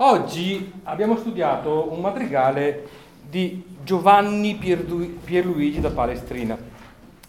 Oggi 0.00 0.80
abbiamo 0.84 1.16
studiato 1.16 1.88
un 1.90 2.00
madrigale 2.00 2.86
di 3.20 3.64
Giovanni 3.82 4.54
Pierluigi 4.54 5.80
da 5.80 5.90
Palestrina. 5.90 6.56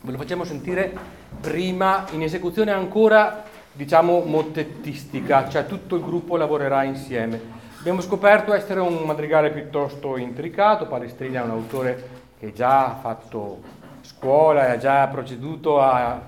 Ve 0.01 0.11
lo 0.11 0.17
facciamo 0.19 0.43
sentire 0.43 0.95
prima 1.41 2.05
in 2.11 2.21
esecuzione 2.21 2.71
ancora, 2.71 3.43
diciamo, 3.71 4.19
mottettistica, 4.19 5.49
cioè 5.49 5.65
tutto 5.65 5.95
il 5.95 6.03
gruppo 6.03 6.37
lavorerà 6.37 6.83
insieme. 6.83 7.41
Abbiamo 7.79 8.01
scoperto 8.01 8.53
essere 8.53 8.81
un 8.81 9.01
madrigale 9.03 9.49
piuttosto 9.49 10.15
intricato, 10.17 10.85
Palestrina 10.85 11.41
è 11.41 11.45
un 11.45 11.49
autore 11.49 12.09
che 12.37 12.53
già 12.53 12.85
ha 12.85 12.99
fatto 13.01 13.61
scuola 14.01 14.67
e 14.67 14.71
ha 14.73 14.77
già 14.77 15.07
proceduto 15.07 15.81
a 15.81 16.21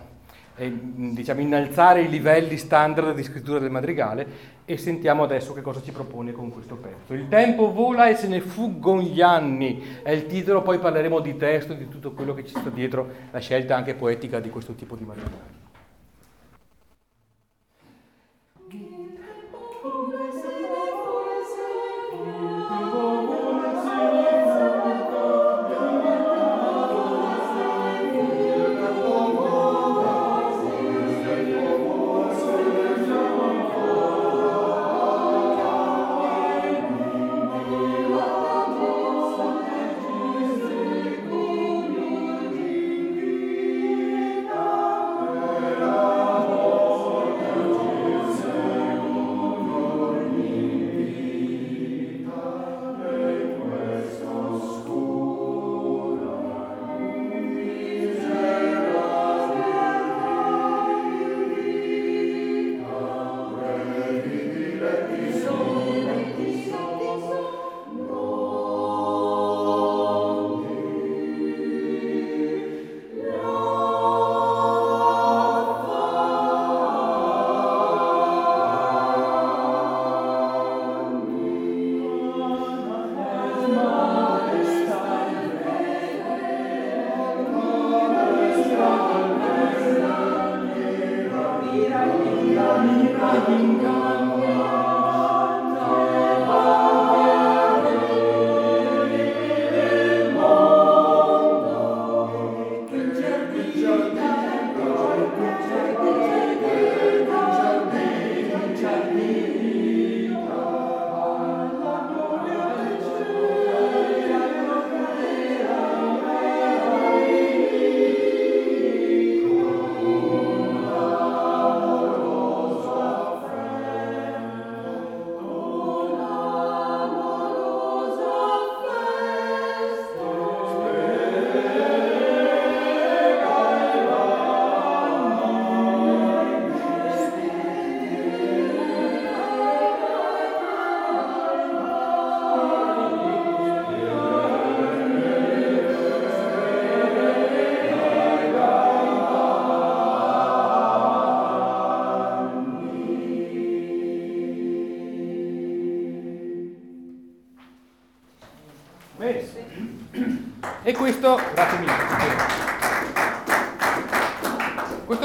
diciamo, 0.56 1.42
innalzare 1.42 2.02
i 2.02 2.10
livelli 2.10 2.58
standard 2.58 3.16
di 3.16 3.24
scrittura 3.24 3.60
del 3.60 3.72
madrigale 3.72 4.60
e 4.66 4.78
sentiamo 4.78 5.24
adesso 5.24 5.54
che 5.54 5.62
cosa 5.62 5.82
ci 5.82 5.92
propone 5.92 6.32
con 6.32 6.52
questo 6.52 6.76
pezzo. 6.76 7.14
Il 7.14 7.28
tempo 7.28 7.74
vola 7.74 8.08
e 8.08 8.16
se 8.16 8.28
ne 8.28 8.42
fuggono 8.42 9.02
gli 9.02 9.22
anni, 9.22 10.00
è 10.04 10.12
il 10.12 10.28
titolo, 10.28 10.62
poi 10.62 10.80
parleremo 10.80 11.20
di 11.20 11.36
testo 11.38 11.74
e 11.74 11.78
di 11.78 11.88
tutto 11.88 12.12
quello 12.12 12.34
che 12.34 12.46
ci 12.46 12.56
sta 12.58 12.70
dietro 12.70 13.10
la 13.32 13.40
scelta 13.40 13.76
anche 13.76 13.96
poetica 13.96 14.40
di 14.40 14.50
questo 14.50 14.74
tipo 14.74 14.96
di 14.96 15.04
madrigale. 15.04 15.61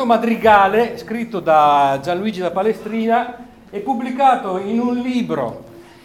Madrigale 0.06 0.96
scritto 0.96 1.40
da 1.40 2.00
Gianluigi 2.02 2.40
da 2.40 2.52
Palestrina 2.52 3.36
è 3.68 3.80
pubblicato 3.80 4.56
in 4.58 4.80
un 4.80 4.96
libro 4.96 5.64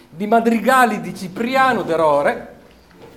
di 0.09 0.27
madrigali 0.27 0.99
di 0.99 1.15
Cipriano 1.15 1.83
d'Erore 1.83 2.49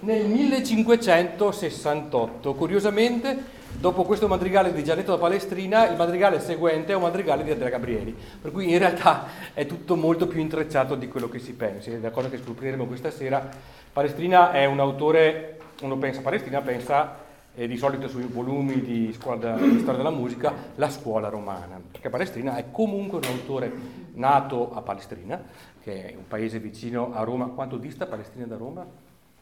nel 0.00 0.26
1568. 0.26 2.54
Curiosamente, 2.54 3.36
dopo 3.72 4.04
questo 4.04 4.28
madrigale 4.28 4.72
di 4.72 4.84
Gianetto 4.84 5.10
da 5.12 5.18
Palestrina, 5.18 5.88
il 5.88 5.96
madrigale 5.96 6.38
seguente 6.38 6.92
è 6.92 6.94
un 6.94 7.02
madrigale 7.02 7.42
di 7.42 7.50
Andrea 7.50 7.70
Gabrieli, 7.70 8.14
per 8.40 8.52
cui 8.52 8.70
in 8.70 8.78
realtà 8.78 9.26
è 9.54 9.66
tutto 9.66 9.96
molto 9.96 10.26
più 10.26 10.40
intrecciato 10.40 10.94
di 10.94 11.08
quello 11.08 11.30
che 11.30 11.38
si 11.38 11.54
pensi. 11.54 11.90
È 11.90 11.98
la 11.98 12.10
cosa 12.10 12.28
che 12.28 12.38
scopriremo 12.38 12.84
questa 12.84 13.10
sera. 13.10 13.48
Palestrina 13.92 14.52
è 14.52 14.66
un 14.66 14.80
autore 14.80 15.56
uno 15.80 15.96
pensa 15.96 16.20
a 16.20 16.22
Palestina, 16.22 16.60
pensa 16.60 17.23
eh, 17.54 17.68
di 17.68 17.76
solito 17.76 18.08
sui 18.08 18.24
volumi 18.24 18.80
di, 18.80 19.12
scuola, 19.12 19.56
di 19.56 19.78
storia 19.78 19.98
della 19.98 20.10
musica 20.10 20.52
la 20.74 20.90
scuola 20.90 21.28
romana, 21.28 21.80
perché 21.90 22.10
Palestrina 22.10 22.56
è 22.56 22.70
comunque 22.70 23.18
un 23.18 23.24
autore 23.24 23.72
nato 24.14 24.74
a 24.74 24.82
Palestrina, 24.82 25.40
che 25.80 26.08
è 26.08 26.14
un 26.16 26.26
paese 26.26 26.58
vicino 26.58 27.12
a 27.14 27.22
Roma. 27.22 27.46
Quanto 27.46 27.76
dista 27.76 28.06
Palestrina 28.06 28.46
da 28.46 28.56
Roma? 28.56 28.84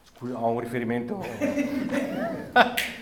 Scusa, 0.03 0.37
ho 0.37 0.49
un 0.49 0.59
riferimento. 0.59 1.23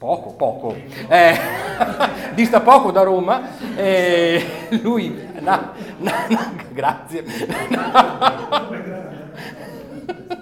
Poco, 0.00 0.32
poco. 0.32 0.74
Eh, 1.08 1.38
dista 2.32 2.62
poco 2.62 2.90
da 2.90 3.02
Roma. 3.02 3.50
Eh, 3.76 4.80
lui, 4.80 5.14
na, 5.40 5.74
na, 5.98 6.26
na, 6.26 6.52
grazie 6.72 7.22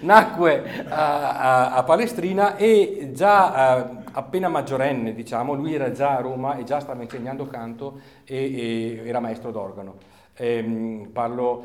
nacque 0.00 0.84
a, 0.88 1.38
a, 1.38 1.74
a 1.74 1.82
Palestrina 1.82 2.56
e 2.56 3.10
già 3.12 3.90
uh, 3.90 4.02
appena 4.12 4.48
maggiorenne, 4.48 5.14
diciamo, 5.14 5.54
lui 5.54 5.74
era 5.74 5.92
già 5.92 6.16
a 6.16 6.20
Roma 6.20 6.56
e 6.56 6.64
già 6.64 6.80
stava 6.80 7.02
insegnando 7.02 7.46
canto 7.46 8.00
e, 8.24 9.00
e 9.02 9.08
era 9.08 9.20
maestro 9.20 9.50
d'organo. 9.50 10.18
Ehm, 10.36 11.10
parlo, 11.12 11.64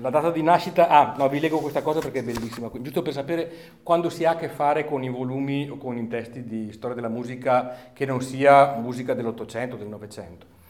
la 0.00 0.08
data 0.08 0.30
di 0.30 0.42
nascita, 0.42 0.88
ah 0.88 1.14
no 1.18 1.28
vi 1.28 1.38
leggo 1.38 1.58
questa 1.58 1.82
cosa 1.82 1.98
perché 2.00 2.20
è 2.20 2.22
bellissima, 2.22 2.70
giusto 2.80 3.02
per 3.02 3.12
sapere 3.12 3.52
quando 3.82 4.08
si 4.08 4.24
ha 4.24 4.30
a 4.30 4.36
che 4.36 4.48
fare 4.48 4.86
con 4.86 5.02
i 5.02 5.10
volumi 5.10 5.68
o 5.68 5.76
con 5.76 5.98
i 5.98 6.08
testi 6.08 6.44
di 6.44 6.72
storia 6.72 6.96
della 6.96 7.08
musica 7.08 7.90
che 7.92 8.06
non 8.06 8.22
sia 8.22 8.76
musica 8.76 9.12
dell'Ottocento, 9.12 9.76
del 9.76 9.88
Novecento 9.88 10.62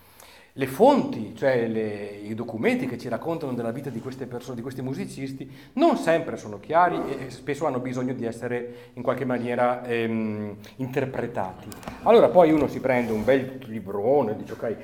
le 0.56 0.66
fonti, 0.68 1.34
cioè 1.34 1.66
le, 1.66 2.20
i 2.22 2.34
documenti 2.34 2.86
che 2.86 2.96
ci 2.96 3.08
raccontano 3.08 3.54
della 3.54 3.72
vita 3.72 3.90
di 3.90 3.98
queste 3.98 4.26
persone, 4.26 4.54
di 4.54 4.62
questi 4.62 4.82
musicisti, 4.82 5.50
non 5.74 5.96
sempre 5.96 6.36
sono 6.36 6.60
chiari 6.60 6.96
e 7.08 7.30
spesso 7.30 7.66
hanno 7.66 7.80
bisogno 7.80 8.12
di 8.12 8.24
essere 8.24 8.90
in 8.92 9.02
qualche 9.02 9.24
maniera 9.24 9.84
ehm, 9.84 10.54
interpretati. 10.76 11.68
Allora 12.04 12.28
poi 12.28 12.52
uno 12.52 12.68
si 12.68 12.78
prende 12.78 13.10
un 13.10 13.24
bel 13.24 13.64
librone 13.66 14.32
e 14.32 14.36
dice 14.36 14.52
ok, 14.52 14.76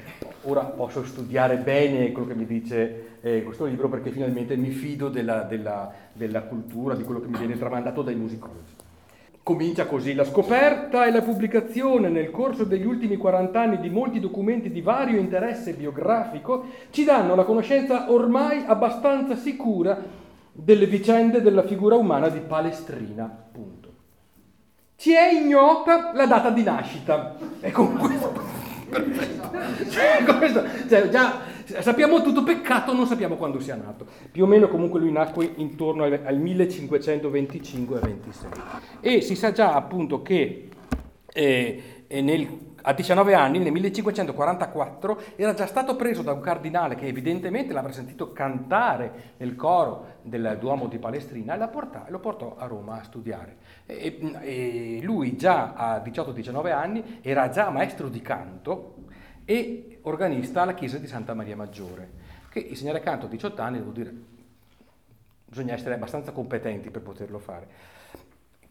ora 0.43 0.63
posso 0.65 1.05
studiare 1.05 1.57
bene 1.57 2.11
quello 2.11 2.27
che 2.27 2.35
mi 2.35 2.47
dice 2.47 3.19
eh, 3.21 3.45
questo 3.45 3.65
libro 3.65 3.89
perché 3.89 4.11
finalmente 4.11 4.57
mi 4.57 4.71
fido 4.71 5.09
della, 5.09 5.43
della, 5.43 5.93
della 6.13 6.43
cultura, 6.43 6.97
di 6.97 7.05
quello 7.05 7.21
che 7.21 7.29
mi 7.29 7.39
viene 7.39 7.57
tramandato 7.57 8.03
dai 8.03 8.17
musicologi. 8.17 8.89
Comincia 9.43 9.87
così, 9.87 10.15
la 10.15 10.25
scoperta 10.25 11.07
e 11.07 11.11
la 11.11 11.23
pubblicazione 11.23 12.09
nel 12.09 12.31
corso 12.31 12.65
degli 12.65 12.85
ultimi 12.85 13.17
40 13.17 13.61
anni 13.61 13.81
di 13.81 13.89
molti 13.89 14.21
documenti 14.21 14.71
di 14.71 14.83
vario 14.83 15.19
interesse 15.19 15.73
biografico 15.73 16.67
ci 16.91 17.05
danno 17.05 17.35
la 17.35 17.45
conoscenza 17.45 18.13
ormai 18.13 18.65
abbastanza 18.67 19.37
sicura 19.37 19.99
delle 20.53 20.87
vicende 20.87 21.41
della 21.41 21.63
figura 21.63 21.97
umana 21.97 22.29
di 22.29 22.41
Palestrina. 22.41 23.25
Punto. 23.51 23.89
Ci 24.97 25.13
è 25.13 25.33
ignota 25.33 26.13
la 26.15 26.27
data 26.27 26.51
di 26.51 26.63
nascita. 26.63 27.37
E 27.61 27.71
con 27.71 27.97
questo... 27.97 28.60
Cioè, 28.91 30.25
questo 30.39 30.65
cioè, 30.89 31.09
già 31.09 31.41
sappiamo 31.81 32.23
tutto, 32.23 32.43
peccato 32.43 32.93
non 32.93 33.07
sappiamo 33.07 33.37
quando 33.37 33.61
sia 33.61 33.77
nato. 33.77 34.07
Più 34.31 34.45
o 34.45 34.47
meno 34.47 34.69
comunque 34.69 35.01
lui 35.01 35.13
nacque 35.13 35.53
intorno 35.57 36.05
al, 36.05 36.21
al 36.25 36.39
1525-26. 36.39 38.19
E 39.01 39.21
si 39.21 39.35
sa 39.35 39.53
già 39.53 39.75
appunto 39.75 40.23
che 40.23 40.69
eh, 41.33 41.83
nel 42.09 42.70
a 42.83 42.93
19 42.93 43.35
anni, 43.35 43.59
nel 43.59 43.73
1544, 43.73 45.21
era 45.37 45.55
già 45.55 45.67
stato 45.67 45.97
preso 45.97 46.23
da 46.23 46.33
un 46.33 46.41
cardinale 46.41 46.95
che 46.95 47.07
evidentemente 47.07 47.73
l'avrebbe 47.73 47.95
sentito 47.95 48.33
cantare 48.33 49.35
nel 49.39 49.57
coro 49.57 50.19
del 50.23 50.57
Duomo 50.59 50.87
di 50.87 50.99
Palestrina 50.99 51.55
e 51.55 52.11
lo 52.11 52.19
portò 52.19 52.57
a 52.57 52.67
Roma 52.67 53.01
a 53.01 53.03
studiare. 53.03 53.57
E, 53.87 55.01
lui 55.03 55.37
già 55.37 55.75
a 55.75 55.99
18-19 55.99 56.73
anni 56.73 57.21
era 57.23 57.49
già 57.49 57.71
maestro 57.71 58.09
di 58.09 58.21
canto 58.23 58.95
e 59.45 59.99
organista 60.03 60.63
alla 60.63 60.75
chiesa 60.75 60.99
di 60.99 61.07
Santa 61.07 61.35
Maria 61.35 61.57
Maggiore, 61.57 62.11
che 62.51 62.61
insegnare 62.61 63.01
canto 63.01 63.27
a 63.27 63.29
18 63.29 63.61
anni 63.63 63.81
vuol 63.81 63.93
dire 63.93 64.15
bisogna 65.51 65.75
essere 65.75 65.95
abbastanza 65.95 66.31
competenti 66.31 66.91
per 66.91 67.03
poterlo 67.03 67.41
fare. 67.41 67.67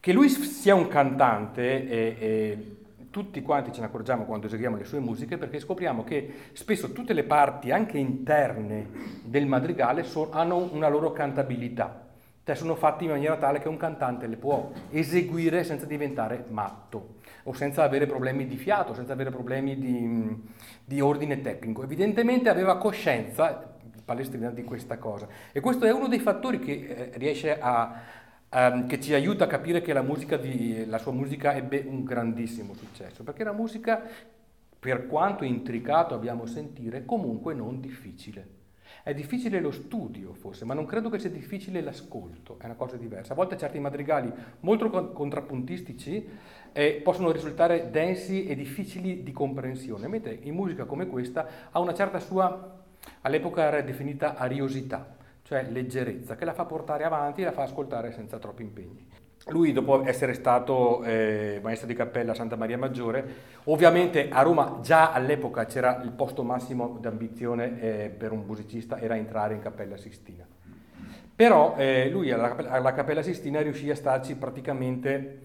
Che 0.00 0.12
lui 0.14 0.30
sia 0.30 0.74
un 0.74 0.88
cantante 0.88 1.86
e, 1.86 2.16
e 2.18 2.76
tutti 3.10 3.42
quanti 3.42 3.72
ce 3.72 3.80
ne 3.80 3.86
accorgiamo 3.86 4.24
quando 4.24 4.46
eseguiamo 4.46 4.76
le 4.76 4.84
sue 4.84 5.00
musiche 5.00 5.36
perché 5.36 5.58
scopriamo 5.58 6.04
che 6.04 6.32
spesso 6.52 6.92
tutte 6.92 7.12
le 7.12 7.24
parti, 7.24 7.70
anche 7.70 7.98
interne 7.98 8.88
del 9.24 9.46
madrigale, 9.46 10.04
so, 10.04 10.30
hanno 10.30 10.68
una 10.72 10.88
loro 10.88 11.12
cantabilità. 11.12 12.08
Cioè 12.42 12.54
sono 12.54 12.74
fatti 12.74 13.04
in 13.04 13.10
maniera 13.10 13.36
tale 13.36 13.60
che 13.60 13.68
un 13.68 13.76
cantante 13.76 14.26
le 14.26 14.36
può 14.36 14.72
eseguire 14.90 15.62
senza 15.62 15.86
diventare 15.86 16.46
matto 16.48 17.18
o 17.44 17.52
senza 17.52 17.84
avere 17.84 18.06
problemi 18.06 18.46
di 18.46 18.56
fiato, 18.56 18.94
senza 18.94 19.12
avere 19.12 19.30
problemi 19.30 19.78
di, 19.78 20.48
di 20.84 21.00
ordine 21.00 21.40
tecnico. 21.40 21.82
Evidentemente 21.82 22.48
aveva 22.48 22.78
coscienza 22.78 23.70
Palestrina 24.10 24.50
di 24.50 24.64
questa 24.64 24.98
cosa 24.98 25.28
e 25.52 25.60
questo 25.60 25.84
è 25.84 25.92
uno 25.92 26.08
dei 26.08 26.18
fattori 26.18 26.58
che 26.58 26.72
eh, 26.72 27.10
riesce 27.14 27.60
a, 27.60 28.00
um, 28.50 28.86
che 28.86 29.00
ci 29.00 29.14
aiuta 29.14 29.44
a 29.44 29.46
capire 29.46 29.80
che 29.80 29.92
la, 29.92 30.02
di, 30.40 30.84
la 30.86 30.98
sua 30.98 31.12
musica 31.12 31.54
ebbe 31.54 31.84
un 31.86 32.04
grandissimo 32.04 32.74
successo, 32.74 33.22
perché 33.22 33.44
la 33.44 33.52
musica, 33.52 34.02
per 34.78 35.06
quanto 35.06 35.44
intricato 35.44 36.14
abbiamo 36.14 36.46
sentire, 36.46 37.04
comunque 37.04 37.54
non 37.54 37.80
difficile. 37.80 38.58
È 39.02 39.14
difficile 39.14 39.60
lo 39.60 39.70
studio 39.70 40.34
forse, 40.34 40.64
ma 40.64 40.74
non 40.74 40.84
credo 40.84 41.08
che 41.08 41.18
sia 41.18 41.30
difficile 41.30 41.80
l'ascolto, 41.80 42.58
è 42.60 42.64
una 42.66 42.74
cosa 42.74 42.96
diversa. 42.96 43.32
A 43.32 43.36
volte 43.36 43.56
certi 43.56 43.78
madrigali 43.78 44.30
molto 44.60 44.90
contrappuntistici 45.12 46.28
eh, 46.72 47.00
possono 47.02 47.30
risultare 47.30 47.90
densi 47.90 48.46
e 48.46 48.54
difficili 48.54 49.22
di 49.22 49.32
comprensione, 49.32 50.06
mentre 50.06 50.38
in 50.42 50.54
musica 50.54 50.84
come 50.84 51.06
questa 51.06 51.46
ha 51.70 51.78
una 51.78 51.94
certa 51.94 52.18
sua, 52.18 52.78
all'epoca 53.22 53.62
era 53.62 53.80
definita 53.80 54.36
ariosità 54.36 55.18
cioè 55.50 55.66
leggerezza, 55.68 56.36
che 56.36 56.44
la 56.44 56.52
fa 56.52 56.64
portare 56.64 57.02
avanti 57.02 57.40
e 57.40 57.44
la 57.44 57.50
fa 57.50 57.62
ascoltare 57.62 58.12
senza 58.12 58.38
troppi 58.38 58.62
impegni. 58.62 59.04
Lui, 59.48 59.72
dopo 59.72 60.04
essere 60.04 60.32
stato 60.34 61.02
eh, 61.02 61.58
maestro 61.60 61.88
di 61.88 61.94
cappella 61.94 62.30
a 62.30 62.34
Santa 62.36 62.54
Maria 62.54 62.78
Maggiore, 62.78 63.24
ovviamente 63.64 64.28
a 64.30 64.42
Roma 64.42 64.78
già 64.80 65.10
all'epoca 65.10 65.64
c'era 65.64 66.02
il 66.04 66.12
posto 66.12 66.44
massimo 66.44 66.98
d'ambizione 67.00 67.80
eh, 67.80 68.08
per 68.10 68.30
un 68.30 68.44
musicista, 68.46 69.00
era 69.00 69.16
entrare 69.16 69.54
in 69.54 69.60
Cappella 69.60 69.96
Sistina. 69.96 70.46
Però 71.34 71.74
eh, 71.76 72.08
lui 72.10 72.30
alla, 72.30 72.54
alla 72.54 72.92
Cappella 72.92 73.22
Sistina 73.22 73.60
riuscì 73.60 73.90
a 73.90 73.96
starci 73.96 74.36
praticamente 74.36 75.38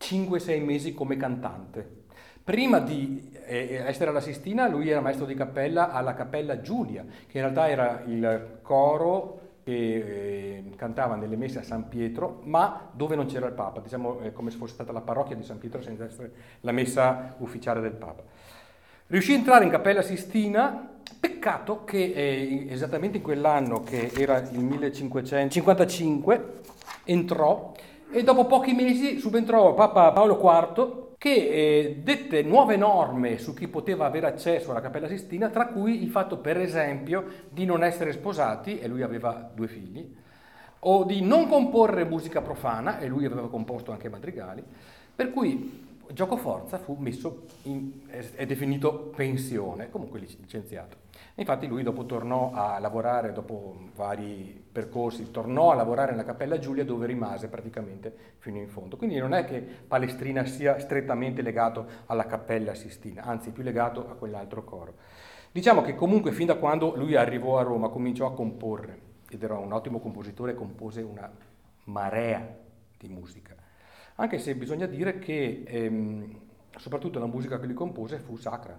5-6 0.00 0.64
mesi 0.64 0.92
come 0.92 1.16
cantante. 1.16 2.05
Prima 2.46 2.78
di 2.78 3.28
eh, 3.44 3.82
essere 3.84 4.10
alla 4.10 4.20
Sistina, 4.20 4.68
lui 4.68 4.88
era 4.88 5.00
maestro 5.00 5.26
di 5.26 5.34
cappella 5.34 5.90
alla 5.90 6.14
Cappella 6.14 6.60
Giulia, 6.60 7.04
che 7.26 7.38
in 7.38 7.42
realtà 7.42 7.68
era 7.68 8.04
il 8.06 8.58
coro 8.62 9.40
che 9.64 9.72
eh, 9.72 10.64
cantava 10.76 11.16
nelle 11.16 11.34
messe 11.34 11.58
a 11.58 11.64
San 11.64 11.88
Pietro, 11.88 12.42
ma 12.44 12.88
dove 12.92 13.16
non 13.16 13.26
c'era 13.26 13.48
il 13.48 13.52
Papa, 13.52 13.80
diciamo 13.80 14.20
eh, 14.20 14.32
come 14.32 14.52
se 14.52 14.58
fosse 14.58 14.74
stata 14.74 14.92
la 14.92 15.00
parrocchia 15.00 15.34
di 15.34 15.42
San 15.42 15.58
Pietro 15.58 15.82
senza 15.82 16.04
essere 16.04 16.30
la 16.60 16.70
messa 16.70 17.34
ufficiale 17.38 17.80
del 17.80 17.94
Papa. 17.94 18.22
Riuscì 19.08 19.32
a 19.32 19.38
entrare 19.38 19.64
in 19.64 19.70
Cappella 19.70 20.02
Sistina, 20.02 20.88
peccato 21.18 21.82
che 21.82 22.12
eh, 22.14 22.66
esattamente 22.70 23.16
in 23.16 23.24
quell'anno, 23.24 23.82
che 23.82 24.12
era 24.16 24.38
il 24.38 24.60
1555, 24.60 26.44
entrò 27.02 27.72
e 28.12 28.22
dopo 28.22 28.46
pochi 28.46 28.72
mesi 28.72 29.18
subentrò 29.18 29.74
Papa 29.74 30.12
Paolo 30.12 30.38
IV 30.40 31.05
che 31.18 31.30
eh, 31.30 32.00
dette 32.02 32.42
nuove 32.42 32.76
norme 32.76 33.38
su 33.38 33.54
chi 33.54 33.68
poteva 33.68 34.06
avere 34.06 34.26
accesso 34.26 34.70
alla 34.70 34.80
Cappella 34.80 35.08
Sistina, 35.08 35.48
tra 35.48 35.68
cui 35.68 36.02
il 36.02 36.10
fatto, 36.10 36.38
per 36.38 36.58
esempio, 36.58 37.24
di 37.48 37.64
non 37.64 37.82
essere 37.82 38.12
sposati, 38.12 38.78
e 38.78 38.86
lui 38.86 39.02
aveva 39.02 39.50
due 39.54 39.68
figli, 39.68 40.14
o 40.80 41.04
di 41.04 41.22
non 41.22 41.48
comporre 41.48 42.04
musica 42.04 42.42
profana, 42.42 42.98
e 42.98 43.06
lui 43.06 43.24
aveva 43.24 43.48
composto 43.48 43.92
anche 43.92 44.08
madrigali, 44.08 44.62
per 45.14 45.32
cui 45.32 45.84
Gioco 46.12 46.36
Forza 46.36 46.78
fu 46.78 46.96
messo 46.98 47.44
in, 47.62 47.92
è 48.08 48.46
definito 48.46 49.10
pensione, 49.14 49.90
comunque 49.90 50.20
licenziato. 50.20 51.05
Infatti 51.38 51.66
lui 51.66 51.82
dopo 51.82 52.06
tornò 52.06 52.52
a 52.52 52.78
lavorare, 52.78 53.32
dopo 53.32 53.76
vari 53.94 54.64
percorsi, 54.72 55.30
tornò 55.30 55.70
a 55.70 55.74
lavorare 55.74 56.10
nella 56.10 56.24
Cappella 56.24 56.58
Giulia 56.58 56.84
dove 56.84 57.06
rimase 57.06 57.48
praticamente 57.48 58.34
fino 58.38 58.56
in 58.56 58.68
fondo. 58.68 58.96
Quindi 58.96 59.18
non 59.18 59.34
è 59.34 59.44
che 59.44 59.60
Palestrina 59.60 60.44
sia 60.46 60.78
strettamente 60.78 61.42
legato 61.42 61.86
alla 62.06 62.26
Cappella 62.26 62.74
Sistina, 62.74 63.22
anzi 63.22 63.50
più 63.50 63.62
legato 63.62 64.08
a 64.08 64.14
quell'altro 64.14 64.64
coro. 64.64 64.94
Diciamo 65.52 65.82
che 65.82 65.94
comunque 65.94 66.32
fin 66.32 66.46
da 66.46 66.56
quando 66.56 66.96
lui 66.96 67.16
arrivò 67.16 67.58
a 67.58 67.62
Roma 67.62 67.88
cominciò 67.88 68.26
a 68.26 68.34
comporre, 68.34 69.00
ed 69.28 69.42
era 69.42 69.58
un 69.58 69.72
ottimo 69.72 70.00
compositore, 70.00 70.54
compose 70.54 71.02
una 71.02 71.30
marea 71.84 72.56
di 72.98 73.08
musica 73.08 73.54
anche 74.16 74.38
se 74.38 74.54
bisogna 74.54 74.86
dire 74.86 75.18
che 75.18 75.62
ehm, 75.66 76.40
soprattutto 76.76 77.18
la 77.18 77.26
musica 77.26 77.58
che 77.58 77.66
lui 77.66 77.74
compose 77.74 78.18
fu 78.18 78.36
sacra. 78.36 78.78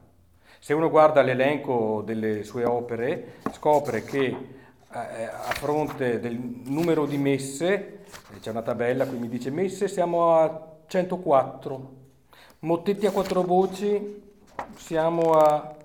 Se 0.59 0.74
uno 0.74 0.89
guarda 0.89 1.21
l'elenco 1.21 2.01
delle 2.06 2.44
sue 2.44 2.65
opere, 2.65 3.36
scopre 3.54 4.04
che 4.04 4.25
eh, 4.25 5.24
a 5.24 5.51
fronte 5.54 6.19
del 6.19 6.38
numero 6.65 7.05
di 7.05 7.17
messe, 7.17 8.00
eh, 8.34 8.39
c'è 8.39 8.50
una 8.50 8.62
tabella 8.62 9.05
qui 9.05 9.17
mi 9.17 9.29
dice 9.29 9.50
messe, 9.50 9.88
siamo 9.88 10.36
a 10.36 10.75
104, 10.88 11.93
mottetti 12.60 13.05
a 13.05 13.12
quattro 13.12 13.43
voci 13.43 14.25
siamo 14.75 15.34
a 15.34 15.75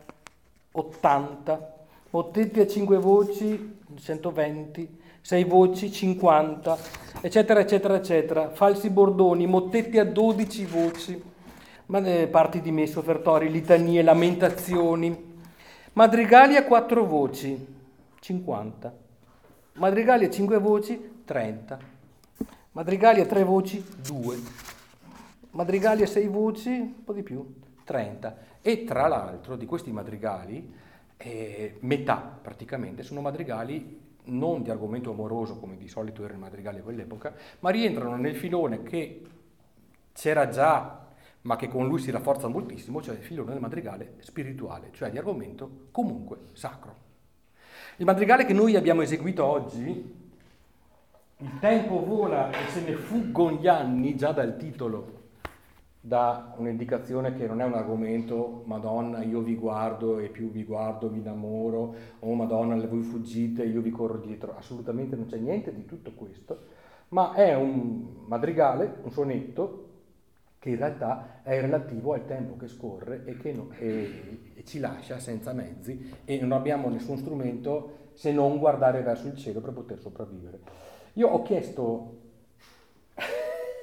80, 0.72 1.74
mottetti 2.10 2.60
a 2.60 2.66
cinque 2.66 2.98
voci 2.98 3.80
120, 3.94 5.00
sei 5.20 5.44
voci 5.44 5.92
50, 5.92 6.78
eccetera, 7.20 7.60
eccetera, 7.60 7.96
eccetera. 7.96 8.50
Falsi 8.50 8.90
bordoni, 8.90 9.46
mottetti 9.46 9.98
a 9.98 10.04
12 10.04 10.64
voci, 10.66 11.22
parti 12.28 12.62
di 12.62 12.70
messo, 12.70 13.00
offertori, 13.00 13.50
litanie, 13.50 14.02
lamentazioni. 14.02 15.30
Madrigali 15.92 16.56
a 16.56 16.64
quattro 16.64 17.04
voci, 17.04 17.66
50. 18.18 18.94
Madrigali 19.74 20.24
a 20.24 20.30
cinque 20.30 20.58
voci, 20.58 21.22
30. 21.24 21.78
Madrigali 22.72 23.20
a 23.20 23.26
tre 23.26 23.44
voci, 23.44 23.84
2. 24.06 24.36
Madrigali 25.50 26.02
a 26.02 26.06
sei 26.06 26.28
voci, 26.28 26.70
un 26.70 27.04
po' 27.04 27.12
di 27.12 27.22
più, 27.22 27.46
30. 27.84 28.36
E 28.62 28.84
tra 28.84 29.06
l'altro 29.06 29.56
di 29.56 29.66
questi 29.66 29.92
madrigali, 29.92 30.72
eh, 31.18 31.76
metà 31.80 32.38
praticamente 32.40 33.02
sono 33.02 33.20
madrigali 33.20 34.00
non 34.24 34.62
di 34.62 34.70
argomento 34.70 35.10
amoroso 35.10 35.58
come 35.58 35.76
di 35.76 35.88
solito 35.88 36.24
era 36.24 36.32
il 36.32 36.38
madrigale 36.38 36.78
a 36.78 36.82
quell'epoca, 36.82 37.34
ma 37.60 37.70
rientrano 37.70 38.16
nel 38.16 38.36
filone 38.36 38.82
che 38.82 39.22
c'era 40.12 40.48
già, 40.48 41.01
ma 41.42 41.56
che 41.56 41.68
con 41.68 41.86
lui 41.86 41.98
si 41.98 42.10
rafforza 42.10 42.48
moltissimo, 42.48 43.02
cioè 43.02 43.16
il 43.16 43.22
filone 43.22 43.52
del 43.52 43.60
madrigale 43.60 44.14
spirituale, 44.18 44.90
cioè 44.92 45.10
di 45.10 45.18
argomento 45.18 45.88
comunque 45.90 46.38
sacro. 46.52 46.94
Il 47.96 48.04
madrigale 48.06 48.44
che 48.44 48.52
noi 48.52 48.76
abbiamo 48.76 49.02
eseguito 49.02 49.44
oggi, 49.44 50.20
il 51.38 51.58
tempo 51.58 52.04
vola 52.04 52.50
e 52.50 52.68
se 52.68 52.82
ne 52.82 52.94
fuggono 52.94 53.58
gli 53.58 53.66
anni, 53.66 54.16
già 54.16 54.32
dal 54.32 54.56
titolo 54.56 55.20
dà 56.04 56.52
un'indicazione 56.56 57.32
che 57.34 57.46
non 57.46 57.60
è 57.60 57.64
un 57.64 57.74
argomento 57.74 58.64
Madonna 58.66 59.22
io 59.22 59.40
vi 59.40 59.54
guardo 59.54 60.18
e 60.18 60.30
più 60.30 60.50
vi 60.50 60.64
guardo 60.64 61.08
vi 61.08 61.18
innamoro 61.18 61.94
o 62.18 62.34
Madonna 62.34 62.74
voi 62.86 63.02
fuggite 63.02 63.62
io 63.62 63.80
vi 63.80 63.90
corro 63.90 64.18
dietro, 64.18 64.56
assolutamente 64.56 65.14
non 65.14 65.26
c'è 65.26 65.36
niente 65.36 65.72
di 65.72 65.84
tutto 65.84 66.10
questo, 66.12 66.58
ma 67.10 67.34
è 67.34 67.54
un 67.54 68.24
madrigale, 68.26 68.98
un 69.02 69.12
sonetto 69.12 69.81
che 70.62 70.68
in 70.68 70.76
realtà 70.76 71.40
è 71.42 71.60
relativo 71.60 72.12
al 72.12 72.24
tempo 72.24 72.56
che 72.56 72.68
scorre 72.68 73.22
e 73.24 73.36
che 73.36 73.52
no, 73.52 73.70
e, 73.80 74.52
e 74.54 74.64
ci 74.64 74.78
lascia 74.78 75.18
senza 75.18 75.52
mezzi 75.52 76.14
e 76.24 76.38
non 76.38 76.52
abbiamo 76.52 76.88
nessun 76.88 77.18
strumento 77.18 78.10
se 78.12 78.30
non 78.30 78.58
guardare 78.58 79.02
verso 79.02 79.26
il 79.26 79.36
cielo 79.36 79.60
per 79.60 79.72
poter 79.72 79.98
sopravvivere. 79.98 80.60
Io 81.14 81.26
ho 81.26 81.42
chiesto 81.42 82.18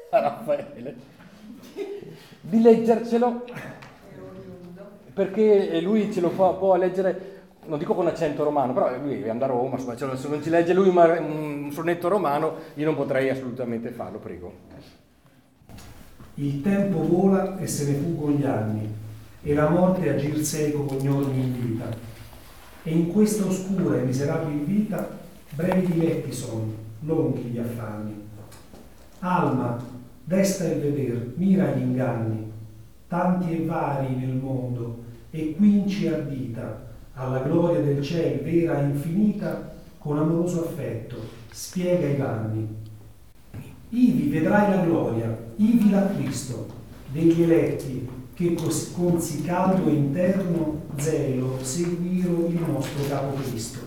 a 0.10 0.20
Raffaele 0.22 0.96
di 2.40 2.62
leggercelo 2.62 3.44
perché 5.14 5.82
lui 5.82 6.14
ce 6.14 6.22
lo 6.22 6.30
fa, 6.30 6.54
può 6.54 6.78
leggere 6.78 7.40
non 7.66 7.78
dico 7.78 7.94
con 7.94 8.08
accento 8.08 8.46
romano, 8.46 8.72
però 8.72 8.98
lui 8.98 9.22
è 9.22 9.28
andato 9.28 9.52
a 9.52 9.56
Roma, 9.58 9.78
se 9.78 10.06
non 10.30 10.42
ci 10.42 10.50
legge 10.50 10.74
lui 10.74 10.88
un 10.88 11.70
sonetto 11.74 12.08
romano, 12.08 12.56
io 12.76 12.86
non 12.86 12.96
potrei 12.96 13.30
assolutamente 13.30 13.90
farlo, 13.90 14.18
prego. 14.18 14.99
Il 16.42 16.62
tempo 16.62 17.06
vola 17.06 17.58
e 17.60 17.68
se 17.68 17.92
ne 17.92 17.98
fuggono 17.98 18.38
gli 18.38 18.46
anni, 18.46 18.90
e 19.44 19.54
la 19.54 19.68
morte 19.68 20.10
agir 20.10 20.42
seco 20.42 20.84
con 20.84 21.06
ogni 21.06 21.42
in 21.42 21.54
vita. 21.54 21.90
E 22.82 22.92
in 22.92 23.12
questa 23.12 23.46
oscura 23.46 23.98
e 23.98 24.04
miserabile 24.04 24.64
vita, 24.64 25.18
brevi 25.54 25.86
diletti 25.92 26.32
sono, 26.32 26.72
lunghi 27.02 27.42
gli 27.42 27.58
affanni. 27.58 28.14
Alma, 29.20 29.84
desta 30.24 30.64
il 30.64 30.80
veder, 30.80 31.34
mira 31.36 31.74
gli 31.74 31.82
inganni, 31.82 32.50
tanti 33.10 33.52
e 33.52 33.66
vari 33.66 34.16
nel 34.16 34.36
mondo, 34.36 35.04
e 35.32 35.56
quinci 35.58 36.08
ardita, 36.08 36.88
alla 37.16 37.42
gloria 37.42 37.82
del 37.82 38.02
cielo 38.02 38.44
vera 38.44 38.80
e 38.80 38.86
infinita, 38.86 39.74
con 39.98 40.18
amoroso 40.18 40.64
affetto, 40.64 41.18
spiega 41.52 42.08
i 42.08 42.16
vanni. 42.16 42.66
Ivi 43.90 44.30
vedrai 44.30 44.74
la 44.74 44.84
gloria, 44.86 45.48
ivi 45.60 45.90
la 45.90 46.10
Cristo, 46.16 46.68
degli 47.12 47.42
eletti 47.42 48.08
che 48.34 48.56
con 48.94 49.20
sì 49.20 49.44
caldo 49.44 49.90
interno 49.90 50.84
zelo 50.98 51.60
seguiro 51.62 52.48
il 52.48 52.62
nostro 52.66 53.04
capo 53.10 53.36
Cristo. 53.42 53.80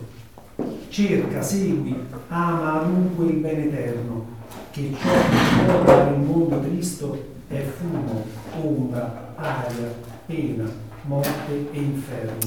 Cerca, 0.88 1.40
segui, 1.40 1.96
ama 2.28 2.82
dunque 2.82 3.26
il 3.26 3.38
bene 3.38 3.64
eterno, 3.64 4.26
che 4.70 4.92
ciò 5.00 5.08
che 5.08 5.84
dare 5.84 6.14
il 6.14 6.20
mondo 6.20 6.60
tristo 6.60 7.30
è 7.48 7.62
fumo, 7.62 8.24
ombra, 8.60 9.32
aria, 9.36 9.94
pena, 10.26 10.70
morte 11.04 11.68
e 11.72 11.78
inferno. 11.78 12.46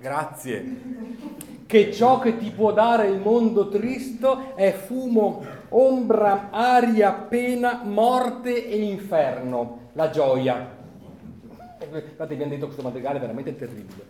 Grazie. 0.00 1.53
Che 1.66 1.92
ciò 1.92 2.18
che 2.18 2.36
ti 2.36 2.50
può 2.50 2.72
dare 2.72 3.08
il 3.08 3.20
mondo 3.20 3.68
tristo 3.68 4.54
è 4.54 4.72
fumo, 4.72 5.44
ombra, 5.70 6.50
aria, 6.50 7.12
pena, 7.12 7.80
morte 7.84 8.68
e 8.68 8.76
inferno. 8.82 9.90
La 9.94 10.10
gioia. 10.10 10.82
Infatti 11.80 12.32
abbiamo 12.32 12.52
detto 12.52 12.66
questo 12.66 12.82
madrigale 12.82 13.18
veramente 13.18 13.56
terribile. 13.56 14.04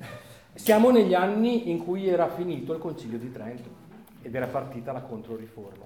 Siamo 0.54 0.90
negli 0.90 1.14
anni 1.14 1.70
in 1.70 1.84
cui 1.84 2.08
era 2.08 2.28
finito 2.28 2.72
il 2.72 2.78
concilio 2.78 3.18
di 3.18 3.30
Trento 3.30 3.68
ed 4.22 4.34
era 4.34 4.46
partita 4.46 4.92
la 4.92 5.02
controriforma. 5.02 5.84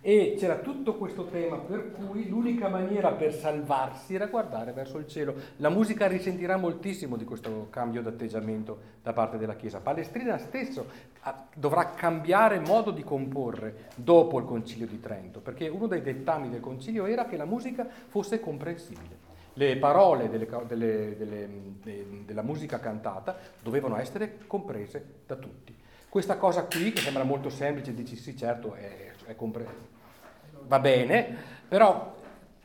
E 0.00 0.36
c'era 0.38 0.58
tutto 0.58 0.94
questo 0.94 1.24
tema 1.24 1.56
per 1.56 1.90
cui 1.90 2.28
l'unica 2.28 2.68
maniera 2.68 3.10
per 3.12 3.34
salvarsi 3.34 4.14
era 4.14 4.26
guardare 4.26 4.70
verso 4.72 4.98
il 4.98 5.08
cielo. 5.08 5.34
La 5.56 5.70
musica 5.70 6.06
risentirà 6.06 6.56
moltissimo 6.56 7.16
di 7.16 7.24
questo 7.24 7.66
cambio 7.68 8.00
d'atteggiamento 8.00 8.78
da 9.02 9.12
parte 9.12 9.38
della 9.38 9.56
Chiesa. 9.56 9.80
Palestrina 9.80 10.38
stesso 10.38 10.86
ah, 11.22 11.46
dovrà 11.52 11.94
cambiare 11.94 12.60
modo 12.60 12.92
di 12.92 13.02
comporre 13.02 13.88
dopo 13.96 14.38
il 14.38 14.44
Concilio 14.44 14.86
di 14.86 15.00
Trento, 15.00 15.40
perché 15.40 15.66
uno 15.66 15.88
dei 15.88 16.00
dettami 16.00 16.48
del 16.48 16.60
Concilio 16.60 17.06
era 17.06 17.26
che 17.26 17.36
la 17.36 17.44
musica 17.44 17.84
fosse 18.06 18.38
comprensibile. 18.38 19.26
Le 19.54 19.76
parole 19.78 20.28
delle, 20.28 20.46
delle, 20.68 21.16
delle, 21.16 21.48
della 22.24 22.42
musica 22.42 22.78
cantata 22.78 23.36
dovevano 23.60 23.98
essere 23.98 24.38
comprese 24.46 25.04
da 25.26 25.34
tutti. 25.34 25.76
Questa 26.08 26.36
cosa 26.36 26.62
qui, 26.64 26.92
che 26.92 27.00
sembra 27.00 27.24
molto 27.24 27.50
semplice, 27.50 27.92
dici 27.92 28.14
sì 28.14 28.36
certo, 28.36 28.74
è 28.74 29.08
compre- 29.36 29.66
va 30.66 30.78
bene, 30.78 31.36
però 31.68 32.16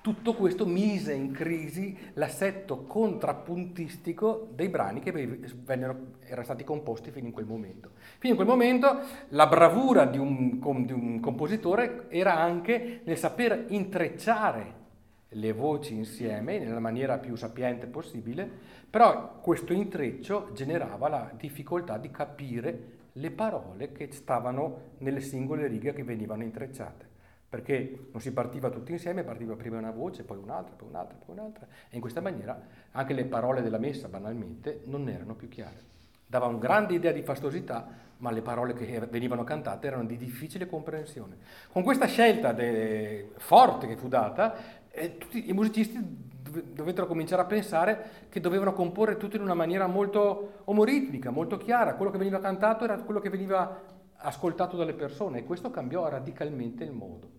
tutto 0.03 0.33
questo 0.33 0.65
mise 0.65 1.13
in 1.13 1.31
crisi 1.31 1.97
l'assetto 2.15 2.83
contrappuntistico 2.83 4.49
dei 4.53 4.67
brani 4.67 4.99
che 4.99 5.13
vennero, 5.13 5.97
erano 6.25 6.43
stati 6.43 6.65
composti 6.65 7.09
fino 7.09 7.27
in 7.27 7.31
quel 7.31 7.45
momento. 7.45 7.91
Fino 8.17 8.33
in 8.33 8.35
quel 8.35 8.49
momento 8.49 8.99
la 9.29 9.47
bravura 9.47 10.03
di 10.03 10.17
un, 10.17 10.59
di 10.85 10.91
un 10.91 11.21
compositore 11.21 12.07
era 12.09 12.37
anche 12.37 12.99
nel 13.05 13.17
saper 13.17 13.67
intrecciare 13.69 14.81
le 15.29 15.53
voci 15.53 15.93
insieme 15.93 16.59
nella 16.59 16.81
maniera 16.81 17.17
più 17.17 17.35
sapiente 17.35 17.87
possibile, 17.87 18.49
però 18.89 19.39
questo 19.39 19.71
intreccio 19.71 20.49
generava 20.53 21.07
la 21.07 21.31
difficoltà 21.35 21.97
di 21.97 22.11
capire 22.11 22.92
le 23.13 23.31
parole 23.31 23.91
che 23.91 24.11
stavano 24.11 24.91
nelle 24.99 25.21
singole 25.21 25.67
righe 25.67 25.93
che 25.93 26.03
venivano 26.03 26.43
intrecciate, 26.43 27.07
perché 27.47 28.07
non 28.11 28.21
si 28.21 28.31
partiva 28.31 28.69
tutti 28.69 28.91
insieme, 28.91 29.23
partiva 29.23 29.55
prima 29.55 29.77
una 29.77 29.91
voce, 29.91 30.23
poi 30.23 30.37
un'altra, 30.37 30.73
poi 30.75 30.87
un'altra, 30.89 31.17
poi 31.23 31.35
un'altra, 31.37 31.67
e 31.89 31.95
in 31.95 32.01
questa 32.01 32.21
maniera 32.21 32.59
anche 32.91 33.13
le 33.13 33.25
parole 33.25 33.61
della 33.61 33.77
messa 33.77 34.07
banalmente 34.07 34.81
non 34.85 35.07
erano 35.07 35.35
più 35.35 35.47
chiare. 35.47 35.91
Dava 36.25 36.47
una 36.47 36.57
grande 36.57 36.95
idea 36.95 37.11
di 37.11 37.21
fastosità, 37.21 37.87
ma 38.17 38.31
le 38.31 38.41
parole 38.41 38.73
che 38.73 38.99
venivano 39.11 39.43
cantate 39.43 39.85
erano 39.85 40.05
di 40.05 40.17
difficile 40.17 40.65
comprensione. 40.65 41.37
Con 41.71 41.83
questa 41.83 42.07
scelta 42.07 42.53
de... 42.53 43.31
forte 43.37 43.85
che 43.85 43.97
fu 43.97 44.07
data, 44.07 44.55
eh, 44.89 45.17
tutti 45.17 45.49
i 45.49 45.53
musicisti 45.53 46.31
dovettero 46.71 47.07
cominciare 47.07 47.41
a 47.41 47.45
pensare 47.45 48.09
che 48.29 48.39
dovevano 48.39 48.73
comporre 48.73 49.17
tutto 49.17 49.35
in 49.35 49.41
una 49.41 49.53
maniera 49.53 49.87
molto 49.87 50.61
omoritmica, 50.65 51.31
molto 51.31 51.57
chiara. 51.57 51.95
Quello 51.95 52.11
che 52.11 52.17
veniva 52.17 52.39
cantato 52.39 52.83
era 52.83 53.01
quello 53.01 53.19
che 53.19 53.29
veniva 53.29 53.81
ascoltato 54.15 54.77
dalle 54.77 54.93
persone 54.93 55.39
e 55.39 55.43
questo 55.43 55.69
cambiò 55.69 56.07
radicalmente 56.07 56.83
il 56.83 56.91
modo. 56.91 57.29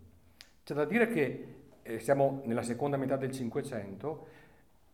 C'è 0.64 0.74
da 0.74 0.84
dire 0.84 1.08
che 1.08 1.54
eh, 1.82 1.98
siamo 1.98 2.42
nella 2.44 2.62
seconda 2.62 2.96
metà 2.96 3.16
del 3.16 3.30
Cinquecento, 3.30 4.26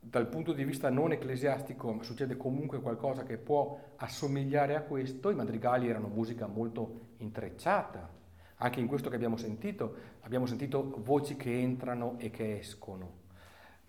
dal 0.00 0.28
punto 0.28 0.52
di 0.52 0.64
vista 0.64 0.88
non 0.88 1.12
ecclesiastico 1.12 1.98
succede 2.02 2.36
comunque 2.36 2.80
qualcosa 2.80 3.22
che 3.22 3.36
può 3.36 3.78
assomigliare 3.96 4.74
a 4.74 4.80
questo, 4.80 5.30
i 5.30 5.34
madrigali 5.34 5.88
erano 5.88 6.08
musica 6.08 6.46
molto 6.46 7.08
intrecciata, 7.18 8.08
anche 8.56 8.80
in 8.80 8.86
questo 8.86 9.10
che 9.10 9.16
abbiamo 9.16 9.36
sentito, 9.36 9.94
abbiamo 10.20 10.46
sentito 10.46 10.94
voci 11.04 11.36
che 11.36 11.60
entrano 11.60 12.14
e 12.18 12.30
che 12.30 12.58
escono. 12.58 13.19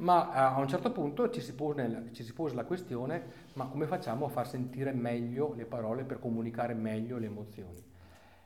Ma 0.01 0.34
eh, 0.34 0.39
a 0.39 0.60
un 0.60 0.67
certo 0.67 0.91
punto 0.91 1.29
ci 1.29 1.41
si, 1.41 1.53
pone, 1.53 2.10
ci 2.13 2.24
si 2.24 2.34
pose 2.34 2.55
la 2.55 2.63
questione, 2.63 3.50
ma 3.53 3.67
come 3.67 3.86
facciamo 3.86 4.25
a 4.25 4.29
far 4.29 4.48
sentire 4.48 4.91
meglio 4.93 5.53
le 5.53 5.65
parole 5.65 6.03
per 6.03 6.17
comunicare 6.17 6.74
meglio 6.74 7.20
le 7.20 7.27
emozioni? 7.27 7.84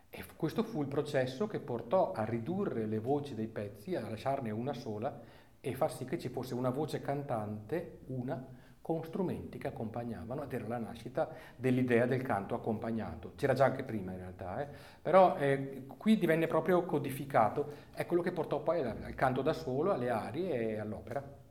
E 0.10 0.24
questo 0.36 0.64
fu 0.64 0.82
il 0.82 0.88
processo 0.88 1.48
che 1.48 1.60
portò 1.60 2.12
a 2.12 2.26
ridurre 2.26 2.86
le 2.86 3.00
voci 3.00 3.36
dei 3.36 3.48
pezzi, 3.48 3.96
a 3.96 4.02
lasciarne 4.02 4.52
una 4.52 4.74
sola 4.74 5.18
e 5.62 5.74
far 5.74 5.94
sì 5.94 6.04
che 6.04 6.20
ci 6.20 6.28
fosse 6.28 6.54
una 6.54 6.70
voce 6.70 7.00
cantante, 7.00 8.00
una, 8.08 8.46
con 8.82 9.04
strumenti 9.06 9.58
che 9.58 9.68
accompagnavano 9.68 10.44
ed 10.44 10.52
era 10.54 10.68
la 10.68 10.78
nascita 10.78 11.30
dell'idea 11.56 12.06
del 12.06 12.22
canto 12.22 12.54
accompagnato. 12.54 13.32
C'era 13.36 13.54
già 13.54 13.64
anche 13.64 13.84
prima 13.84 14.12
in 14.12 14.18
realtà, 14.18 14.62
eh? 14.62 14.68
però 15.02 15.38
eh, 15.38 15.86
qui 15.88 16.18
divenne 16.18 16.48
proprio 16.48 16.84
codificato, 16.84 17.72
è 17.94 18.06
quello 18.06 18.22
che 18.22 18.34
portò 18.34 18.60
poi 18.60 18.82
al, 18.82 18.98
al 19.04 19.16
canto 19.16 19.42
da 19.42 19.54
solo, 19.54 19.94
alle 19.94 20.10
arie 20.10 20.72
e 20.72 20.80
all'opera. 20.80 21.44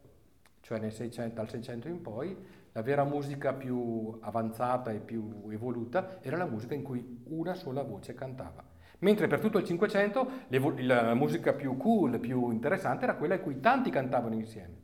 Cioè 0.65 0.91
600, 0.91 1.35
dal 1.35 1.51
600 1.51 1.89
in 1.89 2.01
poi 2.01 2.35
la 2.73 2.81
vera 2.81 3.05
musica 3.05 3.53
più 3.53 4.17
avanzata 4.23 4.93
e 4.93 4.99
più 4.99 5.45
evoluta 5.51 6.21
era 6.23 6.39
la 6.39 6.47
musica 6.47 6.73
in 6.73 6.83
cui 6.83 7.21
una 7.25 7.53
sola 7.53 7.83
voce 7.83 8.15
cantava. 8.15 8.65
Mentre 9.01 9.27
per 9.27 9.41
tutto 9.41 9.59
il 9.59 9.65
Cinquecento 9.67 10.27
la 10.49 11.13
musica 11.13 11.53
più 11.53 11.77
cool, 11.77 12.19
più 12.19 12.51
interessante 12.51 13.05
era 13.05 13.17
quella 13.17 13.35
in 13.35 13.43
cui 13.43 13.61
tanti 13.61 13.91
cantavano 13.91 14.35
insieme. 14.35 14.81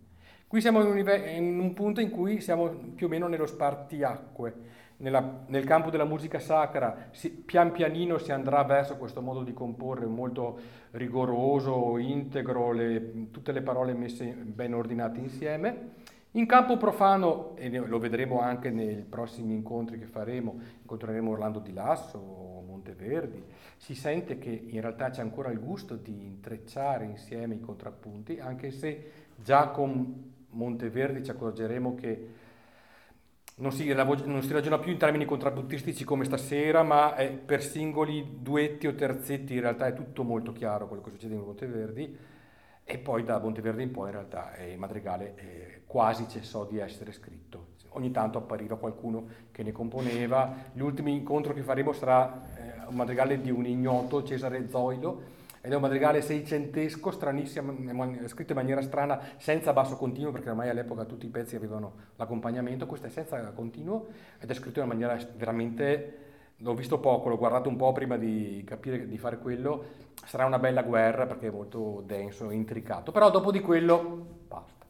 Qui 0.46 0.60
siamo 0.60 0.82
in 0.82 1.58
un, 1.58 1.72
punto 1.72 2.02
in 2.02 2.10
cui 2.10 2.42
siamo 2.42 2.68
più 2.68 3.06
o 3.06 3.08
meno 3.08 3.26
nello 3.26 3.46
spartiacque, 3.46 4.54
Nella, 5.00 5.44
nel 5.46 5.64
campo 5.64 5.88
della 5.88 6.04
musica 6.04 6.38
sacra 6.38 7.08
si, 7.10 7.30
pian 7.30 7.72
pianino 7.72 8.18
si 8.18 8.32
andrà 8.32 8.62
verso 8.64 8.96
questo 8.96 9.22
modo 9.22 9.42
di 9.42 9.54
comporre 9.54 10.04
molto 10.04 10.58
rigoroso, 10.92 11.96
integro, 11.96 12.72
le, 12.72 13.30
tutte 13.30 13.52
le 13.52 13.62
parole 13.62 13.94
messe 13.94 14.26
ben 14.26 14.74
ordinate 14.74 15.18
insieme. 15.18 15.92
In 16.32 16.46
campo 16.46 16.76
profano, 16.76 17.56
e 17.56 17.70
lo 17.70 17.98
vedremo 17.98 18.40
anche 18.40 18.70
nei 18.70 19.02
prossimi 19.02 19.52
incontri 19.52 19.98
che 19.98 20.06
faremo, 20.06 20.60
incontreremo 20.82 21.30
Orlando 21.30 21.58
di 21.58 21.72
Lasso, 21.72 22.18
Monteverdi, 22.64 23.42
si 23.76 23.96
sente 23.96 24.38
che 24.38 24.50
in 24.50 24.80
realtà 24.80 25.10
c'è 25.10 25.22
ancora 25.22 25.50
il 25.50 25.58
gusto 25.58 25.96
di 25.96 26.26
intrecciare 26.26 27.04
insieme 27.04 27.56
i 27.56 27.60
contrappunti, 27.60 28.38
anche 28.38 28.70
se 28.70 29.10
già 29.42 29.70
con 29.70 30.32
Monteverdi 30.50 31.24
ci 31.24 31.30
accorgeremo 31.32 31.94
che 31.96 32.28
non 33.60 33.72
si, 33.72 33.86
non 33.92 34.42
si, 34.42 34.52
ragiona 34.52 34.78
più 34.78 34.90
in 34.90 34.98
termini 34.98 35.24
contrappuntistici 35.24 36.04
come 36.04 36.24
stasera, 36.24 36.82
ma 36.82 37.14
per 37.44 37.62
singoli 37.62 38.38
duetti 38.40 38.86
o 38.86 38.94
terzetti 38.94 39.54
in 39.54 39.60
realtà 39.60 39.86
è 39.86 39.94
tutto 39.94 40.22
molto 40.24 40.52
chiaro 40.52 40.88
quello 40.88 41.02
che 41.02 41.10
succede 41.10 41.34
in 41.34 41.40
Monteverdi. 41.40 42.16
e 42.84 42.98
poi 42.98 43.22
da 43.22 43.38
Monteverde 43.38 43.82
in 43.82 43.90
poi 43.92 44.06
in 44.06 44.12
realtà 44.12 44.52
il 44.64 44.78
madrigale 44.78 45.34
eh, 45.36 45.82
quasi 45.86 46.26
cessò 46.28 46.64
di 46.66 46.78
essere 46.78 47.12
scritto. 47.12 47.78
Ogni 47.90 48.10
tanto 48.10 48.38
appariva 48.38 48.76
qualcuno 48.76 49.26
che 49.52 49.62
ne 49.62 49.72
componeva. 49.72 50.54
L'ultimo 50.74 51.08
incontro 51.08 51.52
che 51.52 51.62
faremo 51.62 51.92
sarà 51.92 52.42
eh, 52.56 52.86
un 52.88 52.94
madrigale 52.94 53.40
di 53.40 53.50
un 53.50 53.66
ignoto, 53.66 54.22
Cesare 54.22 54.68
Zoilo, 54.68 55.29
è 55.60 55.74
un 55.74 55.80
madrigale 55.80 56.22
seicentesco, 56.22 57.10
stranissimo, 57.10 57.74
scritto 58.26 58.52
in 58.52 58.58
maniera 58.58 58.80
strana, 58.80 59.20
senza 59.36 59.72
basso 59.72 59.96
continuo, 59.96 60.32
perché 60.32 60.48
ormai 60.48 60.70
all'epoca 60.70 61.04
tutti 61.04 61.26
i 61.26 61.28
pezzi 61.28 61.54
avevano 61.54 61.92
l'accompagnamento, 62.16 62.86
questo 62.86 63.08
è 63.08 63.10
senza 63.10 63.38
continuo 63.52 64.08
ed 64.38 64.50
è 64.50 64.54
scritto 64.54 64.80
in 64.80 64.88
maniera 64.88 65.18
veramente, 65.36 66.18
l'ho 66.56 66.74
visto 66.74 66.98
poco, 66.98 67.28
l'ho 67.28 67.36
guardato 67.36 67.68
un 67.68 67.76
po' 67.76 67.92
prima 67.92 68.16
di 68.16 68.62
capire 68.66 69.06
di 69.06 69.18
fare 69.18 69.38
quello, 69.38 69.84
sarà 70.24 70.46
una 70.46 70.58
bella 70.58 70.82
guerra 70.82 71.26
perché 71.26 71.48
è 71.48 71.50
molto 71.50 72.02
denso 72.06 72.50
e 72.50 72.54
intricato, 72.54 73.12
però 73.12 73.30
dopo 73.30 73.50
di 73.50 73.60
quello 73.60 74.38
basta. 74.48 74.86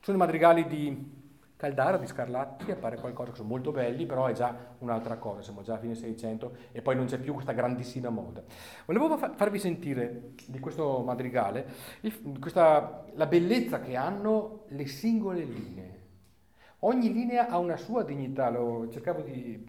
Sono 0.00 0.16
i 0.16 0.20
madrigali 0.20 0.66
di 0.66 1.22
Caldara 1.64 1.96
di 1.96 2.06
Scarlatti 2.06 2.70
appare 2.70 2.98
qualcosa 2.98 3.30
che 3.30 3.36
sono 3.36 3.48
molto 3.48 3.72
belli, 3.72 4.04
però 4.04 4.26
è 4.26 4.34
già 4.34 4.54
un'altra 4.80 5.16
cosa, 5.16 5.40
siamo 5.40 5.62
già 5.62 5.74
a 5.74 5.78
fine 5.78 5.94
600 5.94 6.56
e 6.72 6.82
poi 6.82 6.94
non 6.94 7.06
c'è 7.06 7.18
più 7.18 7.32
questa 7.32 7.52
grandissima 7.52 8.10
moda. 8.10 8.42
Volevo 8.84 9.16
farvi 9.16 9.58
sentire 9.58 10.32
di 10.46 10.58
questo 10.58 11.02
madrigale 11.02 11.66
questa, 12.38 13.06
la 13.14 13.24
bellezza 13.24 13.80
che 13.80 13.96
hanno 13.96 14.64
le 14.68 14.86
singole 14.86 15.42
linee. 15.42 16.02
Ogni 16.80 17.10
linea 17.10 17.48
ha 17.48 17.56
una 17.56 17.78
sua 17.78 18.02
dignità, 18.02 18.50
lo 18.50 18.86
cercavo 18.90 19.22
di, 19.22 19.66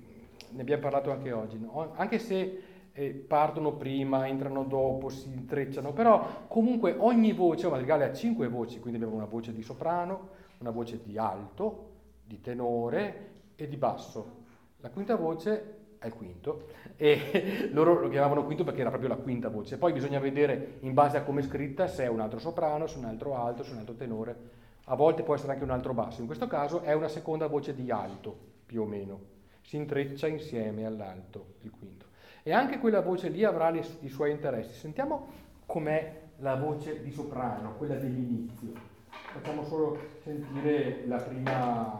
ne 0.49 0.61
abbiamo 0.61 0.81
parlato 0.81 1.13
anche 1.13 1.31
oggi, 1.31 1.57
no? 1.57 1.93
anche 1.95 2.19
se 2.19 2.61
eh, 2.91 3.09
partono 3.11 3.71
prima, 3.75 4.27
entrano 4.27 4.65
dopo, 4.65 5.07
si 5.07 5.29
intrecciano, 5.29 5.93
però 5.93 6.45
comunque 6.49 6.93
ogni 6.97 7.31
voce, 7.31 7.67
un 7.67 7.71
madrigale 7.71 8.03
ha 8.03 8.11
cinque 8.11 8.49
voci, 8.49 8.81
quindi 8.81 8.97
abbiamo 8.97 9.15
una 9.15 9.29
voce 9.29 9.53
di 9.53 9.61
soprano, 9.61 10.34
una 10.65 10.71
voce 10.71 10.99
di 11.03 11.17
alto, 11.17 11.91
di 12.25 12.41
tenore 12.41 13.33
e 13.55 13.67
di 13.67 13.77
basso. 13.77 14.43
La 14.77 14.89
quinta 14.89 15.15
voce 15.15 15.73
è 15.99 16.07
il 16.07 16.13
quinto 16.13 16.67
e 16.95 17.69
loro 17.71 17.99
lo 17.99 18.09
chiamavano 18.09 18.45
quinto 18.45 18.63
perché 18.63 18.81
era 18.81 18.89
proprio 18.89 19.09
la 19.09 19.17
quinta 19.17 19.49
voce. 19.49 19.77
Poi 19.77 19.93
bisogna 19.93 20.19
vedere 20.19 20.77
in 20.79 20.93
base 20.93 21.17
a 21.17 21.23
come 21.23 21.41
è 21.41 21.43
scritta 21.43 21.87
se 21.87 22.03
è 22.03 22.07
un 22.07 22.19
altro 22.19 22.39
soprano, 22.39 22.87
se 22.87 22.95
è 22.95 22.97
un 22.97 23.05
altro 23.05 23.35
alto, 23.35 23.63
se 23.63 23.69
è 23.69 23.73
un 23.73 23.79
altro 23.79 23.93
tenore. 23.93 24.63
A 24.85 24.95
volte 24.95 25.21
può 25.21 25.35
essere 25.35 25.53
anche 25.53 25.63
un 25.63 25.69
altro 25.69 25.93
basso. 25.93 26.21
In 26.21 26.25
questo 26.25 26.47
caso 26.47 26.81
è 26.81 26.93
una 26.93 27.07
seconda 27.07 27.45
voce 27.47 27.75
di 27.75 27.91
alto, 27.91 28.35
più 28.65 28.81
o 28.81 28.85
meno. 28.85 29.33
Si 29.61 29.75
intreccia 29.75 30.27
insieme 30.27 30.85
all'alto, 30.85 31.55
il 31.61 31.71
quinto. 31.71 32.05
E 32.41 32.53
anche 32.53 32.79
quella 32.79 33.01
voce 33.01 33.29
lì 33.29 33.43
avrà 33.43 33.69
i 33.71 34.09
suoi 34.09 34.31
interessi. 34.31 34.73
Sentiamo 34.73 35.27
com'è 35.65 36.21
la 36.37 36.55
voce 36.55 37.01
di 37.01 37.11
soprano, 37.11 37.75
quella 37.77 37.95
dell'inizio 37.95 38.93
facciamo 39.35 39.63
solo 39.65 39.97
sentire 40.23 41.03
la 41.07 41.17
prima, 41.17 41.51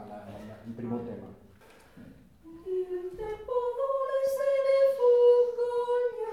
la, 0.08 0.24
la, 0.26 0.56
il 0.66 0.72
primo 0.72 1.04
tema. 1.04 1.28
Il 2.64 3.12
tempo 3.16 3.54
vola 3.76 4.22
se 4.24 4.50
ne 4.66 4.80
fuggono 4.96 5.84
gli 6.16 6.24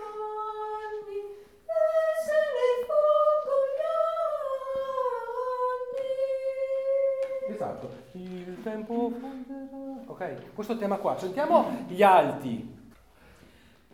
anni, 1.11 1.21
e 1.67 1.83
se 2.25 2.39
ne 2.55 2.69
fuggono 2.87 3.67
gli 3.75 3.83
anni. 7.49 7.53
Esatto, 7.53 7.87
il 8.13 8.63
tempo. 8.63 9.13
Ok, 10.07 10.55
questo 10.55 10.79
tema 10.79 10.99
qua. 10.99 11.19
Sentiamo 11.19 11.85
gli 11.89 12.03
alti. 12.03 12.79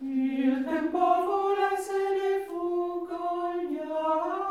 Il 0.01 0.63
tempo 0.63 0.99
vola 0.99 1.75
se 1.75 1.97
ne 1.97 2.45
fuggono 2.45 3.63
gli 3.67 3.79
anni. 3.79 4.48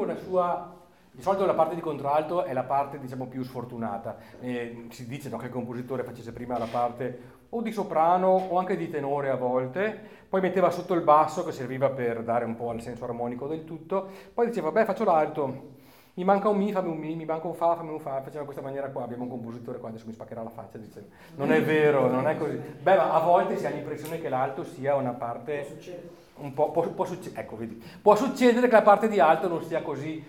Comunque 0.00 0.04
una 0.04 0.16
sua... 0.16 0.78
Di 1.12 1.22
solito 1.22 1.44
la 1.44 1.54
parte 1.54 1.74
di 1.74 1.80
contralto 1.80 2.44
è 2.44 2.52
la 2.52 2.62
parte 2.62 3.00
diciamo 3.00 3.26
più 3.26 3.42
sfortunata. 3.42 4.16
Eh, 4.40 4.86
si 4.90 5.08
dice 5.08 5.28
no, 5.28 5.38
che 5.38 5.46
il 5.46 5.52
compositore 5.52 6.04
facesse 6.04 6.32
prima 6.32 6.56
la 6.56 6.68
parte 6.70 7.38
o 7.48 7.60
di 7.62 7.72
soprano 7.72 8.28
o 8.28 8.58
anche 8.58 8.76
di 8.76 8.88
tenore 8.88 9.28
a 9.28 9.34
volte, 9.34 10.00
poi 10.28 10.40
metteva 10.40 10.70
sotto 10.70 10.94
il 10.94 11.00
basso 11.00 11.44
che 11.44 11.50
serviva 11.50 11.90
per 11.90 12.22
dare 12.22 12.44
un 12.44 12.54
po' 12.54 12.72
il 12.72 12.80
senso 12.80 13.04
armonico 13.04 13.48
del 13.48 13.64
tutto, 13.64 14.08
poi 14.32 14.46
diceva 14.46 14.70
beh 14.70 14.84
faccio 14.84 15.02
l'alto, 15.02 15.72
mi 16.14 16.22
manca 16.22 16.48
un 16.48 16.56
mi, 16.56 16.70
fammi 16.70 16.90
un 16.90 16.98
mi, 16.98 17.16
mi 17.16 17.24
manca 17.24 17.48
un 17.48 17.54
fa, 17.54 17.74
fammi 17.74 17.90
un 17.90 17.98
fa, 17.98 18.22
faceva 18.22 18.38
in 18.38 18.44
questa 18.44 18.62
maniera 18.62 18.88
qua, 18.90 19.02
abbiamo 19.02 19.24
un 19.24 19.30
compositore 19.30 19.80
qua, 19.80 19.88
adesso 19.88 20.06
mi 20.06 20.12
spaccherà 20.12 20.44
la 20.44 20.50
faccia, 20.50 20.78
dice, 20.78 21.08
non 21.34 21.50
è 21.50 21.60
vero, 21.60 22.08
non 22.08 22.28
è 22.28 22.38
così. 22.38 22.56
Beh, 22.56 22.96
ma 22.96 23.12
a 23.12 23.18
volte 23.18 23.56
si 23.56 23.66
ha 23.66 23.70
l'impressione 23.70 24.20
che 24.20 24.28
l'alto 24.28 24.62
sia 24.62 24.94
una 24.94 25.12
parte 25.12 25.76
un 26.40 26.52
po', 26.54 26.70
può, 26.70 26.88
può, 26.88 27.04
succe- 27.04 27.32
ecco, 27.34 27.56
vedi, 27.56 27.82
può 28.00 28.16
succedere 28.16 28.66
che 28.68 28.74
la 28.74 28.82
parte 28.82 29.08
di 29.08 29.20
alto 29.20 29.48
non 29.48 29.62
sia 29.62 29.82
così 29.82 30.22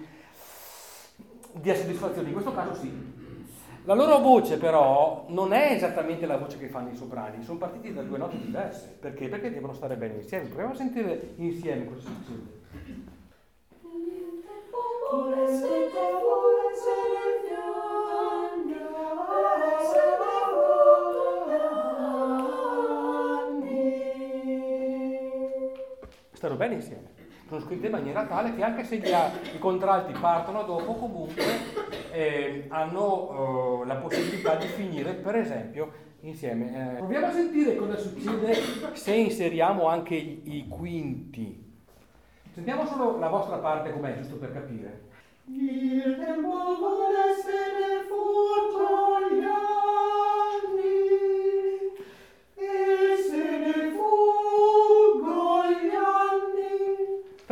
dia 1.54 1.76
soddisfazione, 1.76 2.28
in 2.28 2.34
questo 2.34 2.54
caso 2.54 2.76
sì. 2.76 3.19
La 3.86 3.95
loro 3.95 4.19
voce 4.19 4.58
però 4.58 5.26
non 5.30 5.54
è 5.54 5.71
esattamente 5.71 6.28
la 6.28 6.38
voce 6.38 6.60
che 6.60 6.67
fanno 6.67 6.91
i 6.91 6.95
soprani, 6.95 7.43
sono 7.43 7.58
partiti 7.58 7.91
da 7.91 8.04
due 8.04 8.19
note 8.19 8.38
diverse. 8.38 8.95
Perché? 9.00 9.28
Perché 9.28 9.52
devono 9.52 9.74
stare 9.74 9.95
bene 9.95 10.17
insieme. 10.17 10.45
Proviamo 10.45 10.74
a 10.74 10.76
sentire 10.76 11.34
insieme 11.38 11.86
cosa 11.86 12.02
succede. 12.02 12.60
Stanno 26.41 26.56
bene 26.56 26.73
insieme. 26.73 27.19
Sono 27.47 27.62
scritte 27.62 27.86
in 27.86 27.91
maniera 27.91 28.25
tale 28.25 28.56
che 28.56 28.63
anche 28.63 28.84
se 28.84 28.97
gli, 28.97 29.08
i 29.54 29.60
contralti 29.60 30.13
partono 30.19 30.63
dopo, 30.63 30.95
comunque 30.95 31.43
eh, 32.12 32.65
hanno 32.69 33.84
eh, 33.84 33.86
la 33.86 33.95
possibilità 33.97 34.56
di 34.56 34.65
finire, 34.65 35.13
per 35.13 35.36
esempio, 35.36 35.91
insieme. 36.21 36.93
Eh, 36.93 36.95
proviamo 36.95 37.27
a 37.27 37.32
sentire 37.32 37.75
cosa 37.75 37.95
succede 37.95 38.56
se 38.93 39.13
inseriamo 39.13 39.88
anche 39.88 40.15
i, 40.15 40.65
quinti. 40.67 41.69
Sentiamo 42.54 42.88
solo 42.88 43.19
la 43.19 43.30
vostra 43.30 43.58
parte 43.58 43.91
com'è, 43.91 44.15
giusto 44.15 44.38
per 44.38 44.54
capire. 44.54 45.10
Il 45.45 46.17
tempo 46.17 46.49
vuole 46.49 47.36
se 47.43 47.51
ne 47.51 48.08
fuggo 48.08 49.30
gli 49.30 49.45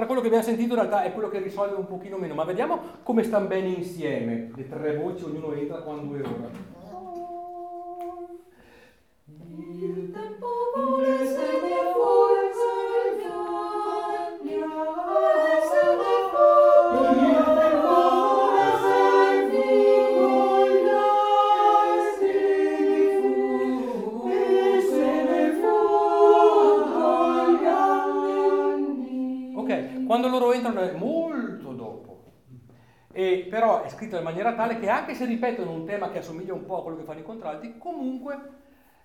quello 0.09 0.21
che 0.21 0.27
abbiamo 0.29 0.45
sentito 0.45 0.73
in 0.73 0.79
realtà 0.79 1.03
è 1.03 1.13
quello 1.13 1.29
che 1.29 1.37
risolve 1.37 1.75
un 1.75 1.85
pochino 1.85 2.17
meno, 2.17 2.33
ma 2.33 2.43
vediamo 2.43 2.79
come 3.03 3.21
stanno 3.21 3.45
bene 3.45 3.67
insieme. 3.67 4.49
Le 4.55 4.67
tre 4.67 4.97
voci, 4.97 5.23
ognuno 5.23 5.53
entra 5.53 5.81
quando 5.81 6.15
è 6.15 6.21
ora. 6.21 6.78
Però 33.49 33.83
è 33.83 33.89
scritto 33.89 34.15
in 34.15 34.23
maniera 34.23 34.53
tale 34.53 34.79
che 34.79 34.87
anche 34.87 35.13
se 35.13 35.25
ripetono 35.25 35.71
un 35.71 35.85
tema 35.85 36.09
che 36.09 36.19
assomiglia 36.19 36.53
un 36.53 36.65
po' 36.65 36.79
a 36.79 36.81
quello 36.83 36.97
che 36.97 37.03
fanno 37.03 37.19
i 37.19 37.23
contralti, 37.23 37.77
comunque 37.77 38.37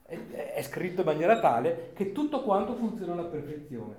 è, 0.05 0.63
scritto 0.63 1.01
in 1.01 1.07
maniera 1.07 1.41
tale 1.41 1.91
che 1.95 2.13
tutto 2.13 2.43
quanto 2.43 2.75
funziona 2.75 3.13
alla 3.15 3.25
perfezione. 3.25 3.95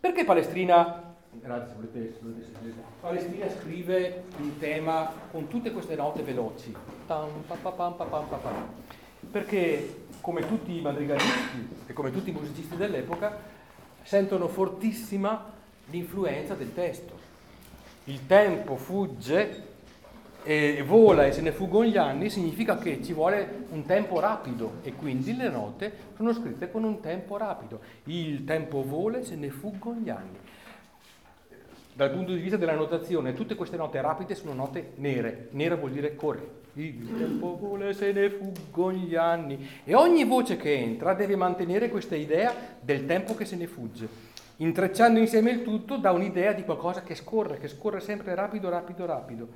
Perché 0.00 0.24
Palestrina, 0.24 1.14
grazie, 1.30 1.74
volete, 1.74 2.18
volete 2.20 2.44
sentire, 2.44 2.74
Palestrina 3.00 3.48
scrive 3.50 4.24
un 4.38 4.58
tema 4.58 5.12
con 5.30 5.46
tutte 5.46 5.70
queste 5.70 5.94
note 5.94 6.22
veloci? 6.22 6.74
Perché 9.30 10.06
come 10.20 10.46
tutti 10.46 10.76
i 10.76 10.80
madrigalisti 10.80 11.68
e 11.86 11.92
come 11.92 12.10
tutti 12.10 12.30
i 12.30 12.32
musicisti 12.32 12.76
dell'epoca 12.76 13.36
sentono 14.02 14.48
fortissima 14.48 15.52
l'influenza 15.86 16.54
del 16.54 16.74
testo. 16.74 17.21
Il 18.04 18.26
tempo 18.26 18.76
fugge 18.76 19.70
e 20.42 20.82
vola 20.84 21.26
e 21.26 21.32
se 21.32 21.40
ne 21.40 21.52
fuggono 21.52 21.84
gli 21.86 21.96
anni, 21.96 22.28
significa 22.28 22.76
che 22.76 23.00
ci 23.00 23.12
vuole 23.12 23.66
un 23.70 23.84
tempo 23.84 24.18
rapido 24.18 24.78
e 24.82 24.92
quindi 24.94 25.36
le 25.36 25.48
note 25.48 25.92
sono 26.16 26.32
scritte 26.32 26.68
con 26.68 26.82
un 26.82 27.00
tempo 27.00 27.36
rapido. 27.36 27.80
Il 28.04 28.44
tempo 28.44 28.82
vola 28.82 29.18
e 29.18 29.24
se 29.24 29.36
ne 29.36 29.50
fuggono 29.50 30.00
gli 30.00 30.10
anni. 30.10 30.38
Dal 31.94 32.10
punto 32.10 32.32
di 32.32 32.40
vista 32.40 32.56
della 32.56 32.74
notazione, 32.74 33.34
tutte 33.34 33.54
queste 33.54 33.76
note 33.76 34.00
rapide 34.00 34.34
sono 34.34 34.52
note 34.52 34.92
nere. 34.96 35.48
Nera 35.50 35.76
vuol 35.76 35.92
dire 35.92 36.16
corre. 36.16 36.60
il 36.72 37.18
tempo 37.18 37.56
vola 37.56 37.88
e 37.88 37.92
se 37.92 38.10
ne 38.12 38.30
fuggono 38.30 38.96
gli 38.96 39.14
anni. 39.14 39.68
E 39.84 39.94
ogni 39.94 40.24
voce 40.24 40.56
che 40.56 40.74
entra 40.74 41.14
deve 41.14 41.36
mantenere 41.36 41.88
questa 41.88 42.16
idea 42.16 42.52
del 42.80 43.06
tempo 43.06 43.36
che 43.36 43.44
se 43.44 43.54
ne 43.54 43.68
fugge. 43.68 44.08
Intrecciando 44.62 45.18
insieme 45.18 45.50
il 45.50 45.62
tutto 45.62 45.96
da 45.96 46.12
un'idea 46.12 46.52
di 46.52 46.64
qualcosa 46.64 47.02
che 47.02 47.16
scorre, 47.16 47.58
che 47.58 47.66
scorre 47.66 47.98
sempre 47.98 48.34
rapido, 48.36 48.68
rapido, 48.68 49.04
rapido. 49.04 49.48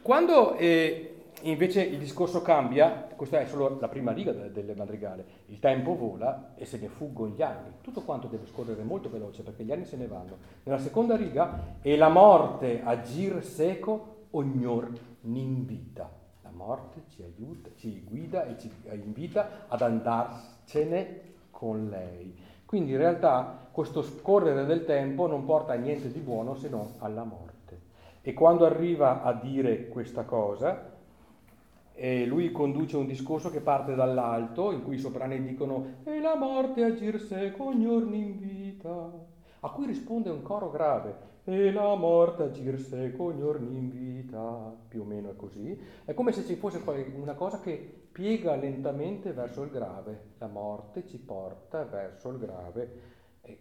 Quando 0.00 0.54
eh, 0.54 1.14
invece 1.42 1.82
il 1.82 1.98
discorso 1.98 2.40
cambia, 2.40 3.08
questa 3.16 3.40
è 3.40 3.46
solo 3.46 3.78
la 3.80 3.88
prima 3.88 4.12
riga 4.12 4.30
del 4.30 4.74
madrigale, 4.76 5.24
il 5.46 5.58
tempo 5.58 5.96
vola 5.96 6.52
e 6.54 6.64
se 6.64 6.78
ne 6.78 6.86
fuggono 6.86 7.34
gli 7.34 7.42
anni, 7.42 7.70
tutto 7.80 8.02
quanto 8.02 8.28
deve 8.28 8.46
scorrere 8.46 8.84
molto 8.84 9.10
veloce 9.10 9.42
perché 9.42 9.64
gli 9.64 9.72
anni 9.72 9.84
se 9.84 9.96
ne 9.96 10.06
vanno. 10.06 10.36
Nella 10.62 10.78
seconda 10.78 11.16
riga, 11.16 11.76
e 11.82 11.96
la 11.96 12.08
morte 12.08 12.80
a 12.84 13.00
gir 13.00 13.44
seco 13.44 14.26
ognor 14.30 14.88
n'invita 15.22 16.20
morte 16.54 17.02
ci 17.08 17.22
aiuta, 17.22 17.70
ci 17.76 18.02
guida 18.04 18.46
e 18.46 18.58
ci 18.58 18.70
invita 18.92 19.66
ad 19.68 19.82
andarcene 19.82 21.20
con 21.50 21.88
lei. 21.88 22.34
Quindi 22.64 22.92
in 22.92 22.98
realtà 22.98 23.61
questo 23.72 24.02
scorrere 24.02 24.66
del 24.66 24.84
tempo 24.84 25.26
non 25.26 25.44
porta 25.44 25.72
a 25.72 25.76
niente 25.76 26.12
di 26.12 26.20
buono 26.20 26.54
se 26.54 26.68
non 26.68 26.86
alla 26.98 27.24
morte. 27.24 27.80
E 28.20 28.34
quando 28.34 28.64
arriva 28.66 29.22
a 29.22 29.32
dire 29.32 29.88
questa 29.88 30.24
cosa, 30.24 30.90
eh, 31.94 32.24
lui 32.26 32.52
conduce 32.52 32.96
un 32.96 33.06
discorso 33.06 33.50
che 33.50 33.60
parte 33.60 33.94
dall'alto, 33.94 34.72
in 34.72 34.84
cui 34.84 34.96
i 34.96 34.98
soprani 34.98 35.42
dicono 35.42 36.00
E 36.04 36.20
la 36.20 36.36
morte 36.36 36.84
agir 36.84 37.20
seco 37.20 37.64
ogni 37.64 37.84
giorno 37.84 38.14
in 38.14 38.38
vita, 38.38 39.10
a 39.60 39.70
cui 39.70 39.86
risponde 39.86 40.30
un 40.30 40.42
coro 40.42 40.70
grave 40.70 41.30
e 41.44 41.72
la 41.72 41.96
morte 41.96 42.44
agir 42.44 42.78
seco 42.78 43.36
giorni 43.36 43.76
in 43.76 43.90
vita, 43.90 44.72
più 44.86 45.00
o 45.02 45.04
meno 45.04 45.30
è 45.30 45.36
così. 45.36 45.76
È 46.04 46.14
come 46.14 46.30
se 46.30 46.44
ci 46.44 46.54
fosse 46.54 46.80
una 47.16 47.34
cosa 47.34 47.58
che 47.60 48.04
piega 48.12 48.54
lentamente 48.54 49.32
verso 49.32 49.62
il 49.62 49.70
grave. 49.70 50.34
La 50.38 50.46
morte 50.46 51.04
ci 51.06 51.18
porta 51.18 51.82
verso 51.84 52.28
il 52.30 52.38
grave 52.38 53.11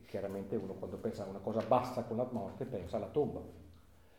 chiaramente 0.06 0.56
uno 0.56 0.74
quando 0.74 0.98
pensa 0.98 1.24
a 1.24 1.30
una 1.30 1.40
cosa 1.40 1.62
bassa 1.68 2.04
con 2.04 2.18
la 2.18 2.28
morte 2.32 2.66
pensa 2.66 2.98
alla 2.98 3.08
tomba. 3.08 3.42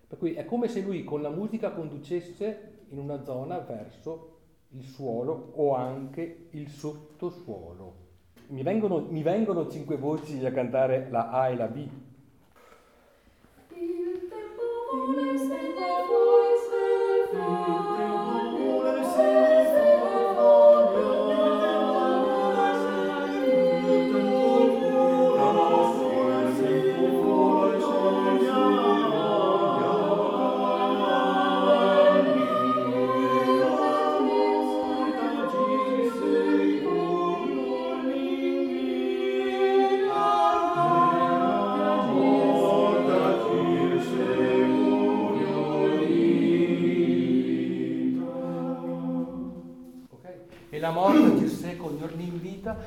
Per 0.07 0.19
cui 0.19 0.35
è 0.35 0.45
come 0.45 0.69
se 0.69 0.81
lui 0.81 1.05
con 1.05 1.23
la 1.23 1.31
musica 1.31 1.73
conducesse 1.73 2.85
in 2.89 2.99
una 2.99 3.23
zona 3.25 3.59
verso 3.59 4.39
il 4.71 4.85
suolo 4.85 5.53
o 5.55 5.75
anche 5.75 6.49
il 6.51 6.69
sottosuolo. 6.69 8.01
Mi 8.49 8.63
vengono, 8.63 9.07
mi 9.09 9.23
vengono 9.23 9.69
cinque 9.71 9.97
voci 9.97 10.45
a 10.45 10.53
cantare 10.53 11.09
la 11.11 11.31
A 11.31 11.49
e 11.49 11.57
la 11.57 11.67
B, 11.69 11.89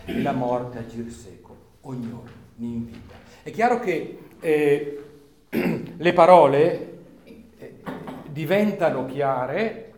e 0.05 0.21
la 0.21 0.31
morte 0.31 0.77
agir 0.77 1.11
seco, 1.11 1.55
ognor 1.81 2.29
ni 2.55 2.73
invita. 2.73 3.15
È 3.41 3.51
chiaro 3.51 3.79
che 3.79 4.19
eh, 4.39 5.03
le 5.97 6.13
parole 6.13 6.97
eh, 7.23 7.73
diventano 8.29 9.05
chiare 9.05 9.93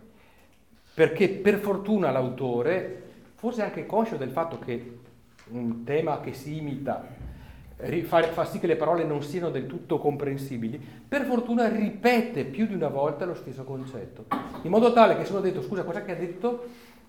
perché 0.94 1.30
per 1.30 1.60
fortuna 1.60 2.10
l'autore, 2.12 3.04
forse 3.36 3.62
anche 3.62 3.86
conscio 3.86 4.16
del 4.16 4.32
fatto 4.32 4.58
che 4.58 5.00
un 5.50 5.84
tema 5.84 6.20
che 6.22 6.34
si 6.34 6.58
imita 6.58 7.26
fa, 8.04 8.24
fa 8.24 8.46
sì 8.46 8.60
che 8.60 8.68
le 8.68 8.76
parole 8.76 9.04
non 9.04 9.22
siano 9.22 9.50
del 9.50 9.68
tutto 9.68 10.00
comprensibili, 10.00 10.84
per 11.08 11.26
fortuna 11.26 11.68
ripete 11.68 12.44
più 12.46 12.66
di 12.66 12.74
una 12.74 12.88
volta 12.88 13.26
lo 13.26 13.36
stesso 13.36 13.64
concetto, 13.64 14.26
in 14.64 14.72
modo 14.72 14.92
tale 14.94 15.16
che 15.16 15.26
sono 15.26 15.40
detto, 15.40 15.62
scusa, 15.62 15.84
cosa 15.84 16.04
che 16.04 16.12
ha 16.12 16.16
detto? 16.16 16.66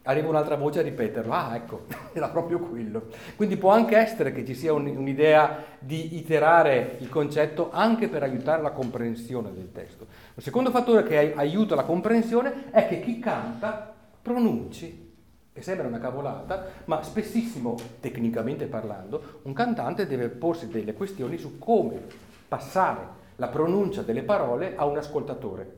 Arriva 0.09 0.29
un'altra 0.29 0.57
voce 0.57 0.81
a 0.81 0.83
ripeterlo, 0.83 1.33
ah 1.33 1.55
ecco, 1.55 1.85
era 2.13 2.29
proprio 2.29 2.59
quello. 2.61 3.09
Quindi 3.37 3.57
può 3.57 3.71
anche 3.71 3.97
essere 3.97 4.33
che 4.33 4.45
ci 4.45 4.55
sia 4.55 4.73
un, 4.73 4.87
un'idea 4.87 5.65
di 5.79 6.17
iterare 6.17 6.97
il 7.01 7.09
concetto 7.09 7.71
anche 7.71 8.09
per 8.09 8.23
aiutare 8.23 8.63
la 8.63 8.71
comprensione 8.71 9.53
del 9.53 9.71
testo. 9.71 10.07
Il 10.35 10.43
secondo 10.43 10.71
fattore 10.71 11.03
che 11.03 11.35
aiuta 11.35 11.75
la 11.75 11.85
comprensione 11.85 12.71
è 12.71 12.89
che 12.89 13.01
chi 13.01 13.19
canta 13.19 13.95
pronunci, 14.23 15.13
che 15.53 15.63
sembra 15.63 15.87
una 15.87 15.99
cavolata, 15.99 16.67
ma 16.87 17.03
spessissimo, 17.03 17.77
tecnicamente 18.01 18.65
parlando, 18.65 19.41
un 19.43 19.53
cantante 19.53 20.07
deve 20.07 20.29
porsi 20.29 20.69
delle 20.69 20.95
questioni 20.95 21.37
su 21.37 21.59
come 21.59 22.01
passare 22.49 23.17
la 23.37 23.49
pronuncia 23.49 24.01
delle 24.01 24.23
parole 24.23 24.73
a 24.75 24.87
un 24.87 24.97
ascoltatore. 24.97 25.77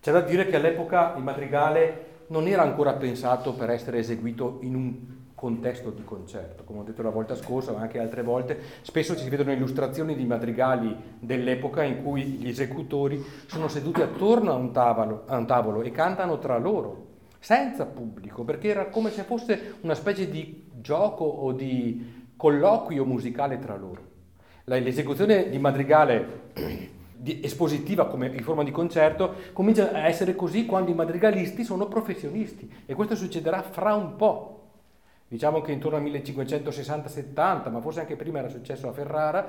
C'è 0.00 0.10
da 0.10 0.20
dire 0.20 0.46
che 0.46 0.56
all'epoca 0.56 1.14
il 1.16 1.22
madrigale 1.22 2.09
non 2.30 2.46
era 2.46 2.62
ancora 2.62 2.94
pensato 2.94 3.52
per 3.54 3.70
essere 3.70 3.98
eseguito 3.98 4.58
in 4.62 4.74
un 4.74 4.96
contesto 5.34 5.90
di 5.90 6.04
concerto. 6.04 6.64
Come 6.64 6.80
ho 6.80 6.82
detto 6.82 7.02
la 7.02 7.10
volta 7.10 7.34
scorsa, 7.34 7.72
ma 7.72 7.80
anche 7.80 7.98
altre 7.98 8.22
volte, 8.22 8.58
spesso 8.82 9.16
si 9.16 9.28
vedono 9.28 9.52
illustrazioni 9.52 10.14
di 10.14 10.26
madrigali 10.26 10.94
dell'epoca 11.18 11.82
in 11.82 12.02
cui 12.02 12.22
gli 12.22 12.48
esecutori 12.48 13.24
sono 13.46 13.68
seduti 13.68 14.02
attorno 14.02 14.52
a 14.52 14.54
un 14.54 14.70
tavolo, 14.72 15.24
a 15.26 15.38
un 15.38 15.46
tavolo 15.46 15.82
e 15.82 15.90
cantano 15.90 16.38
tra 16.38 16.58
loro, 16.58 17.06
senza 17.38 17.86
pubblico, 17.86 18.44
perché 18.44 18.68
era 18.68 18.86
come 18.88 19.10
se 19.10 19.22
fosse 19.22 19.76
una 19.80 19.94
specie 19.94 20.28
di 20.28 20.68
gioco 20.74 21.24
o 21.24 21.52
di 21.52 22.28
colloquio 22.36 23.04
musicale 23.04 23.58
tra 23.58 23.76
loro. 23.76 24.08
L'esecuzione 24.64 25.48
di 25.48 25.58
madrigale 25.58 26.98
espositiva 27.42 28.06
come 28.06 28.28
in 28.28 28.42
forma 28.42 28.64
di 28.64 28.70
concerto 28.70 29.34
comincia 29.52 29.92
a 29.92 30.06
essere 30.06 30.34
così 30.34 30.66
quando 30.66 30.90
i 30.90 30.94
madrigalisti 30.94 31.64
sono 31.64 31.86
professionisti 31.86 32.70
e 32.86 32.94
questo 32.94 33.14
succederà 33.14 33.62
fra 33.62 33.94
un 33.94 34.16
po'. 34.16 34.56
Diciamo 35.28 35.60
che 35.60 35.70
intorno 35.70 35.96
al 35.96 36.02
1560-70, 36.02 37.70
ma 37.70 37.80
forse 37.80 38.00
anche 38.00 38.16
prima 38.16 38.40
era 38.40 38.48
successo 38.48 38.88
a 38.88 38.92
Ferrara, 38.92 39.46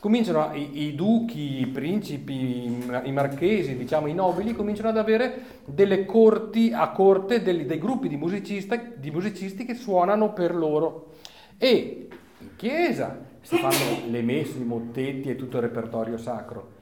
cominciano 0.00 0.54
i, 0.54 0.84
i, 0.84 0.94
duchi, 0.94 1.60
i 1.60 1.66
principi, 1.66 2.64
i 3.04 3.12
marchesi, 3.12 3.76
diciamo 3.76 4.06
i 4.06 4.14
nobili, 4.14 4.54
cominciano 4.54 4.88
ad 4.88 4.96
avere 4.96 5.60
delle 5.66 6.06
corti 6.06 6.72
a 6.72 6.88
corte 6.90 7.42
dei, 7.42 7.66
dei 7.66 7.78
gruppi 7.78 8.08
di, 8.08 8.18
di 8.18 9.10
musicisti 9.10 9.66
che 9.66 9.74
suonano 9.74 10.32
per 10.32 10.54
loro. 10.54 11.12
E 11.58 12.08
in 12.38 12.56
chiesa 12.56 13.18
si 13.42 13.58
fanno 13.58 14.08
le 14.08 14.22
messe, 14.22 14.58
i 14.58 14.64
mottetti 14.64 15.28
e 15.28 15.36
tutto 15.36 15.58
il 15.58 15.64
repertorio 15.64 16.16
sacro. 16.16 16.78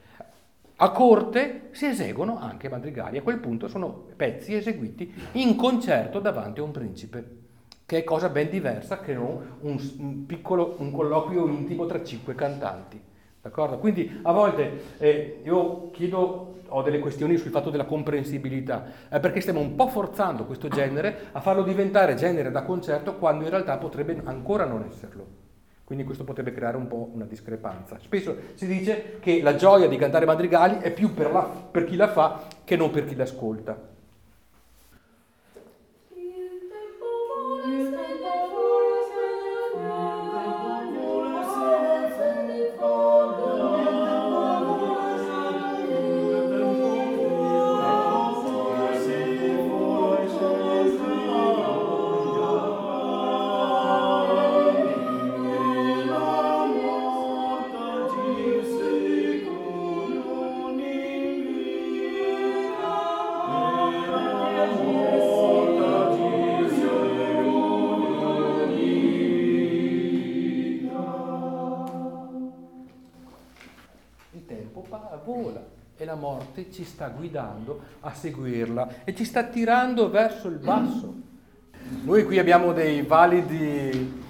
A 0.81 0.91
corte 0.91 1.67
si 1.71 1.87
eseguono 1.87 2.39
anche 2.39 2.69
madrigali, 2.69 3.17
a 3.17 3.21
quel 3.21 3.39
punto 3.39 3.67
sono 3.67 4.05
pezzi 4.15 4.55
eseguiti 4.55 5.13
in 5.33 5.57
concerto 5.57 6.21
davanti 6.21 6.61
a 6.61 6.63
un 6.63 6.71
principe, 6.71 7.37
che 7.85 7.97
è 7.97 8.03
cosa 8.05 8.29
ben 8.29 8.49
diversa 8.49 9.01
che 9.01 9.13
non 9.13 9.57
un, 9.59 9.77
un 9.97 10.25
piccolo 10.25 10.75
un 10.77 10.91
colloquio 10.91 11.47
intimo 11.47 11.85
tra 11.85 12.01
cinque 12.01 12.33
cantanti. 12.33 12.97
D'accordo? 13.41 13.77
Quindi 13.77 14.21
a 14.21 14.31
volte 14.31 14.95
eh, 14.99 15.41
io 15.43 15.91
chiedo, 15.91 16.61
ho 16.69 16.81
delle 16.81 16.99
questioni 16.99 17.35
sul 17.35 17.51
fatto 17.51 17.69
della 17.69 17.83
comprensibilità, 17.83 18.85
eh, 19.09 19.19
perché 19.19 19.41
stiamo 19.41 19.59
un 19.59 19.75
po' 19.75 19.89
forzando 19.89 20.45
questo 20.45 20.69
genere 20.69 21.27
a 21.33 21.41
farlo 21.41 21.63
diventare 21.63 22.15
genere 22.15 22.51
da 22.51 22.63
concerto 22.63 23.17
quando 23.17 23.43
in 23.43 23.49
realtà 23.49 23.75
potrebbe 23.77 24.21
ancora 24.23 24.63
non 24.63 24.85
esserlo. 24.89 25.38
Quindi 25.89 26.05
questo 26.05 26.23
potrebbe 26.23 26.51
creare 26.51 26.77
un 26.77 26.85
po' 26.85 27.09
una 27.15 27.25
discrepanza. 27.25 27.97
Spesso 27.97 28.35
si 28.53 28.67
dice 28.67 29.17
che 29.19 29.41
la 29.41 29.55
gioia 29.55 29.87
di 29.87 29.97
cantare 29.97 30.23
madrigali 30.23 30.77
è 30.77 30.93
più 30.93 31.15
per, 31.15 31.31
la, 31.31 31.41
per 31.41 31.85
chi 31.85 31.95
la 31.95 32.07
fa 32.07 32.45
che 32.63 32.75
non 32.75 32.91
per 32.91 33.05
chi 33.05 33.15
l'ascolta. 33.15 33.75
La 76.59 76.65
morte 76.65 76.71
ci 76.71 76.83
sta 76.83 77.07
guidando 77.07 77.81
a 78.01 78.13
seguirla 78.13 79.03
e 79.05 79.15
ci 79.15 79.23
sta 79.23 79.43
tirando 79.43 80.09
verso 80.09 80.47
il 80.47 80.57
basso. 80.57 81.13
Noi 82.03 82.25
qui 82.25 82.37
abbiamo 82.37 82.73
dei 82.73 83.01
validi 83.01 84.27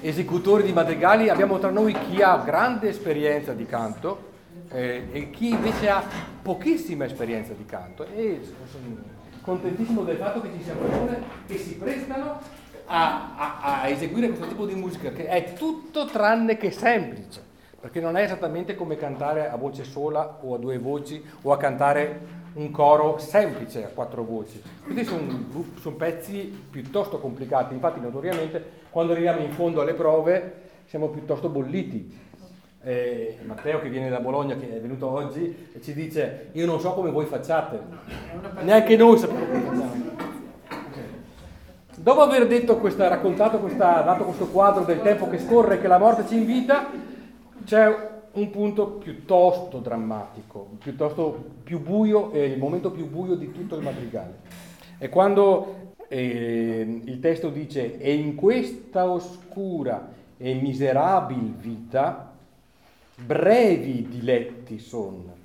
esecutori 0.00 0.62
di 0.64 0.72
madrigali, 0.72 1.28
abbiamo 1.28 1.58
tra 1.58 1.70
noi 1.70 1.94
chi 2.08 2.22
ha 2.22 2.36
grande 2.38 2.88
esperienza 2.88 3.52
di 3.52 3.66
canto 3.66 4.32
eh, 4.70 5.08
e 5.12 5.30
chi 5.30 5.50
invece 5.50 5.88
ha 5.88 6.02
pochissima 6.42 7.04
esperienza 7.04 7.52
di 7.52 7.64
canto 7.64 8.06
e 8.06 8.40
sono 8.70 9.12
contentissimo 9.40 10.04
del 10.04 10.16
fatto 10.16 10.40
che 10.40 10.50
ci 10.56 10.62
siano 10.62 10.80
persone 10.80 11.22
che 11.46 11.58
si 11.58 11.74
prestano 11.76 12.40
a, 12.86 13.36
a, 13.36 13.80
a 13.82 13.88
eseguire 13.88 14.28
questo 14.28 14.46
tipo 14.46 14.66
di 14.66 14.74
musica 14.74 15.10
che 15.10 15.26
è 15.26 15.54
tutto 15.54 16.06
tranne 16.06 16.56
che 16.56 16.70
semplice 16.70 17.52
perché 17.84 18.00
non 18.00 18.16
è 18.16 18.22
esattamente 18.22 18.74
come 18.74 18.96
cantare 18.96 19.50
a 19.50 19.56
voce 19.56 19.84
sola 19.84 20.38
o 20.40 20.54
a 20.54 20.56
due 20.56 20.78
voci 20.78 21.22
o 21.42 21.52
a 21.52 21.58
cantare 21.58 22.18
un 22.54 22.70
coro 22.70 23.18
semplice 23.18 23.84
a 23.84 23.88
quattro 23.88 24.24
voci. 24.24 24.58
Questi 24.82 25.04
sono, 25.04 25.20
sono 25.78 25.94
pezzi 25.94 26.66
piuttosto 26.70 27.18
complicati, 27.18 27.74
infatti 27.74 28.00
notoriamente 28.00 28.64
quando 28.88 29.12
arriviamo 29.12 29.40
in 29.40 29.50
fondo 29.50 29.82
alle 29.82 29.92
prove 29.92 30.62
siamo 30.86 31.08
piuttosto 31.08 31.50
bolliti. 31.50 32.18
Eh, 32.82 33.40
Matteo 33.44 33.82
che 33.82 33.90
viene 33.90 34.08
da 34.08 34.20
Bologna, 34.20 34.56
che 34.56 34.76
è 34.76 34.80
venuto 34.80 35.06
oggi, 35.06 35.68
ci 35.82 35.92
dice 35.92 36.48
io 36.52 36.64
non 36.64 36.80
so 36.80 36.94
come 36.94 37.10
voi 37.10 37.26
facciate, 37.26 37.80
neanche 38.62 38.96
noi 38.96 39.18
sappiamo 39.18 39.44
come 39.44 39.60
facciamo. 39.60 40.12
Dopo 41.96 42.20
aver 42.22 42.46
detto 42.46 42.78
questa, 42.78 43.08
raccontato 43.08 43.58
questa, 43.58 44.00
dato 44.00 44.24
questo 44.24 44.46
quadro 44.46 44.84
del 44.84 45.02
tempo 45.02 45.28
che 45.28 45.38
scorre, 45.38 45.78
che 45.82 45.86
la 45.86 45.98
morte 45.98 46.26
ci 46.26 46.36
invita, 46.36 47.12
c'è 47.64 48.12
un 48.32 48.50
punto 48.50 48.92
piuttosto 48.92 49.78
drammatico, 49.78 50.76
piuttosto 50.78 51.52
più 51.62 51.80
buio, 51.80 52.30
è 52.32 52.40
il 52.40 52.58
momento 52.58 52.90
più 52.90 53.08
buio 53.08 53.34
di 53.34 53.52
tutto 53.52 53.76
il 53.76 53.82
madrigale. 53.82 54.40
È 54.98 55.08
quando 55.08 55.92
eh, 56.08 57.00
il 57.04 57.20
testo 57.20 57.50
dice, 57.50 57.98
e 57.98 58.14
in 58.14 58.34
questa 58.34 59.08
oscura 59.08 60.12
e 60.36 60.54
miserabile 60.54 61.52
vita, 61.58 62.32
brevi 63.24 64.08
diletti 64.08 64.78
sono, 64.78 65.36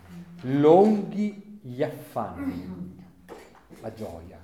lunghi 0.41 1.59
gli 1.61 1.83
affanni, 1.83 2.97
la 3.81 3.93
gioia. 3.93 4.37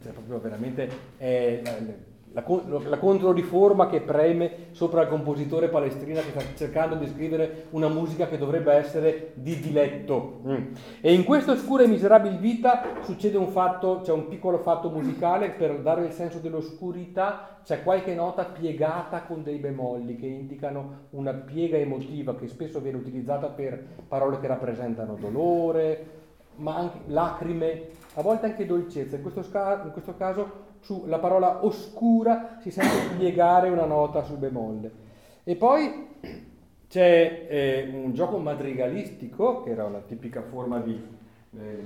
Cioè 0.00 0.12
proprio 0.12 0.38
veramente 0.38 0.88
è 1.16 1.60
la, 2.32 2.44
la 2.88 2.98
controriforma 2.98 3.88
che 3.88 4.00
preme 4.00 4.68
sopra 4.72 5.02
il 5.02 5.08
compositore 5.08 5.68
palestrina 5.68 6.20
che 6.20 6.30
sta 6.30 6.42
cercando 6.54 6.94
di 6.96 7.06
scrivere 7.06 7.66
una 7.70 7.88
musica 7.88 8.26
che 8.26 8.38
dovrebbe 8.38 8.72
essere 8.72 9.32
di 9.34 9.58
diletto. 9.58 10.40
Mm. 10.46 10.72
E 11.00 11.12
in 11.12 11.24
questa 11.24 11.52
oscura 11.52 11.84
e 11.84 11.88
miserabile 11.88 12.36
vita 12.36 12.82
succede 13.02 13.36
un 13.36 13.48
fatto, 13.48 14.00
c'è 14.02 14.12
un 14.12 14.28
piccolo 14.28 14.58
fatto 14.58 14.90
musicale 14.90 15.50
per 15.50 15.80
dare 15.80 16.04
il 16.04 16.12
senso 16.12 16.38
dell'oscurità, 16.38 17.60
c'è 17.64 17.82
qualche 17.82 18.14
nota 18.14 18.44
piegata 18.44 19.22
con 19.22 19.42
dei 19.42 19.58
bemolli 19.58 20.16
che 20.16 20.26
indicano 20.26 21.06
una 21.10 21.32
piega 21.32 21.76
emotiva 21.76 22.34
che 22.36 22.46
spesso 22.48 22.80
viene 22.80 22.98
utilizzata 22.98 23.48
per 23.48 23.82
parole 24.06 24.38
che 24.38 24.46
rappresentano 24.46 25.16
dolore, 25.18 26.16
ma 26.56 26.76
anche 26.76 26.98
lacrime, 27.06 27.88
a 28.14 28.22
volte 28.22 28.46
anche 28.46 28.66
dolcezza. 28.66 29.16
In 29.16 29.22
questo, 29.22 29.40
in 29.40 29.90
questo 29.92 30.16
caso 30.16 30.66
sulla 30.80 31.18
parola 31.18 31.64
oscura 31.64 32.58
si 32.60 32.70
sente 32.70 33.16
piegare 33.16 33.68
una 33.68 33.84
nota 33.84 34.22
sul 34.22 34.38
bemolle. 34.38 35.06
E 35.44 35.56
poi 35.56 36.06
c'è 36.88 37.46
eh, 37.48 37.90
un 37.92 38.12
gioco 38.14 38.38
madrigalistico, 38.38 39.62
che 39.62 39.70
era 39.70 39.84
una 39.84 40.00
tipica 40.00 40.42
forma 40.42 40.78
di, 40.80 40.98
eh, 41.58 41.82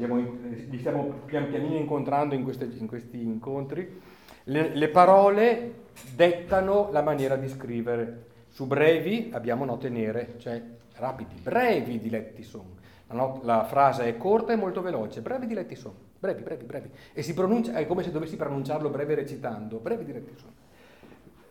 li 0.68 0.78
stiamo 0.78 1.04
pian 1.26 1.48
pianino 1.48 1.76
incontrando 1.76 2.34
in, 2.34 2.44
queste, 2.44 2.64
in 2.64 2.86
questi 2.86 3.20
incontri, 3.20 4.00
le, 4.44 4.74
le, 4.74 4.88
parole 4.88 5.74
dettano 6.14 6.88
la 6.90 7.02
maniera 7.02 7.36
di 7.36 7.48
scrivere. 7.48 8.30
Su 8.48 8.66
brevi 8.66 9.30
abbiamo 9.32 9.64
note 9.64 9.88
nere, 9.88 10.34
cioè 10.38 10.62
rapidi, 10.96 11.34
brevi 11.40 11.98
diletti 11.98 12.42
sono. 12.42 12.76
La, 13.08 13.14
not- 13.14 13.44
la 13.44 13.64
frase 13.64 14.04
è 14.04 14.16
corta 14.16 14.52
e 14.52 14.56
molto 14.56 14.82
veloce, 14.82 15.20
brevi 15.20 15.46
diletti 15.46 15.74
sono. 15.74 16.10
Brevi, 16.22 16.42
brevi, 16.42 16.64
brevi. 16.64 16.90
E 17.12 17.22
si 17.24 17.34
pronuncia, 17.34 17.72
è 17.72 17.84
come 17.84 18.04
se 18.04 18.12
dovessi 18.12 18.36
pronunciarlo 18.36 18.90
breve 18.90 19.16
recitando. 19.16 19.78
Brevi 19.78 20.04
diretti 20.04 20.36
sono. 20.36 20.52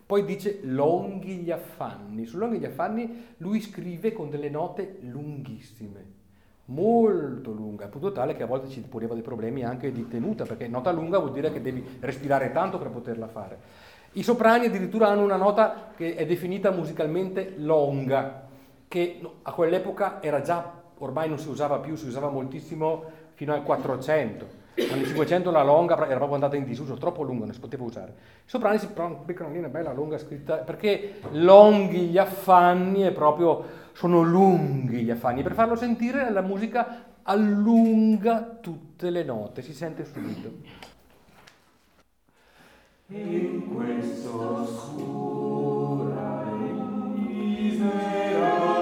Poi 0.06 0.24
dice 0.24 0.60
lunghi 0.62 1.40
gli 1.40 1.50
affanni. 1.50 2.24
Su 2.24 2.38
lunghi 2.38 2.58
gli 2.58 2.64
affanni 2.64 3.34
lui 3.36 3.60
scrive 3.60 4.14
con 4.14 4.30
delle 4.30 4.48
note 4.48 4.96
lunghissime, 5.02 6.04
molto 6.66 7.52
lunghe, 7.52 7.84
al 7.84 7.90
punto 7.90 8.12
tale 8.12 8.34
che 8.34 8.44
a 8.44 8.46
volte 8.46 8.70
ci 8.70 8.80
poneva 8.80 9.12
dei 9.12 9.22
problemi 9.22 9.62
anche 9.62 9.92
di 9.92 10.08
tenuta, 10.08 10.46
perché 10.46 10.66
nota 10.68 10.90
lunga 10.90 11.18
vuol 11.18 11.32
dire 11.32 11.52
che 11.52 11.60
devi 11.60 11.98
respirare 12.00 12.50
tanto 12.50 12.78
per 12.78 12.88
poterla 12.88 13.28
fare. 13.28 13.58
I 14.12 14.22
soprani 14.22 14.64
addirittura 14.68 15.08
hanno 15.08 15.22
una 15.22 15.36
nota 15.36 15.92
che 15.94 16.14
è 16.14 16.24
definita 16.24 16.70
musicalmente 16.70 17.56
longa, 17.58 18.48
che 18.88 19.20
a 19.42 19.52
quell'epoca 19.52 20.22
era 20.22 20.40
già, 20.40 20.80
ormai 20.96 21.28
non 21.28 21.38
si 21.38 21.50
usava 21.50 21.78
più, 21.78 21.94
si 21.94 22.06
usava 22.06 22.30
moltissimo 22.30 23.04
fino 23.34 23.52
al 23.52 23.64
400 23.64 24.60
nel 24.74 25.04
500 25.06 25.50
la 25.50 25.62
longa 25.62 25.94
era 25.94 26.16
proprio 26.16 26.34
andata 26.34 26.56
in 26.56 26.64
disuso, 26.64 26.94
troppo 26.94 27.22
lunga, 27.22 27.44
non 27.44 27.54
si 27.54 27.60
poteva 27.60 27.84
usare. 27.84 28.14
Soprani 28.44 28.78
si 28.78 28.88
beccano 29.24 29.56
una 29.56 29.68
bella 29.68 29.92
lunga 29.92 30.18
scritta, 30.18 30.56
perché 30.56 31.20
lunghi 31.32 32.06
gli 32.06 32.18
affanni 32.18 33.02
è 33.02 33.12
proprio, 33.12 33.64
sono 33.92 34.22
lunghi 34.22 35.02
gli 35.02 35.10
affanni. 35.10 35.42
Per 35.42 35.54
farlo 35.54 35.76
sentire 35.76 36.30
la 36.30 36.40
musica 36.40 37.04
allunga 37.22 38.58
tutte 38.60 39.10
le 39.10 39.24
note, 39.24 39.62
si 39.62 39.74
sente 39.74 40.04
subito. 40.04 40.80
In 43.08 43.74
questo 43.74 44.66
scura 44.66 46.44
miserabile 47.14 48.81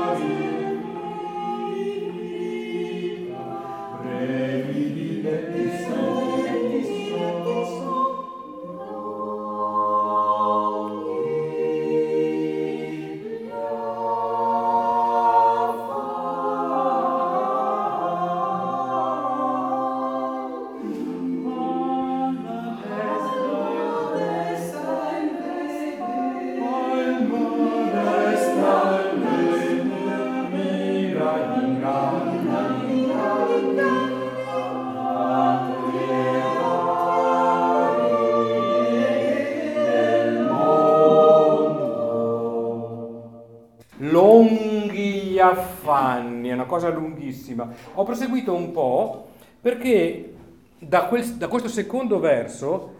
cosa 46.66 46.88
lunghissima. 46.90 47.68
Ho 47.94 48.04
proseguito 48.04 48.54
un 48.54 48.72
po' 48.72 49.28
perché 49.60 50.34
da, 50.78 51.04
quel, 51.04 51.24
da 51.34 51.48
questo 51.48 51.68
secondo 51.68 52.18
verso, 52.18 52.94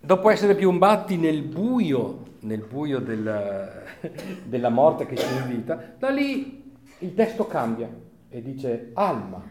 dopo 0.00 0.30
essere 0.30 0.54
piombati 0.54 1.16
nel 1.16 1.42
buio, 1.42 2.22
nel 2.40 2.64
buio 2.68 2.98
della, 2.98 3.68
della 4.44 4.70
morte 4.70 5.06
che 5.06 5.16
ci 5.16 5.32
invita, 5.42 5.94
da 5.98 6.08
lì 6.08 6.72
il 6.98 7.14
testo 7.14 7.46
cambia 7.46 7.88
e 8.28 8.42
dice 8.42 8.90
alma, 8.94 9.42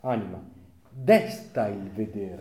anima, 0.00 0.42
desta 0.88 1.68
il 1.68 1.90
vedere, 1.94 2.40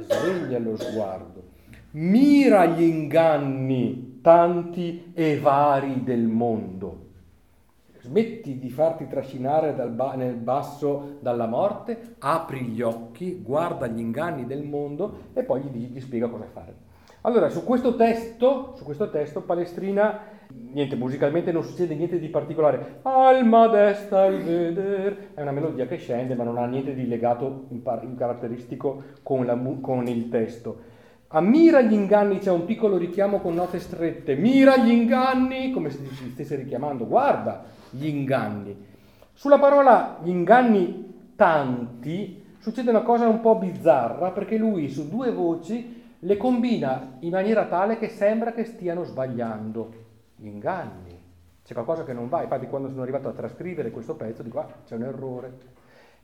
sveglia 0.00 0.58
lo 0.58 0.76
sguardo, 0.76 1.50
mira 1.92 2.66
gli 2.66 2.82
inganni 2.82 4.18
tanti 4.22 5.12
e 5.14 5.38
vari 5.38 6.02
del 6.04 6.26
mondo 6.26 7.10
smetti 8.02 8.58
di 8.58 8.68
farti 8.68 9.06
trascinare 9.06 9.72
ba- 9.72 10.14
nel 10.14 10.34
basso 10.34 11.18
dalla 11.20 11.46
morte, 11.46 12.16
apri 12.18 12.62
gli 12.62 12.82
occhi, 12.82 13.40
guarda 13.42 13.86
gli 13.86 14.00
inganni 14.00 14.46
del 14.46 14.64
mondo 14.64 15.28
e 15.32 15.42
poi 15.44 15.62
gli, 15.62 15.86
gli 15.92 16.00
spiega 16.00 16.28
cosa 16.28 16.44
fare. 16.52 16.90
Allora, 17.22 17.48
su 17.48 17.62
questo 17.62 17.94
testo, 17.94 18.74
su 18.76 18.82
questo 18.82 19.08
testo 19.08 19.42
Palestrina, 19.42 20.18
niente, 20.72 20.96
musicalmente 20.96 21.52
non 21.52 21.62
succede 21.62 21.94
niente 21.94 22.18
di 22.18 22.26
particolare. 22.28 22.98
Alma 23.02 23.68
desta 23.68 24.26
il 24.26 24.42
veder, 24.42 25.28
è 25.34 25.42
una 25.42 25.52
melodia 25.52 25.86
che 25.86 25.98
scende, 25.98 26.34
ma 26.34 26.42
non 26.42 26.58
ha 26.58 26.66
niente 26.66 26.94
di 26.94 27.06
legato 27.06 27.66
in, 27.68 27.82
par- 27.82 28.02
in 28.02 28.16
caratteristico 28.16 29.02
con, 29.22 29.46
la, 29.46 29.56
con 29.80 30.08
il 30.08 30.28
testo. 30.28 30.90
A 31.28 31.40
mira 31.40 31.80
gli 31.80 31.92
inganni 31.92 32.38
c'è 32.38 32.50
un 32.50 32.64
piccolo 32.64 32.96
richiamo 32.96 33.38
con 33.38 33.54
note 33.54 33.78
strette. 33.78 34.34
Mira 34.34 34.76
gli 34.76 34.90
inganni, 34.90 35.70
come 35.70 35.90
se 35.90 36.04
si 36.04 36.30
stesse 36.30 36.56
richiamando, 36.56 37.06
guarda, 37.06 37.64
gli 37.92 38.06
inganni. 38.06 38.90
Sulla 39.32 39.58
parola 39.58 40.18
gli 40.22 40.28
inganni 40.28 41.32
tanti 41.36 42.56
succede 42.58 42.90
una 42.90 43.02
cosa 43.02 43.26
un 43.28 43.40
po' 43.40 43.56
bizzarra 43.56 44.30
perché 44.30 44.56
lui 44.56 44.88
su 44.88 45.08
due 45.08 45.32
voci 45.32 46.00
le 46.18 46.36
combina 46.36 47.16
in 47.20 47.30
maniera 47.30 47.66
tale 47.66 47.98
che 47.98 48.08
sembra 48.08 48.52
che 48.52 48.64
stiano 48.64 49.04
sbagliando 49.04 49.90
gli 50.36 50.46
inganni. 50.46 51.20
C'è 51.64 51.74
qualcosa 51.74 52.04
che 52.04 52.12
non 52.12 52.28
va, 52.28 52.42
infatti 52.42 52.66
quando 52.66 52.88
sono 52.88 53.02
arrivato 53.02 53.28
a 53.28 53.32
trascrivere 53.32 53.90
questo 53.90 54.14
pezzo 54.14 54.42
dico 54.42 54.60
ah 54.60 54.68
c'è 54.86 54.96
un 54.96 55.02
errore. 55.02 55.58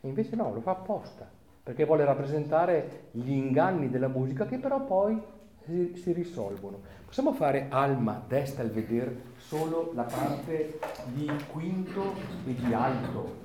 E 0.01 0.09
invece 0.09 0.37
no, 0.37 0.53
lo 0.53 0.61
fa 0.61 0.73
apposta, 0.73 1.29
perché 1.63 1.85
vuole 1.85 2.05
rappresentare 2.05 3.09
gli 3.11 3.31
inganni 3.31 3.91
della 3.91 4.09
musica 4.09 4.47
che 4.47 4.59
però 4.59 4.85
poi 4.85 5.21
si, 5.65 5.95
si 5.97 6.13
risolvono. 6.13 6.81
Possiamo 7.05 7.33
fare 7.33 7.67
alma, 7.69 8.23
destra 8.27 8.63
al 8.63 8.71
vedere 8.71 9.28
solo 9.49 9.93
la 9.95 10.03
parte 10.03 10.79
di 11.15 11.31
quinto 11.51 12.15
e 12.47 12.55
di 12.55 12.75
alto. 12.75 13.37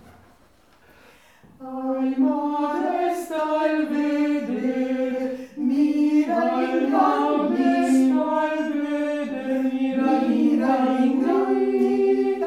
Alma, 1.60 2.78
destra 2.82 3.62
al 3.62 3.88
vedere, 3.88 5.52
mira 5.54 6.62
inganni, 6.62 8.12
al 8.20 8.72
vedere, 8.74 9.62
mira 9.62 10.90
inganni. 11.00 12.46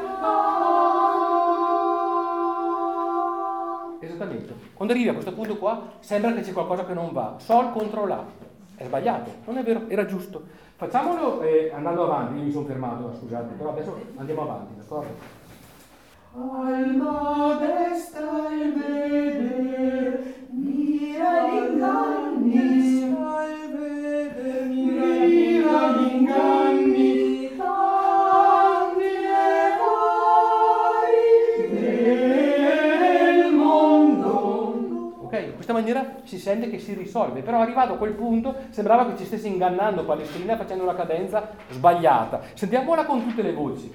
Esattamente. 4.01 4.55
Quando 4.75 4.93
arrivi 4.93 5.09
a 5.09 5.15
questo 5.15 5.33
punto 5.33 5.57
qua, 5.57 5.95
sembra 6.01 6.35
che 6.35 6.43
c'è 6.43 6.53
qualcosa 6.53 6.85
che 6.85 6.93
non 6.93 7.11
va. 7.13 7.37
Sol 7.39 7.73
contro 7.73 8.07
La. 8.07 8.46
È 8.77 8.85
sbagliato, 8.85 9.31
non 9.47 9.57
è 9.57 9.63
vero, 9.63 9.89
era 9.89 10.05
giusto. 10.05 10.43
Facciamolo 10.77 11.41
eh, 11.41 11.73
andando 11.75 12.05
avanti, 12.05 12.39
io 12.39 12.45
mi 12.45 12.53
sono 12.53 12.67
fermato, 12.67 13.15
scusate, 13.19 13.55
però 13.55 13.71
adesso 13.71 13.99
andiamo 14.17 14.43
avanti, 14.43 14.75
d'accordo? 14.77 15.15
Alma 16.35 17.57
destra 17.59 18.53
il 18.53 18.75
veder, 18.75 20.35
mira 20.51 21.49
gli 21.49 21.71
inganni, 21.71 22.53
mira 22.53 24.06
maniera 35.87 36.17
si 36.25 36.39
sente 36.39 36.69
che 36.69 36.81
si 36.81 36.95
risolve, 36.95 37.43
però 37.43 37.61
arrivato 37.61 37.93
a 37.93 37.97
quel 37.97 38.15
punto 38.15 38.55
sembrava 38.71 39.07
che 39.07 39.17
ci 39.17 39.25
stesse 39.25 39.47
ingannando 39.47 40.05
Palestrina 40.05 40.57
facendo 40.57 40.83
una 40.83 40.97
cadenza 40.97 41.49
sbagliata. 41.71 42.41
Sentiamola 42.55 43.05
con 43.05 43.23
tutte 43.25 43.43
le 43.43 43.53
voci. 43.53 43.93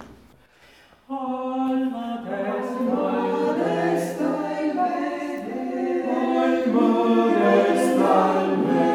Alma 1.08 2.24
destra, 2.24 2.96
alma 2.96 3.52
destra 3.52 4.62
il 4.62 4.72
vede, 4.72 6.04
alma 6.10 7.26
destra 7.26 8.42
il 8.42 8.56
vede, 8.64 8.91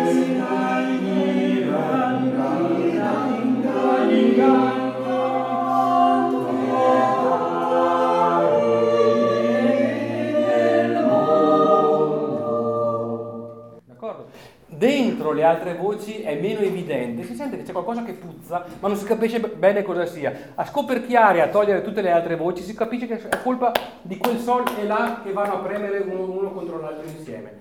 dentro 14.76 15.32
le 15.32 15.42
altre 15.42 15.74
voci 15.74 16.20
è 16.20 16.38
meno 16.38 16.60
evidente, 16.60 17.24
si 17.24 17.34
sente 17.34 17.56
che 17.56 17.62
c'è 17.62 17.72
qualcosa 17.72 18.02
che 18.02 18.12
puzza, 18.12 18.64
ma 18.80 18.88
non 18.88 18.96
si 18.96 19.04
capisce 19.04 19.40
bene 19.40 19.82
cosa 19.82 20.06
sia. 20.06 20.52
A 20.54 20.64
scoperchiare, 20.64 21.40
a 21.40 21.48
togliere 21.48 21.82
tutte 21.82 22.02
le 22.02 22.10
altre 22.10 22.36
voci, 22.36 22.62
si 22.62 22.74
capisce 22.74 23.06
che 23.06 23.28
è 23.28 23.42
colpa 23.42 23.72
di 24.02 24.16
quel 24.18 24.38
sol 24.38 24.64
e 24.78 24.84
là 24.84 25.20
che 25.24 25.32
vanno 25.32 25.54
a 25.54 25.58
premere 25.58 25.98
uno, 25.98 26.30
uno 26.30 26.52
contro 26.52 26.80
l'altro 26.80 27.06
insieme. 27.06 27.52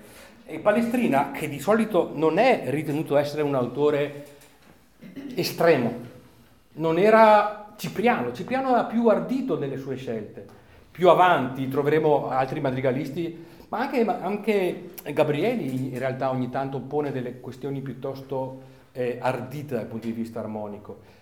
E 0.46 0.60
Palestrina, 0.60 1.32
che 1.32 1.48
di 1.48 1.60
solito 1.60 2.12
non 2.14 2.38
è 2.38 2.64
ritenuto 2.66 3.18
essere 3.18 3.42
un 3.42 3.56
autore 3.56 4.26
estremo, 5.36 5.94
non 6.74 7.00
era 7.00 7.74
Cipriano, 7.78 8.32
Cipriano 8.34 8.70
era 8.70 8.84
più 8.84 9.08
ardito 9.08 9.58
nelle 9.58 9.78
sue 9.78 9.96
scelte. 9.96 10.46
Più 10.92 11.10
avanti 11.10 11.68
troveremo 11.68 12.30
altri 12.30 12.62
madrigalisti 12.62 13.46
ma 13.76 13.82
anche, 13.82 14.06
anche, 14.22 15.14
Gabrieli 15.14 15.92
in 15.92 16.00
realtà 16.00 16.30
ogni 16.30 16.50
tanto 16.50 16.80
pone 16.80 17.12
delle 17.12 17.42
questioni 17.42 17.82
piuttosto 17.82 18.74
eh, 18.94 19.18
ardite 19.20 19.76
dal 19.76 19.86
punto 19.86 20.08
di 20.08 20.14
vista 20.14 20.40
armonico. 20.40 21.14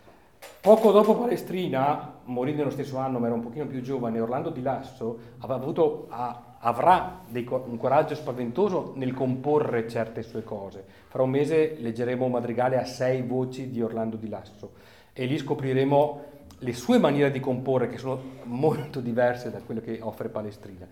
Poco 0.61 0.91
dopo 0.91 1.15
Palestrina, 1.15 2.19
morì 2.25 2.53
nello 2.53 2.69
stesso 2.69 2.97
anno, 2.97 3.17
ma 3.17 3.25
era 3.25 3.35
un 3.35 3.41
pochino 3.41 3.65
più 3.65 3.81
giovane, 3.81 4.19
Orlando 4.19 4.49
di 4.49 4.61
Lasso 4.61 5.17
avuto, 5.39 6.05
a, 6.09 6.57
avrà 6.59 7.21
dei, 7.27 7.47
un 7.49 7.77
coraggio 7.77 8.13
spaventoso 8.13 8.93
nel 8.95 9.13
comporre 9.13 9.87
certe 9.89 10.21
sue 10.21 10.43
cose. 10.43 10.85
Fra 11.07 11.23
un 11.23 11.31
mese 11.31 11.75
leggeremo 11.79 12.25
un 12.25 12.31
madrigale 12.31 12.77
a 12.77 12.85
sei 12.85 13.21
voci 13.23 13.71
di 13.71 13.81
Orlando 13.81 14.15
di 14.15 14.29
Lasso 14.29 14.73
e 15.11 15.25
lì 15.25 15.37
scopriremo 15.37 16.21
le 16.59 16.73
sue 16.73 16.97
maniere 16.97 17.31
di 17.31 17.39
comporre 17.39 17.89
che 17.89 17.97
sono 17.97 18.21
molto 18.43 18.99
diverse 18.99 19.51
da 19.51 19.59
quelle 19.59 19.81
che 19.81 19.99
offre 20.01 20.29
Palestrina. 20.29 20.87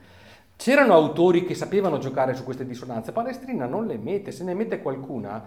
C'erano 0.55 0.93
autori 0.93 1.43
che 1.43 1.55
sapevano 1.55 1.97
giocare 1.97 2.35
su 2.35 2.43
queste 2.43 2.65
dissonanze, 2.65 3.11
Palestrina 3.11 3.65
non 3.65 3.87
le 3.87 3.97
mette, 3.97 4.31
se 4.31 4.43
ne 4.43 4.53
mette 4.53 4.81
qualcuna 4.81 5.43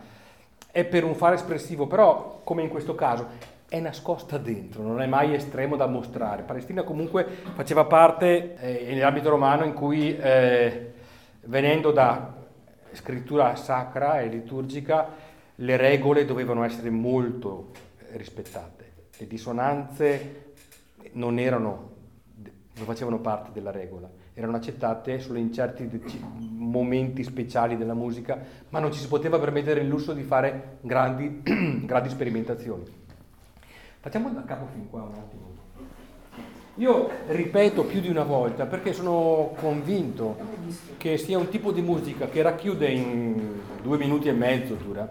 è 0.72 0.84
per 0.84 1.04
un 1.04 1.14
fare 1.14 1.36
espressivo, 1.36 1.86
però 1.86 2.40
come 2.42 2.62
in 2.62 2.68
questo 2.68 2.96
caso 2.96 3.28
è 3.68 3.78
nascosta 3.78 4.38
dentro, 4.38 4.82
non 4.82 5.00
è 5.00 5.06
mai 5.06 5.34
estremo 5.34 5.76
da 5.76 5.86
mostrare. 5.86 6.42
Palestrina 6.42 6.82
comunque 6.82 7.24
faceva 7.54 7.84
parte 7.84 8.56
eh, 8.56 8.92
nell'ambito 8.92 9.30
romano 9.30 9.64
in 9.64 9.72
cui 9.72 10.16
eh, 10.16 10.92
venendo 11.42 11.92
da 11.92 12.34
scrittura 12.90 13.54
sacra 13.54 14.20
e 14.20 14.26
liturgica 14.26 15.08
le 15.56 15.76
regole 15.76 16.24
dovevano 16.24 16.64
essere 16.64 16.90
molto 16.90 17.70
rispettate, 18.12 18.92
le 19.16 19.26
dissonanze 19.28 20.54
non 21.12 21.38
erano, 21.38 21.90
non 22.74 22.84
facevano 22.84 23.20
parte 23.20 23.50
della 23.52 23.70
regola 23.70 24.10
erano 24.34 24.56
accettate 24.56 25.20
solo 25.20 25.38
in 25.38 25.52
certi 25.52 25.88
momenti 26.38 27.22
speciali 27.22 27.76
della 27.76 27.94
musica, 27.94 28.38
ma 28.70 28.80
non 28.80 28.92
ci 28.92 28.98
si 28.98 29.06
poteva 29.06 29.38
permettere 29.38 29.80
il 29.80 29.88
lusso 29.88 30.12
di 30.12 30.22
fare 30.22 30.78
grandi, 30.80 31.40
grandi 31.86 32.08
sperimentazioni. 32.08 32.82
Facciamo 34.00 34.30
da 34.30 34.42
capo 34.44 34.66
fin 34.72 34.90
qua 34.90 35.02
un 35.02 35.14
attimo. 35.14 35.52
Io 36.78 37.08
ripeto 37.28 37.84
più 37.84 38.00
di 38.00 38.08
una 38.08 38.24
volta 38.24 38.66
perché 38.66 38.92
sono 38.92 39.54
convinto 39.60 40.36
che 40.96 41.16
sia 41.16 41.38
un 41.38 41.48
tipo 41.48 41.70
di 41.70 41.80
musica 41.80 42.26
che 42.26 42.42
racchiude 42.42 42.88
in 42.88 43.60
due 43.80 43.96
minuti 43.96 44.26
e 44.26 44.32
mezzo 44.32 44.74
dura, 44.74 45.08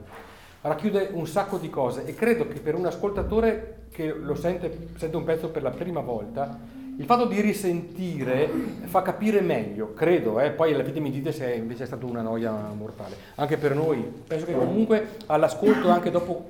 racchiude 0.60 1.12
un 1.14 1.26
sacco 1.26 1.58
di 1.58 1.70
cose 1.70 2.06
e 2.06 2.14
credo 2.14 2.50
che 2.50 2.60
per 2.60 2.76
un 2.76 2.86
ascoltatore 2.86 3.86
che 3.92 4.14
lo 4.14 4.36
sente, 4.36 4.90
sente 4.98 5.16
un 5.16 5.24
pezzo 5.24 5.50
per 5.52 5.62
la 5.62 5.70
prima 5.70 6.02
volta, 6.02 6.60
il 6.98 7.06
fatto 7.06 7.26
di 7.26 7.42
risentire 7.42 8.48
fa 8.84 9.02
capire 9.02 9.42
meglio, 9.42 9.94
credo, 9.94 10.40
eh? 10.40 10.52
poi 10.52 10.74
alla 10.74 10.84
fine 10.84 11.00
mi 11.00 11.12
dite 11.12 11.32
se 11.32 11.52
invece 11.54 11.84
è 11.84 11.86
stata 11.86 12.06
una 12.06 12.22
noia 12.22 12.52
mortale. 12.52 13.16
Anche 13.36 13.58
per 13.58 13.76
noi, 13.76 14.02
penso 14.28 14.46
che 14.46 14.54
comunque 14.54 15.16
all'ascolto, 15.26 15.90
anche 15.90 16.12
dopo 16.12 16.50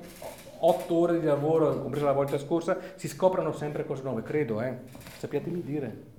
otto 0.58 0.94
ore 0.94 1.20
di 1.20 1.26
lavoro, 1.26 1.80
compresa 1.80 2.06
la 2.06 2.12
volta 2.12 2.38
scorsa, 2.38 2.78
si 2.96 3.08
scoprano 3.08 3.52
sempre 3.52 3.86
cose 3.86 4.02
nuove, 4.02 4.22
credo, 4.22 4.60
eh? 4.60 4.76
sappiatemi 5.18 5.62
dire. 5.62 6.12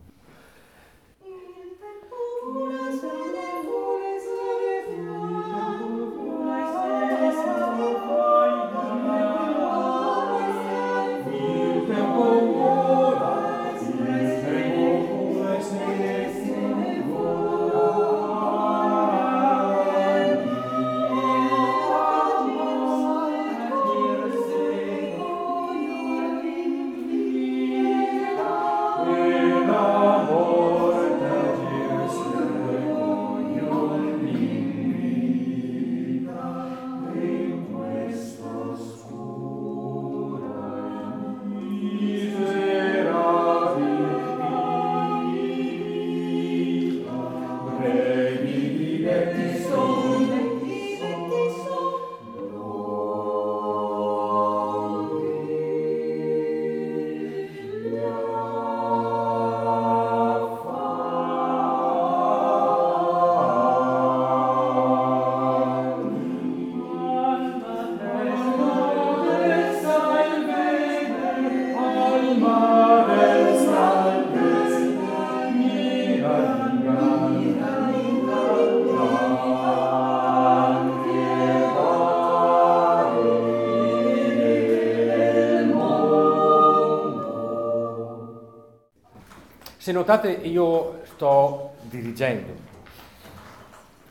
Notate 89.95 90.29
io 90.29 90.99
sto 91.05 91.75
dirigendo, 91.81 92.53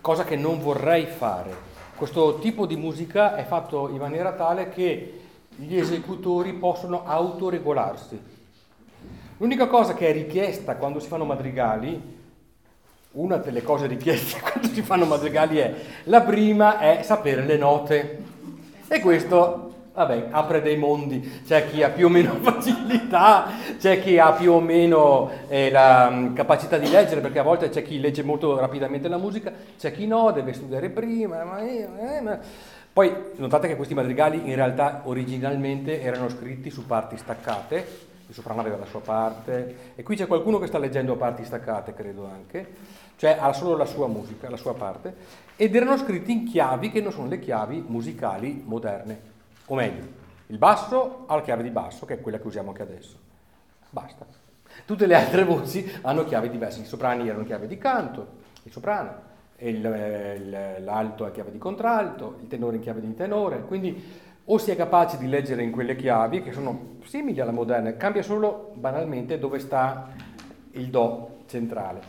cosa 0.00 0.24
che 0.24 0.36
non 0.36 0.60
vorrei 0.60 1.06
fare. 1.06 1.72
Questo 1.94 2.38
tipo 2.38 2.66
di 2.66 2.76
musica 2.76 3.36
è 3.36 3.44
fatto 3.44 3.88
in 3.88 3.98
maniera 3.98 4.32
tale 4.32 4.68
che 4.70 5.20
gli 5.54 5.76
esecutori 5.76 6.54
possono 6.54 7.04
autoregolarsi. 7.04 8.32
L'unica 9.36 9.66
cosa 9.66 9.94
che 9.94 10.08
è 10.08 10.12
richiesta 10.12 10.76
quando 10.76 11.00
si 11.00 11.06
fanno 11.06 11.24
madrigali, 11.24 12.12
una 13.12 13.36
delle 13.36 13.62
cose 13.62 13.86
richieste 13.86 14.40
quando 14.42 14.68
si 14.68 14.82
fanno 14.82 15.04
madrigali 15.04 15.58
è, 15.58 15.74
la 16.04 16.22
prima 16.22 16.78
è 16.78 17.02
sapere 17.02 17.44
le 17.44 17.56
note. 17.56 18.24
E 18.88 19.00
questo 19.00 19.73
Vabbè, 19.94 20.26
apre 20.32 20.60
dei 20.60 20.76
mondi, 20.76 21.42
c'è 21.46 21.70
chi 21.70 21.84
ha 21.84 21.88
più 21.88 22.06
o 22.06 22.08
meno 22.08 22.34
facilità, 22.42 23.46
c'è 23.78 24.02
chi 24.02 24.18
ha 24.18 24.32
più 24.32 24.50
o 24.50 24.58
meno 24.58 25.30
eh, 25.46 25.70
la 25.70 26.08
um, 26.10 26.34
capacità 26.34 26.78
di 26.78 26.90
leggere, 26.90 27.20
perché 27.20 27.38
a 27.38 27.44
volte 27.44 27.68
c'è 27.68 27.84
chi 27.84 28.00
legge 28.00 28.24
molto 28.24 28.58
rapidamente 28.58 29.06
la 29.06 29.18
musica, 29.18 29.52
c'è 29.78 29.92
chi 29.92 30.08
no, 30.08 30.32
deve 30.32 30.52
studiare 30.52 30.90
prima. 30.90 31.44
Ma, 31.44 31.60
eh, 31.60 32.20
ma... 32.20 32.40
Poi 32.92 33.14
notate 33.36 33.68
che 33.68 33.76
questi 33.76 33.94
madrigali 33.94 34.48
in 34.48 34.56
realtà 34.56 35.02
originalmente 35.04 36.00
erano 36.00 36.28
scritti 36.28 36.70
su 36.70 36.86
parti 36.86 37.16
staccate, 37.16 37.86
il 38.26 38.34
soprano 38.34 38.62
aveva 38.62 38.78
la 38.78 38.86
sua 38.86 39.00
parte, 39.00 39.92
e 39.94 40.02
qui 40.02 40.16
c'è 40.16 40.26
qualcuno 40.26 40.58
che 40.58 40.66
sta 40.66 40.78
leggendo 40.78 41.14
parti 41.14 41.44
staccate, 41.44 41.94
credo 41.94 42.28
anche, 42.28 42.66
cioè 43.14 43.36
ha 43.38 43.52
solo 43.52 43.76
la 43.76 43.86
sua 43.86 44.08
musica, 44.08 44.50
la 44.50 44.56
sua 44.56 44.74
parte, 44.74 45.14
ed 45.54 45.76
erano 45.76 45.96
scritti 45.98 46.32
in 46.32 46.46
chiavi 46.46 46.90
che 46.90 47.00
non 47.00 47.12
sono 47.12 47.28
le 47.28 47.38
chiavi 47.38 47.84
musicali 47.86 48.60
moderne 48.66 49.33
o 49.66 49.74
meglio, 49.74 50.22
il 50.48 50.58
basso 50.58 51.24
ha 51.26 51.34
la 51.34 51.42
chiave 51.42 51.62
di 51.62 51.70
basso, 51.70 52.04
che 52.04 52.14
è 52.14 52.20
quella 52.20 52.38
che 52.38 52.46
usiamo 52.46 52.70
anche 52.70 52.82
adesso. 52.82 53.18
Basta. 53.90 54.26
Tutte 54.84 55.06
le 55.06 55.14
altre 55.14 55.44
voci 55.44 55.90
hanno 56.02 56.24
chiavi 56.24 56.50
diverse. 56.50 56.80
I 56.80 56.84
soprani 56.84 57.28
erano 57.28 57.44
chiave 57.44 57.66
di 57.66 57.78
canto, 57.78 58.26
il 58.64 58.72
soprano, 58.72 59.32
il, 59.56 59.76
il, 59.76 60.84
l'alto 60.84 61.26
è 61.26 61.30
chiave 61.30 61.50
di 61.50 61.58
contralto, 61.58 62.38
il 62.40 62.48
tenore 62.48 62.76
in 62.76 62.82
chiave 62.82 63.00
di 63.00 63.14
tenore. 63.14 63.62
Quindi 63.62 64.22
o 64.46 64.58
si 64.58 64.70
è 64.70 64.76
capaci 64.76 65.16
di 65.16 65.26
leggere 65.26 65.62
in 65.62 65.70
quelle 65.70 65.96
chiavi, 65.96 66.42
che 66.42 66.52
sono 66.52 66.96
simili 67.04 67.40
alla 67.40 67.52
moderna, 67.52 67.96
cambia 67.96 68.22
solo 68.22 68.72
banalmente 68.74 69.38
dove 69.38 69.58
sta 69.58 70.08
il 70.72 70.88
Do 70.88 71.38
centrale. 71.46 72.00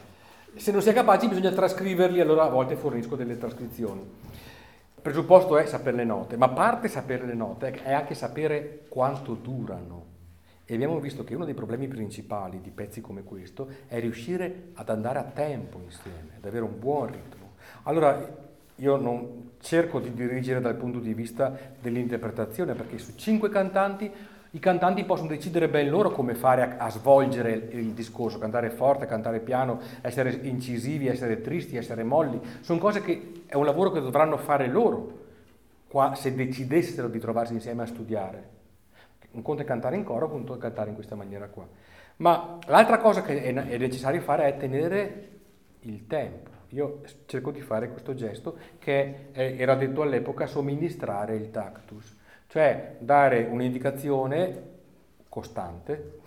Se 0.56 0.72
non 0.72 0.82
si 0.82 0.90
è 0.90 0.94
capaci 0.94 1.28
bisogna 1.28 1.52
trascriverli, 1.52 2.20
allora 2.20 2.44
a 2.44 2.50
volte 2.50 2.76
fornisco 2.76 3.16
delle 3.16 3.38
trascrizioni 3.38 4.02
presupposto 5.06 5.60
è 5.60 5.68
sapere 5.68 5.98
le 5.98 6.04
note, 6.04 6.36
ma 6.36 6.50
parte 6.50 6.88
sapere 6.88 7.28
le 7.28 7.36
note 7.36 7.74
è 7.84 7.94
anche 7.94 8.16
sapere 8.16 8.86
quanto 8.90 9.36
durano. 9.36 10.06
E 10.66 10.74
abbiamo 10.74 11.00
visto 11.00 11.24
che 11.24 11.36
uno 11.36 11.46
dei 11.46 11.54
problemi 11.54 11.88
principali 11.88 12.60
di 12.60 12.72
pezzi 12.72 13.02
come 13.02 13.22
questo 13.22 13.68
è 13.86 14.00
riuscire 14.00 14.70
ad 14.74 14.90
andare 14.90 15.20
a 15.20 15.24
tempo 15.24 15.80
insieme, 15.84 16.38
ad 16.38 16.46
avere 16.46 16.64
un 16.64 16.80
buon 16.80 17.12
ritmo. 17.12 17.52
Allora 17.84 18.20
io 18.78 18.96
non 18.96 19.52
cerco 19.60 20.00
di 20.00 20.12
dirigere 20.12 20.60
dal 20.60 20.74
punto 20.74 20.98
di 20.98 21.14
vista 21.14 21.56
dell'interpretazione, 21.80 22.74
perché 22.74 22.98
su 22.98 23.14
cinque 23.14 23.50
cantanti 23.50 24.12
i 24.56 24.60
cantanti 24.60 25.04
possono 25.04 25.28
decidere 25.28 25.68
ben 25.68 25.90
loro 25.90 26.12
come 26.12 26.34
fare 26.34 26.62
a, 26.62 26.86
a, 26.86 26.90
svolgere 26.90 27.52
il 27.52 27.92
discorso, 27.92 28.40
cantare 28.40 28.70
forte, 28.70 29.06
cantare 29.06 29.42
piano, 29.42 29.82
essere 30.00 30.30
incisivi, 30.44 31.08
essere 31.08 31.42
tristi, 31.42 31.76
essere 31.76 32.04
molli. 32.04 32.40
Sono 32.62 32.80
cose 32.80 33.02
che 33.02 33.44
è 33.48 33.56
un 33.56 33.66
lavoro 33.66 33.92
che 33.92 34.00
dovranno 34.00 34.38
fare 34.38 34.68
loro 34.68 35.24
qua, 35.90 36.16
se 36.16 36.34
decidessero 36.34 37.10
di 37.10 37.20
trovarsi 37.20 37.52
insieme 37.52 37.84
a 37.84 37.86
studiare. 37.86 38.54
Un 39.32 39.42
conto 39.42 39.64
è 39.64 39.66
cantare 39.66 39.98
in 39.98 40.06
coro, 40.06 40.28
un 40.28 40.32
conto 40.32 40.56
è 40.56 40.58
cantare 40.58 40.88
in 40.88 40.96
questa 40.96 41.16
maniera 41.16 41.50
qua. 41.50 41.68
Ma 42.18 42.58
l'altra 42.68 42.98
cosa 42.98 43.24
che 43.24 43.44
è, 43.44 43.54
è 43.54 43.78
necessario 43.78 44.22
fare 44.22 44.46
è 44.46 44.56
tenere 44.56 45.30
il 45.82 46.08
tempo. 46.08 46.52
Io 46.70 47.02
cerco 47.26 47.52
di 47.52 47.60
fare 47.60 47.90
questo 47.90 48.14
gesto 48.14 48.58
che 48.80 49.32
era 49.34 49.76
detto 49.76 50.02
all'epoca 50.02 50.46
somministrare 50.46 51.36
il 51.36 51.52
tactus 51.52 52.15
cioè 52.56 52.96
dare 53.00 53.50
un'indicazione 53.52 54.64
costante, 55.28 56.20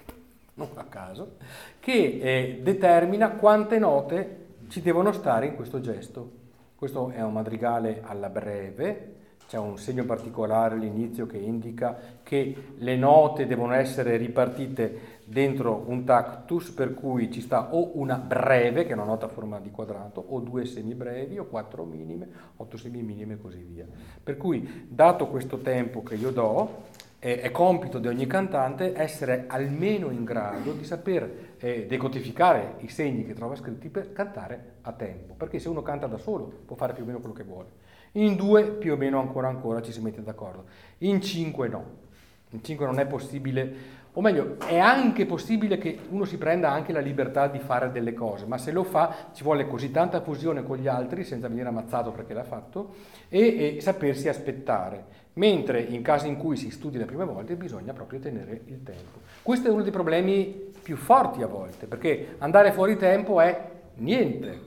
non 0.55 0.69
a 0.75 0.85
caso, 0.85 1.37
che 1.81 2.19
eh, 2.21 2.61
determina 2.63 3.31
quante 3.31 3.79
note 3.79 4.47
ci 4.69 4.83
devono 4.83 5.13
stare 5.13 5.47
in 5.47 5.55
questo 5.57 5.81
gesto. 5.81 6.31
Questo 6.77 7.09
è 7.09 7.23
un 7.23 7.33
madrigale 7.33 8.03
alla 8.05 8.29
breve, 8.29 9.15
c'è 9.49 9.57
un 9.57 9.79
segno 9.79 10.05
particolare 10.05 10.75
all'inizio 10.75 11.27
che 11.27 11.39
indica 11.39 11.99
che 12.23 12.75
le 12.77 12.97
note 12.97 13.47
devono 13.47 13.73
essere 13.73 14.19
ripartite 14.19 15.17
dentro 15.25 15.85
un 15.87 16.05
tactus 16.05 16.71
per 16.71 16.93
cui 16.93 17.33
ci 17.33 17.41
sta 17.41 17.73
o 17.73 17.99
una 17.99 18.17
breve, 18.17 18.85
che 18.85 18.91
è 18.91 18.93
una 18.93 19.05
nota 19.05 19.25
a 19.25 19.31
forma 19.31 19.59
di 19.59 19.71
quadrato, 19.71 20.23
o 20.23 20.41
due 20.41 20.67
semibrevi, 20.67 21.39
o 21.39 21.47
quattro 21.47 21.85
minime, 21.85 22.29
otto 22.57 22.77
semiminime 22.77 23.35
e 23.35 23.39
così 23.39 23.63
via. 23.63 23.87
Per 24.23 24.37
cui, 24.37 24.87
dato 24.87 25.29
questo 25.29 25.57
tempo 25.61 26.03
che 26.03 26.17
io 26.17 26.31
do, 26.31 26.83
è, 27.19 27.41
è 27.41 27.51
compito 27.51 27.99
di 27.99 28.07
ogni 28.07 28.27
cantante 28.27 28.95
essere 28.95 29.45
almeno 29.47 30.11
in 30.11 30.25
grado 30.25 30.73
di 30.73 30.85
saper 30.85 31.55
eh, 31.57 31.87
decodificare 31.87 32.75
i 32.81 32.89
segni 32.89 33.25
che 33.25 33.33
trova 33.33 33.57
scritti 33.57 33.89
per 33.89 34.13
cantare 34.13 34.75
a 34.83 34.93
tempo, 34.93 35.33
perché 35.33 35.59
se 35.59 35.71
uno 35.71 35.81
canta 35.81 36.07
da 36.07 36.19
solo 36.19 36.53
può 36.67 36.77
fare 36.77 36.93
più 36.93 37.05
o 37.05 37.07
meno 37.07 37.19
quello 37.21 37.35
che 37.35 37.45
vuole. 37.45 37.87
In 38.13 38.37
due 38.37 38.65
più 38.65 38.95
o 38.95 38.97
meno 38.97 39.21
ancora 39.21 39.49
ancora 39.49 39.83
ci 39.83 39.93
si 39.93 40.01
mette 40.01 40.23
d'accordo. 40.23 40.65
In 40.99 41.21
cinque 41.21 41.69
no. 41.69 42.07
In 42.51 42.65
cinque 42.65 42.87
non 42.87 42.99
è 42.99 43.07
possibile, 43.07 43.99
o 44.15 44.21
meglio, 44.21 44.57
è 44.67 44.79
anche 44.79 45.27
possibile 45.27 45.77
che 45.79 45.99
uno 46.09 46.25
si 46.25 46.39
prenda 46.39 46.71
anche 46.71 46.93
la 46.93 47.01
libertà 47.01 47.47
di 47.47 47.59
fare 47.59 47.93
delle 47.93 48.15
cose, 48.15 48.47
ma 48.47 48.57
se 48.57 48.73
lo 48.73 48.83
fa 48.83 49.29
ci 49.33 49.45
vuole 49.45 49.67
così 49.67 49.91
tanta 49.91 50.23
fusione 50.23 50.65
con 50.65 50.79
gli 50.79 50.89
altri 50.89 51.25
senza 51.25 51.47
venire 51.47 51.69
ammazzato 51.69 52.11
perché 52.11 52.33
l'ha 52.33 52.45
fatto 52.45 52.95
e, 53.29 53.77
e 53.77 53.81
sapersi 53.81 54.29
aspettare. 54.29 55.27
Mentre 55.35 55.81
in 55.81 56.03
caso 56.03 56.27
in 56.27 56.37
cui 56.37 56.57
si 56.57 56.71
studi 56.71 56.99
le 56.99 57.05
prime 57.05 57.25
volte 57.25 57.55
bisogna 57.55 57.93
proprio 57.93 58.19
tenere 58.19 58.63
il 58.65 58.83
tempo. 58.83 59.21
Questo 59.43 59.69
è 59.69 59.71
uno 59.71 59.83
dei 59.83 59.93
problemi 59.93 60.73
più 60.83 60.97
forti 60.97 61.43
a 61.43 61.47
volte, 61.47 61.87
perché 61.87 62.37
andare 62.39 62.73
fuori 62.73 62.97
tempo 62.97 63.41
è 63.41 63.71
niente, 63.97 64.61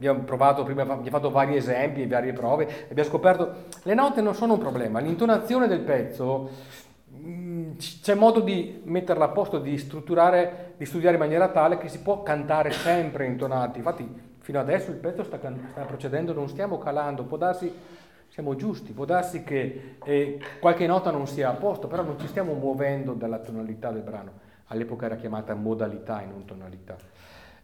abbiamo 0.00 0.20
provato 0.20 0.62
prima, 0.62 0.82
abbiamo 0.82 1.04
fatto 1.04 1.30
vari 1.30 1.56
esempi, 1.56 2.06
varie 2.06 2.32
prove, 2.32 2.86
abbiamo 2.90 3.08
scoperto 3.08 3.54
le 3.82 3.92
note 3.92 4.22
non 4.22 4.34
sono 4.34 4.54
un 4.54 4.58
problema, 4.58 4.98
l'intonazione 4.98 5.66
del 5.68 5.80
pezzo 5.80 6.48
mm, 7.14 7.72
c'è 7.76 8.14
modo 8.14 8.40
di 8.40 8.80
metterla 8.84 9.26
a 9.26 9.28
posto, 9.28 9.58
di 9.58 9.76
strutturare, 9.76 10.72
di 10.78 10.86
studiare 10.86 11.16
in 11.16 11.20
maniera 11.20 11.48
tale 11.48 11.76
che 11.76 11.88
si 11.88 12.00
può 12.00 12.22
cantare 12.22 12.70
sempre 12.70 13.26
intonati. 13.26 13.78
Infatti, 13.78 14.08
fino 14.38 14.58
adesso 14.58 14.90
il 14.90 14.96
pezzo 14.96 15.22
sta, 15.22 15.38
sta 15.38 15.82
procedendo, 15.82 16.32
non 16.32 16.48
stiamo 16.48 16.78
calando, 16.78 17.24
può 17.24 17.36
darsi, 17.36 17.70
siamo 18.28 18.56
giusti, 18.56 18.92
può 18.92 19.04
darsi 19.04 19.44
che 19.44 19.96
eh, 20.02 20.38
qualche 20.60 20.86
nota 20.86 21.10
non 21.10 21.26
sia 21.26 21.50
a 21.50 21.54
posto, 21.54 21.88
però 21.88 22.02
non 22.02 22.18
ci 22.18 22.26
stiamo 22.26 22.54
muovendo 22.54 23.12
dalla 23.12 23.38
tonalità 23.38 23.90
del 23.90 24.02
brano. 24.02 24.48
All'epoca 24.68 25.04
era 25.06 25.16
chiamata 25.16 25.54
modalità 25.54 26.22
e 26.22 26.26
non 26.26 26.46
tonalità. 26.46 26.96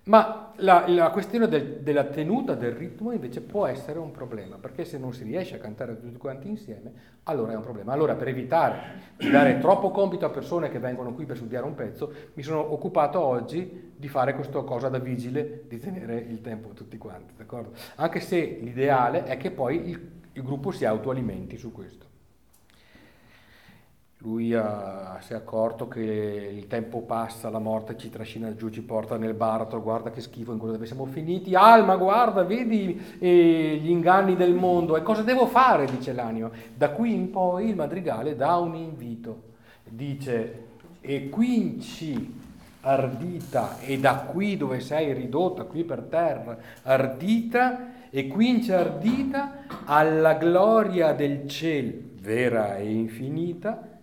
Ma 0.06 0.52
la, 0.58 0.84
la 0.86 1.10
questione 1.10 1.48
del, 1.48 1.80
della 1.80 2.04
tenuta 2.04 2.54
del 2.54 2.72
ritmo 2.72 3.10
invece 3.10 3.40
può 3.40 3.66
essere 3.66 3.98
un 3.98 4.12
problema, 4.12 4.56
perché 4.56 4.84
se 4.84 4.98
non 4.98 5.12
si 5.12 5.24
riesce 5.24 5.56
a 5.56 5.58
cantare 5.58 5.98
tutti 5.98 6.16
quanti 6.16 6.48
insieme, 6.48 6.92
allora 7.24 7.52
è 7.52 7.56
un 7.56 7.62
problema. 7.62 7.92
Allora 7.92 8.14
per 8.14 8.28
evitare 8.28 8.76
di 9.16 9.28
dare 9.28 9.58
troppo 9.58 9.90
compito 9.90 10.24
a 10.24 10.30
persone 10.30 10.68
che 10.68 10.78
vengono 10.78 11.12
qui 11.12 11.24
per 11.24 11.36
studiare 11.36 11.66
un 11.66 11.74
pezzo, 11.74 12.12
mi 12.34 12.44
sono 12.44 12.72
occupato 12.72 13.20
oggi 13.20 13.94
di 13.96 14.06
fare 14.06 14.34
questa 14.34 14.62
cosa 14.62 14.88
da 14.88 14.98
vigile, 14.98 15.64
di 15.66 15.80
tenere 15.80 16.16
il 16.18 16.40
tempo 16.40 16.68
tutti 16.68 16.96
quanti, 16.98 17.34
d'accordo? 17.36 17.72
Anche 17.96 18.20
se 18.20 18.60
l'ideale 18.62 19.24
è 19.24 19.36
che 19.36 19.50
poi 19.50 19.88
il, 19.88 20.10
il 20.34 20.42
gruppo 20.42 20.70
si 20.70 20.84
autoalimenti 20.84 21.56
su 21.56 21.72
questo 21.72 22.06
lui 24.18 24.54
ha, 24.54 25.05
si 25.20 25.32
è 25.32 25.36
accorto 25.36 25.88
che 25.88 26.00
il 26.00 26.66
tempo 26.66 27.00
passa, 27.00 27.50
la 27.50 27.58
morte 27.58 27.96
ci 27.96 28.10
trascina 28.10 28.54
giù, 28.54 28.68
ci 28.70 28.82
porta 28.82 29.16
nel 29.16 29.34
baratro, 29.34 29.82
guarda 29.82 30.10
che 30.10 30.20
schifo 30.20 30.52
in 30.52 30.58
quello 30.58 30.74
dove 30.74 30.86
siamo 30.86 31.06
finiti, 31.06 31.54
Alma 31.54 31.96
guarda, 31.96 32.42
vedi 32.44 33.16
eh, 33.18 33.78
gli 33.82 33.90
inganni 33.90 34.36
del 34.36 34.54
mondo. 34.54 34.96
E 34.96 35.02
cosa 35.02 35.22
devo 35.22 35.46
fare, 35.46 35.86
dice 35.86 36.12
l'animo. 36.12 36.50
Da 36.74 36.90
qui 36.90 37.14
in 37.14 37.30
poi 37.30 37.68
il 37.68 37.76
madrigale 37.76 38.36
dà 38.36 38.56
un 38.56 38.74
invito, 38.74 39.42
dice 39.84 40.64
e 41.00 41.28
quinci 41.28 42.44
ardita 42.80 43.78
e 43.80 43.98
da 43.98 44.26
qui 44.30 44.56
dove 44.56 44.80
sei 44.80 45.12
ridotta, 45.12 45.64
qui 45.64 45.84
per 45.84 46.02
terra, 46.02 46.56
ardita 46.82 48.08
e 48.10 48.26
quinci 48.28 48.72
ardita 48.72 49.64
alla 49.84 50.34
gloria 50.34 51.12
del 51.12 51.48
cielo 51.48 52.06
vera 52.26 52.76
e 52.76 52.90
infinita, 52.90 53.95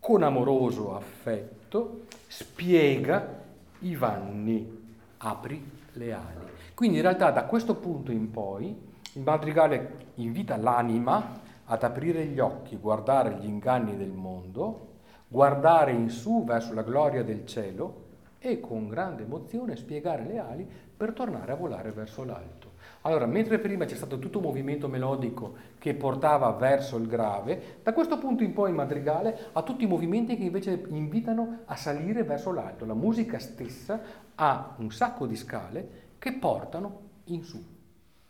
con 0.00 0.22
amoroso 0.22 0.96
affetto 0.96 2.06
spiega 2.26 3.38
i 3.80 3.94
vanni, 3.94 4.78
apri 5.18 5.70
le 5.92 6.12
ali. 6.12 6.48
Quindi 6.74 6.96
in 6.96 7.02
realtà 7.02 7.30
da 7.30 7.44
questo 7.44 7.74
punto 7.74 8.10
in 8.10 8.30
poi 8.30 8.88
il 9.12 9.22
madrigale 9.22 10.06
invita 10.16 10.56
l'anima 10.56 11.38
ad 11.64 11.82
aprire 11.82 12.24
gli 12.24 12.38
occhi, 12.38 12.76
guardare 12.76 13.36
gli 13.38 13.44
inganni 13.44 13.96
del 13.96 14.10
mondo, 14.10 14.88
guardare 15.28 15.92
in 15.92 16.08
su 16.08 16.44
verso 16.44 16.72
la 16.72 16.82
gloria 16.82 17.22
del 17.22 17.46
cielo 17.46 18.08
e 18.38 18.58
con 18.58 18.88
grande 18.88 19.22
emozione 19.22 19.76
spiegare 19.76 20.24
le 20.24 20.38
ali 20.38 20.68
per 20.96 21.12
tornare 21.12 21.52
a 21.52 21.56
volare 21.56 21.92
verso 21.92 22.24
l'alto. 22.24 22.59
Allora, 23.02 23.24
mentre 23.24 23.58
prima 23.58 23.86
c'è 23.86 23.94
stato 23.94 24.18
tutto 24.18 24.38
un 24.38 24.44
movimento 24.44 24.86
melodico 24.86 25.54
che 25.78 25.94
portava 25.94 26.50
verso 26.52 26.98
il 26.98 27.06
grave, 27.06 27.78
da 27.82 27.94
questo 27.94 28.18
punto 28.18 28.42
in 28.42 28.52
poi 28.52 28.68
il 28.68 28.76
madrigale 28.76 29.48
ha 29.52 29.62
tutti 29.62 29.84
i 29.84 29.86
movimenti 29.86 30.36
che 30.36 30.44
invece 30.44 30.84
invitano 30.88 31.60
a 31.64 31.76
salire 31.76 32.24
verso 32.24 32.52
l'alto. 32.52 32.84
La 32.84 32.94
musica 32.94 33.38
stessa 33.38 34.00
ha 34.34 34.74
un 34.76 34.90
sacco 34.90 35.26
di 35.26 35.36
scale 35.36 35.88
che 36.18 36.32
portano 36.34 37.00
in 37.24 37.42
su. 37.42 37.62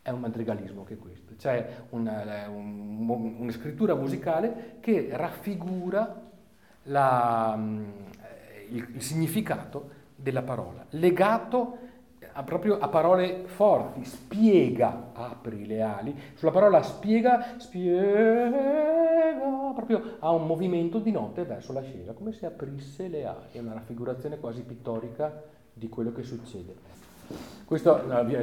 È 0.02 0.10
un 0.10 0.20
madrigalismo 0.20 0.84
che 0.84 0.96
questo, 0.96 1.36
cioè 1.36 1.82
una, 1.90 2.48
un, 2.48 3.36
una 3.38 3.50
scrittura 3.50 3.96
musicale 3.96 4.76
che 4.80 5.08
raffigura 5.10 6.30
la, 6.84 7.58
il, 8.70 8.88
il 8.94 9.02
significato 9.02 9.98
della 10.14 10.42
parola, 10.42 10.86
legato 10.90 11.58
a, 11.66 11.89
proprio 12.44 12.78
a 12.78 12.88
parole 12.88 13.42
forti, 13.46 14.04
spiega, 14.04 15.10
apri 15.12 15.66
le 15.66 15.82
ali, 15.82 16.14
sulla 16.34 16.50
parola 16.50 16.82
spiega, 16.82 17.54
spiega, 17.58 18.50
proprio 19.74 20.16
ha 20.20 20.30
un 20.30 20.46
movimento 20.46 20.98
di 20.98 21.10
notte 21.10 21.44
verso 21.44 21.72
l'ascesa, 21.72 22.12
come 22.12 22.32
se 22.32 22.46
aprisse 22.46 23.08
le 23.08 23.26
ali, 23.26 23.46
è 23.52 23.58
una 23.58 23.74
raffigurazione 23.74 24.38
quasi 24.38 24.62
pittorica 24.62 25.42
di 25.72 25.88
quello 25.88 26.12
che 26.12 26.22
succede. 26.22 26.98
Questo 27.64 28.04
no, 28.04 28.24
vi, 28.24 28.36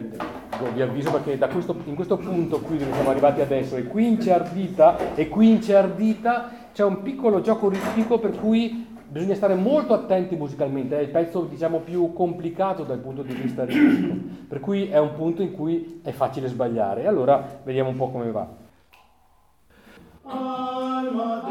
vi, 0.74 0.82
avviso 0.82 1.12
perché 1.12 1.38
questo, 1.50 1.76
in 1.84 1.96
questo 1.96 2.16
punto 2.16 2.62
qui 2.62 2.78
dove 2.78 2.94
siamo 2.94 3.10
arrivati 3.10 3.42
adesso, 3.42 3.76
e 3.76 3.84
quince 3.84 4.32
ardita, 4.32 5.16
e 5.16 5.28
quince 5.28 5.76
ardita, 5.76 6.50
c'è 6.72 6.86
un 6.86 7.02
piccolo 7.02 7.42
gioco 7.42 7.68
ritmico 7.68 8.20
per 8.20 8.40
cui 8.40 8.87
bisogna 9.18 9.36
stare 9.36 9.56
molto 9.56 9.94
attenti 9.94 10.36
musicalmente, 10.36 10.96
è 10.96 11.02
il 11.02 11.10
pezzo 11.10 11.46
diciamo 11.46 11.80
più 11.80 12.14
complicato 12.14 12.84
dal 12.84 13.00
punto 13.00 13.24
di 13.24 13.34
vista 13.34 13.66
ritmico, 13.66 14.16
per 14.48 14.60
cui 14.60 14.90
è 14.90 15.00
un 15.00 15.14
punto 15.14 15.42
in 15.42 15.52
cui 15.54 16.02
è 16.04 16.12
facile 16.12 16.48
sbagliare. 16.48 17.08
Allora 17.08 17.62
vediamo 17.64 17.90
un 17.90 17.96
po' 17.96 18.12
come 18.12 18.30
va. 18.32 18.48
Alma 20.24 21.42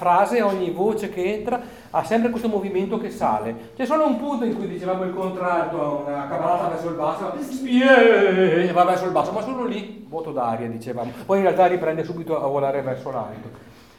frase, 0.00 0.40
ogni 0.40 0.70
voce 0.70 1.10
che 1.10 1.34
entra 1.34 1.60
ha 1.90 2.02
sempre 2.04 2.30
questo 2.30 2.48
movimento 2.48 2.96
che 2.96 3.10
sale. 3.10 3.72
C'è 3.76 3.84
solo 3.84 4.06
un 4.06 4.16
punto 4.16 4.46
in 4.46 4.56
cui 4.56 4.66
dicevamo 4.66 5.04
il 5.04 5.12
contralto, 5.12 6.04
una 6.06 6.26
cavalata 6.26 6.68
verso 6.68 6.88
il 6.88 6.94
basso, 6.94 7.32
e 7.66 8.72
va 8.72 8.84
verso 8.84 9.04
il 9.04 9.12
basso, 9.12 9.32
ma 9.32 9.42
solo 9.42 9.66
lì, 9.66 10.06
vuoto 10.08 10.32
d'aria 10.32 10.68
dicevamo. 10.68 11.12
Poi 11.26 11.36
in 11.36 11.42
realtà 11.42 11.66
riprende 11.66 12.02
subito 12.02 12.42
a 12.42 12.46
volare 12.46 12.80
verso 12.80 13.10
l'alto. 13.10 13.50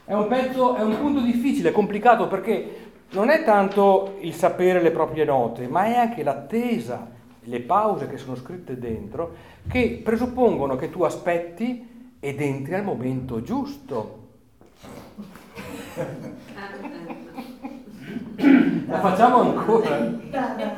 È 0.03 0.13
un 0.13 0.27
pezzo, 0.27 0.73
è 0.75 0.81
un 0.81 0.97
punto 0.97 1.19
difficile, 1.19 1.71
complicato, 1.71 2.27
perché 2.27 2.89
non 3.11 3.29
è 3.29 3.43
tanto 3.43 4.15
il 4.21 4.33
sapere 4.33 4.81
le 4.81 4.89
proprie 4.89 5.23
note, 5.23 5.67
ma 5.67 5.85
è 5.85 5.97
anche 5.97 6.23
l'attesa, 6.23 7.07
le 7.43 7.59
pause 7.59 8.07
che 8.07 8.17
sono 8.17 8.35
scritte 8.35 8.79
dentro, 8.79 9.35
che 9.69 10.01
presuppongono 10.03 10.75
che 10.75 10.89
tu 10.89 11.03
aspetti 11.03 12.15
ed 12.19 12.41
entri 12.41 12.73
al 12.73 12.83
momento 12.83 13.43
giusto. 13.43 14.20
La 18.87 18.99
facciamo 18.99 19.41
ancora? 19.41 19.97
piano, 20.29 20.73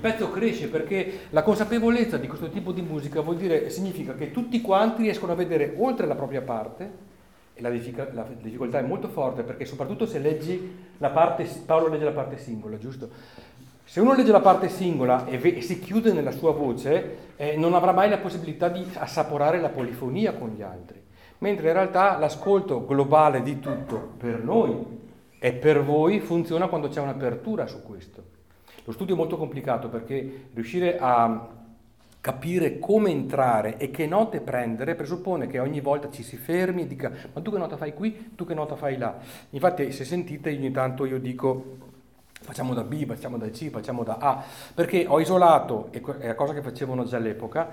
pezzo 0.00 0.30
cresce 0.30 0.68
perché 0.68 1.20
la 1.30 1.42
consapevolezza 1.42 2.16
di 2.16 2.26
questo 2.26 2.48
tipo 2.48 2.72
di 2.72 2.82
musica 2.82 3.20
vuol 3.20 3.36
dire, 3.36 3.70
significa 3.70 4.14
che 4.14 4.30
tutti 4.30 4.60
quanti 4.60 5.02
riescono 5.02 5.32
a 5.32 5.36
vedere 5.36 5.74
oltre 5.76 6.06
la 6.06 6.14
propria 6.14 6.40
parte, 6.40 7.08
e 7.54 7.62
la, 7.62 7.70
diffic- 7.70 8.12
la 8.12 8.26
difficoltà 8.40 8.78
è 8.78 8.82
molto 8.82 9.08
forte 9.08 9.42
perché 9.42 9.64
soprattutto 9.64 10.06
se 10.06 10.18
leggi 10.18 10.88
la 10.98 11.10
parte, 11.10 11.46
Paolo 11.66 11.88
legge 11.88 12.04
la 12.04 12.12
parte 12.12 12.38
singola, 12.38 12.78
giusto? 12.78 13.08
Se 13.84 14.00
uno 14.00 14.14
legge 14.14 14.32
la 14.32 14.40
parte 14.40 14.68
singola 14.68 15.26
e, 15.26 15.36
ve- 15.38 15.56
e 15.56 15.60
si 15.60 15.78
chiude 15.78 16.12
nella 16.12 16.30
sua 16.30 16.52
voce, 16.52 17.16
eh, 17.36 17.56
non 17.56 17.74
avrà 17.74 17.92
mai 17.92 18.08
la 18.08 18.18
possibilità 18.18 18.68
di 18.68 18.84
assaporare 18.94 19.60
la 19.60 19.68
polifonia 19.68 20.32
con 20.32 20.50
gli 20.50 20.62
altri, 20.62 21.02
mentre 21.38 21.68
in 21.68 21.72
realtà 21.74 22.16
l'ascolto 22.16 22.86
globale 22.86 23.42
di 23.42 23.58
tutto 23.58 24.12
per 24.16 24.42
noi 24.42 24.98
e 25.38 25.52
per 25.52 25.82
voi 25.82 26.20
funziona 26.20 26.68
quando 26.68 26.88
c'è 26.88 27.00
un'apertura 27.00 27.66
su 27.66 27.82
questo. 27.82 28.38
Lo 28.84 28.92
studio 28.92 29.14
è 29.14 29.18
molto 29.18 29.36
complicato 29.36 29.88
perché 29.88 30.48
riuscire 30.52 30.98
a 30.98 31.58
capire 32.20 32.78
come 32.78 33.10
entrare 33.10 33.78
e 33.78 33.90
che 33.90 34.06
note 34.06 34.40
prendere 34.40 34.94
presuppone 34.94 35.46
che 35.46 35.58
ogni 35.58 35.80
volta 35.80 36.10
ci 36.10 36.22
si 36.22 36.36
fermi 36.36 36.82
e 36.82 36.86
dica 36.86 37.10
ma 37.32 37.40
tu 37.40 37.50
che 37.50 37.58
nota 37.58 37.78
fai 37.78 37.94
qui, 37.94 38.32
tu 38.34 38.44
che 38.44 38.54
nota 38.54 38.76
fai 38.76 38.98
là. 38.98 39.16
Infatti 39.50 39.90
se 39.92 40.04
sentite 40.04 40.50
ogni 40.50 40.70
tanto 40.70 41.06
io 41.06 41.18
dico 41.18 41.88
facciamo 42.42 42.74
da 42.74 42.82
B, 42.82 43.06
facciamo 43.06 43.38
da 43.38 43.48
C, 43.50 43.70
facciamo 43.70 44.02
da 44.02 44.16
A, 44.18 44.44
perché 44.74 45.04
ho 45.06 45.20
isolato, 45.20 45.90
è 45.90 46.26
la 46.26 46.34
cosa 46.34 46.52
che 46.52 46.62
facevano 46.62 47.04
già 47.04 47.16
all'epoca, 47.16 47.70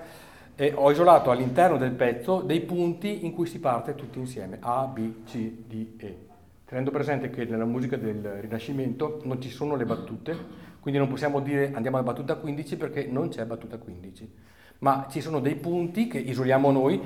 ho 0.74 0.90
isolato 0.90 1.30
all'interno 1.30 1.76
del 1.76 1.92
pezzo 1.92 2.40
dei 2.40 2.60
punti 2.60 3.24
in 3.24 3.32
cui 3.32 3.46
si 3.46 3.60
parte 3.60 3.94
tutti 3.94 4.18
insieme, 4.18 4.58
A, 4.60 4.84
B, 4.84 5.24
C, 5.24 5.36
D, 5.66 5.86
E. 5.98 6.16
Tenendo 6.64 6.90
presente 6.90 7.30
che 7.30 7.44
nella 7.44 7.64
musica 7.64 7.96
del 7.96 8.22
Rinascimento 8.40 9.20
non 9.24 9.40
ci 9.40 9.50
sono 9.50 9.74
le 9.74 9.84
battute, 9.86 10.66
quindi 10.80 10.98
non 10.98 11.08
possiamo 11.08 11.40
dire 11.40 11.72
andiamo 11.74 11.96
alla 11.96 12.06
battuta 12.06 12.36
15 12.36 12.76
perché 12.76 13.06
non 13.06 13.28
c'è 13.28 13.44
battuta 13.44 13.78
15, 13.78 14.32
ma 14.78 15.06
ci 15.10 15.20
sono 15.20 15.40
dei 15.40 15.56
punti 15.56 16.08
che 16.08 16.18
isoliamo 16.18 16.70
noi. 16.70 17.00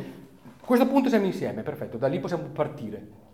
A 0.44 0.64
questo 0.64 0.86
punto 0.86 1.08
siamo 1.08 1.26
insieme, 1.26 1.62
perfetto, 1.62 1.96
da 1.96 2.06
lì 2.06 2.20
possiamo 2.20 2.44
partire 2.44 3.30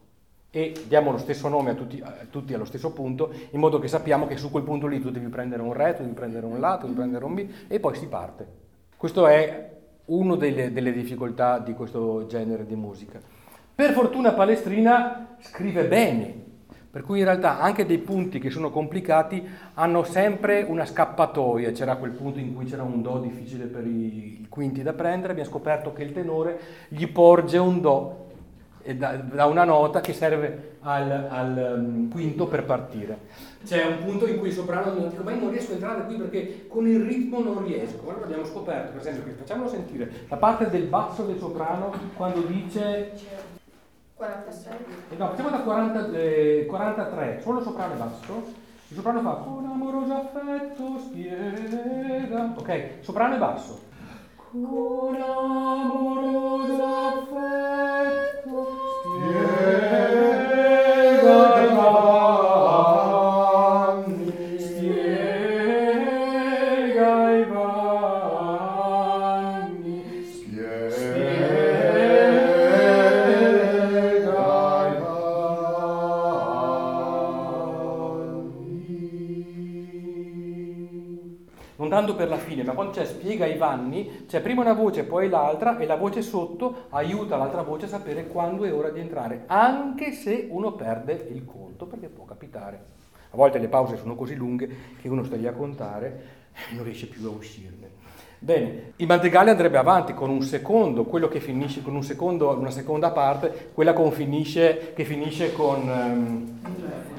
e 0.51 0.74
diamo 0.86 1.11
lo 1.11 1.18
stesso 1.18 1.49
nome 1.49 1.70
a 1.70 1.74
tutti, 1.74 2.01
a 2.03 2.26
tutti, 2.30 2.55
allo 2.55 2.64
stesso 2.64 2.93
punto, 2.93 3.32
in 3.51 3.61
modo 3.61 3.78
che 3.78 3.89
sappiamo 3.89 4.26
che 4.26 4.36
su 4.36 4.51
quel 4.51 4.62
punto 4.62 4.86
lì 4.86 5.01
tu 5.01 5.11
devi 5.11 5.28
prendere 5.28 5.61
un 5.61 5.72
re, 5.72 5.95
tu 5.95 6.03
devi 6.03 6.14
prendere 6.14 6.47
un 6.47 6.59
la, 6.59 6.78
tu 6.78 6.86
devi 6.86 6.97
prendere 6.97 7.24
un 7.24 7.34
b 7.34 7.49
e 7.68 7.80
poi 7.80 7.95
si 7.97 8.07
parte. 8.07 8.47
Questa 8.97 9.30
è 9.30 9.76
una 10.07 10.36
delle, 10.36 10.72
delle 10.72 10.93
difficoltà 10.93 11.59
di 11.59 11.74
questo 11.74 12.26
genere 12.26 12.64
di 12.64 12.74
musica. 12.74 13.20
Per 13.74 13.93
fortuna 13.93 14.32
Palestrina 14.32 15.36
scrive 15.41 15.84
bene, 15.86 16.47
per 16.91 17.03
cui 17.03 17.18
in 17.18 17.24
realtà 17.24 17.61
anche 17.61 17.84
dei 17.84 17.99
punti 17.99 18.39
che 18.39 18.51
sono 18.51 18.70
complicati 18.70 19.47
hanno 19.74 20.05
sempre 20.05 20.64
una 20.66 20.86
scappatoia. 20.86 21.72
C'era 21.72 21.97
quel 21.97 22.12
punto 22.12 22.39
in 22.39 22.55
cui 22.55 22.64
c'era 22.64 22.82
un 22.82 23.03
Do 23.03 23.18
difficile 23.18 23.66
per 23.66 23.86
i 23.86 24.47
quinti 24.49 24.82
da 24.82 24.93
prendere, 24.93 25.32
abbiamo 25.32 25.51
scoperto 25.51 25.93
che 25.93 26.03
il 26.03 26.12
tenore 26.12 26.59
gli 26.89 27.07
porge 27.07 27.59
un 27.59 27.80
Do 27.80 28.26
da, 28.95 29.45
una 29.47 29.64
nota 29.64 30.01
che 30.01 30.12
serve 30.12 30.76
al, 30.80 31.26
al 31.28 31.74
um, 31.78 32.11
quinto 32.11 32.47
per 32.47 32.64
partire. 32.64 33.18
C'è 33.64 33.84
un 33.84 34.05
punto 34.05 34.26
in 34.26 34.39
cui 34.39 34.49
il 34.49 34.55
soprano 34.55 34.93
dice 34.95 35.20
ma 35.22 35.32
io 35.32 35.41
non 35.41 35.51
riesco 35.51 35.72
a 35.72 35.74
entrare 35.74 36.05
qui 36.07 36.14
perché 36.16 36.66
con 36.68 36.86
il 36.86 37.01
ritmo 37.01 37.41
non 37.43 37.64
riesco. 37.64 38.09
Allora 38.09 38.24
abbiamo 38.24 38.45
scoperto, 38.45 38.93
per 38.93 39.01
esempio, 39.01 39.24
che 39.24 39.39
facciamolo 39.39 39.68
sentire 39.68 40.11
la 40.28 40.36
parte 40.36 40.70
del 40.70 40.84
basso 40.84 41.24
del 41.24 41.39
soprano 41.39 41.93
quando 42.16 42.41
dice 42.43 43.12
46. 44.18 44.74
Eh 45.10 45.16
no, 45.16 45.28
facciamo 45.28 45.50
da 45.50 45.58
40, 45.58 46.10
eh, 46.12 46.66
43, 46.68 47.40
solo 47.40 47.62
soprano 47.62 47.94
e 47.94 47.96
basso. 47.96 48.66
Il 48.88 48.96
soprano 48.96 49.20
fa 49.20 49.34
con 49.34 49.64
amoroso 49.64 50.12
affetto 50.12 50.98
spiega. 50.98 52.54
Ok, 52.58 52.98
soprano 53.00 53.36
e 53.36 53.38
basso. 53.38 53.80
Con 54.50 55.14
amoroso 55.14 56.84
affetto 56.84 57.78
spiega 83.18 83.46
i 83.46 83.56
vanni, 83.56 84.26
c'è 84.26 84.40
prima 84.40 84.60
una 84.60 84.72
voce, 84.72 85.02
poi 85.02 85.28
l'altra 85.28 85.76
e 85.78 85.86
la 85.86 85.96
voce 85.96 86.22
sotto 86.22 86.86
aiuta 86.90 87.36
l'altra 87.36 87.62
voce 87.62 87.86
a 87.86 87.88
sapere 87.88 88.28
quando 88.28 88.64
è 88.64 88.72
ora 88.72 88.90
di 88.90 89.00
entrare, 89.00 89.42
anche 89.46 90.12
se 90.12 90.46
uno 90.48 90.72
perde 90.72 91.28
il 91.32 91.44
conto, 91.44 91.86
perché 91.86 92.08
può 92.08 92.24
capitare. 92.24 92.96
A 93.30 93.36
volte 93.36 93.58
le 93.58 93.68
pause 93.68 93.96
sono 93.96 94.14
così 94.14 94.34
lunghe 94.34 94.68
che 95.00 95.08
uno 95.08 95.24
sta 95.24 95.36
lì 95.36 95.46
a 95.46 95.52
contare 95.52 96.22
e 96.70 96.74
non 96.74 96.84
riesce 96.84 97.06
più 97.06 97.26
a 97.26 97.30
uscirne. 97.30 97.96
Bene, 98.38 98.92
il 98.96 99.06
madrigale 99.06 99.50
andrebbe 99.50 99.78
avanti 99.78 100.14
con 100.14 100.30
un 100.30 100.42
secondo, 100.42 101.04
quello 101.04 101.26
che 101.26 101.40
finisce 101.40 101.82
con 101.82 101.96
un 101.96 102.04
secondo, 102.04 102.56
una 102.56 102.70
seconda 102.70 103.10
parte, 103.10 103.70
quella 103.74 103.92
con 103.92 104.12
finisce, 104.12 104.92
che 104.94 105.04
finisce 105.04 105.52
con... 105.52 105.88
Um, 105.88 107.17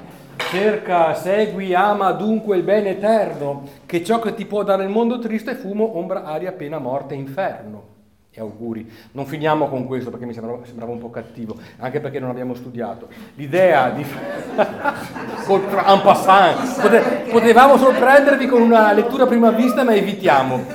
Cerca, 0.49 1.13
segui, 1.13 1.75
ama 1.75 2.11
dunque 2.11 2.57
il 2.57 2.63
bene 2.63 2.89
eterno, 2.89 3.67
che 3.85 4.03
ciò 4.03 4.17
che 4.17 4.33
ti 4.33 4.47
può 4.47 4.63
dare 4.63 4.81
il 4.81 4.89
mondo 4.89 5.19
triste 5.19 5.51
è 5.51 5.55
fumo, 5.55 5.95
ombra, 5.95 6.23
aria, 6.23 6.51
pena, 6.53 6.79
morte, 6.79 7.13
inferno. 7.13 7.97
E 8.31 8.39
auguri. 8.41 8.91
Non 9.11 9.27
finiamo 9.27 9.67
con 9.67 9.85
questo 9.85 10.09
perché 10.09 10.25
mi 10.25 10.33
sembrava, 10.33 10.65
sembrava 10.65 10.91
un 10.91 10.97
po' 10.97 11.11
cattivo, 11.11 11.55
anche 11.77 11.99
perché 11.99 12.19
non 12.19 12.31
abbiamo 12.31 12.55
studiato. 12.55 13.09
L'idea 13.35 13.91
di... 13.91 14.03
en 14.63 16.01
passant. 16.01 17.29
Potevamo 17.29 17.77
sorprendervi 17.77 18.47
con 18.47 18.63
una 18.63 18.91
lettura 18.91 19.25
a 19.25 19.27
prima 19.27 19.51
vista, 19.51 19.83
ma 19.83 19.93
evitiamo. 19.93 20.65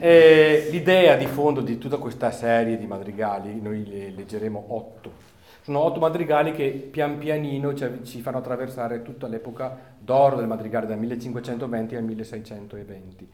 Eh, 0.00 0.66
l'idea 0.72 1.14
di 1.14 1.26
fondo 1.26 1.60
di 1.60 1.78
tutta 1.78 1.98
questa 1.98 2.32
serie 2.32 2.76
di 2.76 2.86
madrigali, 2.86 3.60
noi 3.62 3.86
le 3.86 4.12
leggeremo 4.16 4.64
otto 4.70 5.30
sono 5.62 5.78
otto 5.80 6.00
madrigali 6.00 6.52
che 6.52 6.70
pian 6.70 7.18
pianino 7.18 7.72
ci 7.74 8.20
fanno 8.20 8.38
attraversare 8.38 9.02
tutta 9.02 9.28
l'epoca 9.28 9.94
d'oro 9.98 10.36
del 10.36 10.46
madrigale 10.48 10.86
dal 10.86 10.98
1520 10.98 11.94
al 11.94 12.02
1620. 12.02 13.28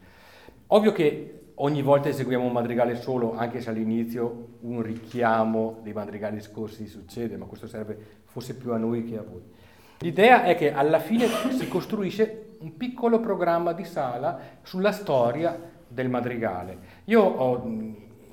Ovvio 0.67 0.91
che 0.91 1.39
ogni 1.55 1.81
volta 1.81 2.09
eseguiamo 2.09 2.45
un 2.45 2.51
madrigale 2.51 2.95
solo, 2.95 3.35
anche 3.35 3.61
se 3.61 3.71
all'inizio 3.71 4.57
un 4.61 4.81
richiamo 4.83 5.79
dei 5.81 5.93
madrigali 5.93 6.39
scorsi 6.39 6.85
succede, 6.85 7.35
ma 7.35 7.45
questo 7.45 7.65
serve 7.65 7.97
forse 8.25 8.55
più 8.55 8.73
a 8.73 8.77
noi 8.77 9.03
che 9.03 9.17
a 9.17 9.23
voi. 9.27 9.41
L'idea 10.01 10.43
è 10.43 10.55
che 10.55 10.71
alla 10.71 10.99
fine 10.99 11.25
si 11.27 11.67
costruisce 11.67 12.55
un 12.59 12.77
piccolo 12.77 13.19
programma 13.19 13.73
di 13.73 13.85
sala 13.85 14.39
sulla 14.61 14.91
storia 14.91 15.59
del 15.87 16.09
madrigale. 16.09 16.77
Io 17.05 17.21
ho 17.21 17.63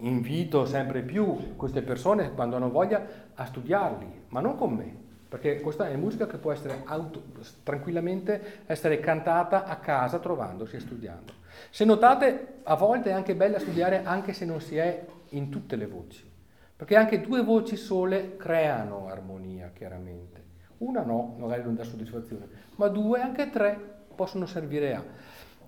invito 0.01 0.67
sempre 0.67 1.03
più 1.03 1.57
queste 1.57 1.83
persone, 1.83 2.33
quando 2.33 2.57
hanno 2.57 2.71
voglia, 2.71 3.05
a 3.35 3.45
studiarli, 3.45 4.25
ma 4.29 4.41
non 4.41 4.57
con 4.57 4.75
me, 4.75 4.95
perché 5.29 5.61
questa 5.61 5.89
è 5.89 5.97
musica 5.97 6.27
che 6.27 6.37
può 6.37 6.53
essere 6.53 6.83
auto, 6.85 7.23
tranquillamente 7.63 8.63
essere 8.67 9.01
cantata 9.01 9.65
a 9.65 9.77
casa 9.77 10.19
trovandosi 10.19 10.77
e 10.77 10.81
studiando. 10.81 11.33
Se 11.71 11.85
notate, 11.85 12.59
a 12.65 12.75
volte 12.75 13.11
è 13.11 13.13
anche 13.13 13.35
bella 13.35 13.59
studiare 13.59 14.03
anche 14.05 14.33
se 14.33 14.45
non 14.45 14.61
si 14.61 14.77
è 14.77 15.05
in 15.31 15.49
tutte 15.49 15.77
le 15.77 15.87
voci, 15.87 16.29
perché 16.77 16.97
anche 16.97 17.21
due 17.21 17.43
voci 17.43 17.77
sole 17.77 18.37
creano 18.37 19.09
armonia, 19.09 19.71
chiaramente. 19.75 20.45
Una 20.79 21.03
no, 21.03 21.37
magari 21.39 21.63
non 21.63 21.75
dà 21.75 21.85
soddisfazione, 21.85 22.47
ma 22.77 22.89
due, 22.89 23.21
anche 23.21 23.49
tre, 23.49 23.79
possono 24.15 24.45
servire 24.45 24.95
a. 24.95 25.05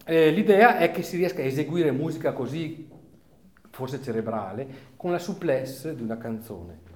Eh, 0.04 0.30
l'idea 0.30 0.78
è 0.78 0.90
che 0.90 1.02
si 1.02 1.16
riesca 1.16 1.40
a 1.40 1.44
eseguire 1.44 1.90
musica 1.92 2.32
così 2.32 2.88
forse 3.78 4.02
cerebrale, 4.02 4.66
con 4.96 5.12
la 5.12 5.20
souplesse 5.20 5.94
di 5.94 6.02
una 6.02 6.18
canzone. 6.18 6.87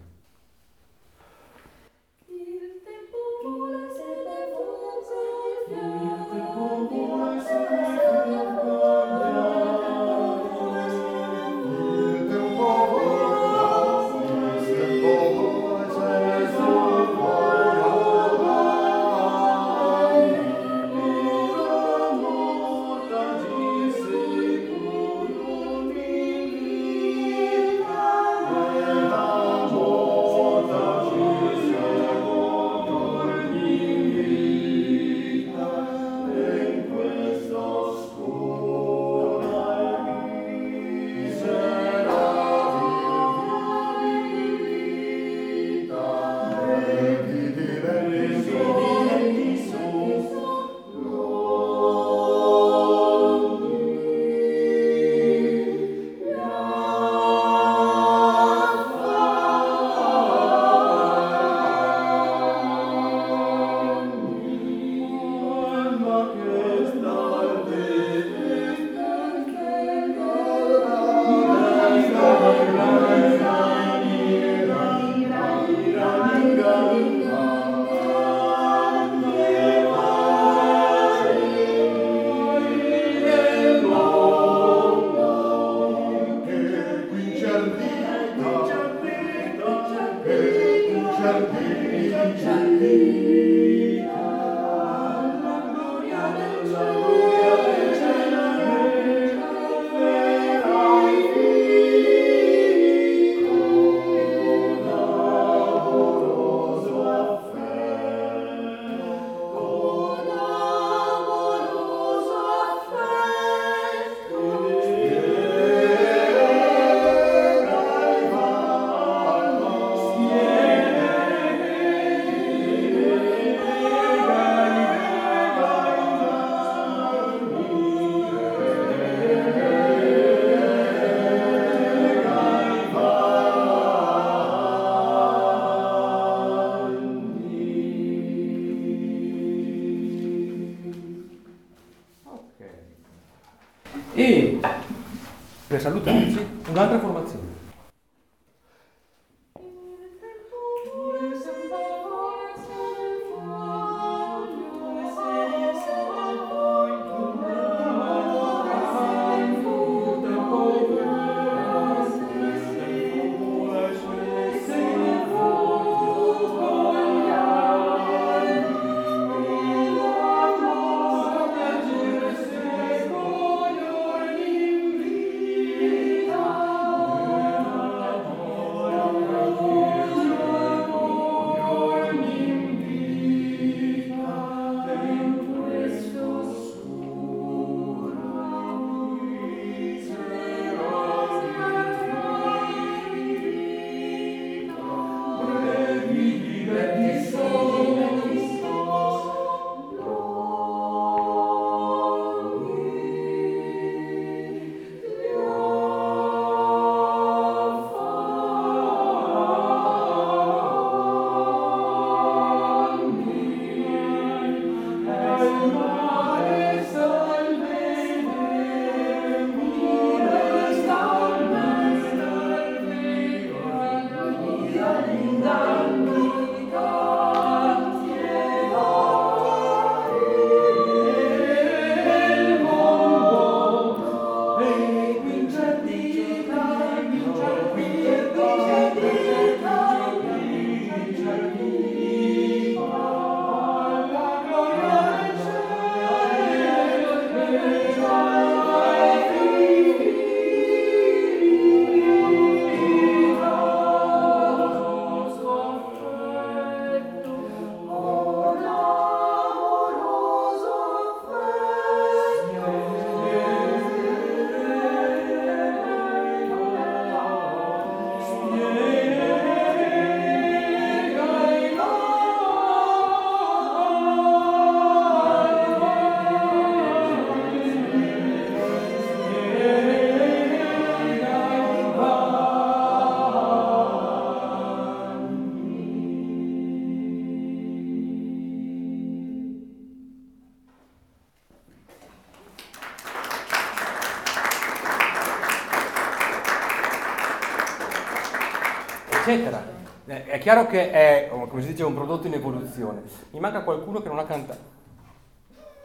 Eccetera. 299.23 299.65
Eh, 300.07 300.25
È 300.25 300.39
chiaro 300.39 300.67
che 300.67 300.91
è, 300.91 301.31
come 301.49 301.63
si 301.63 301.69
dice, 301.69 301.85
un 301.85 301.95
prodotto 301.95 302.27
in 302.27 302.35
evoluzione. 302.35 303.03
Mi 303.31 303.39
manca 303.39 303.63
qualcuno 303.63 304.03
che 304.03 304.09
non 304.09 304.19
ha 304.19 304.25
cantato. 304.25 304.81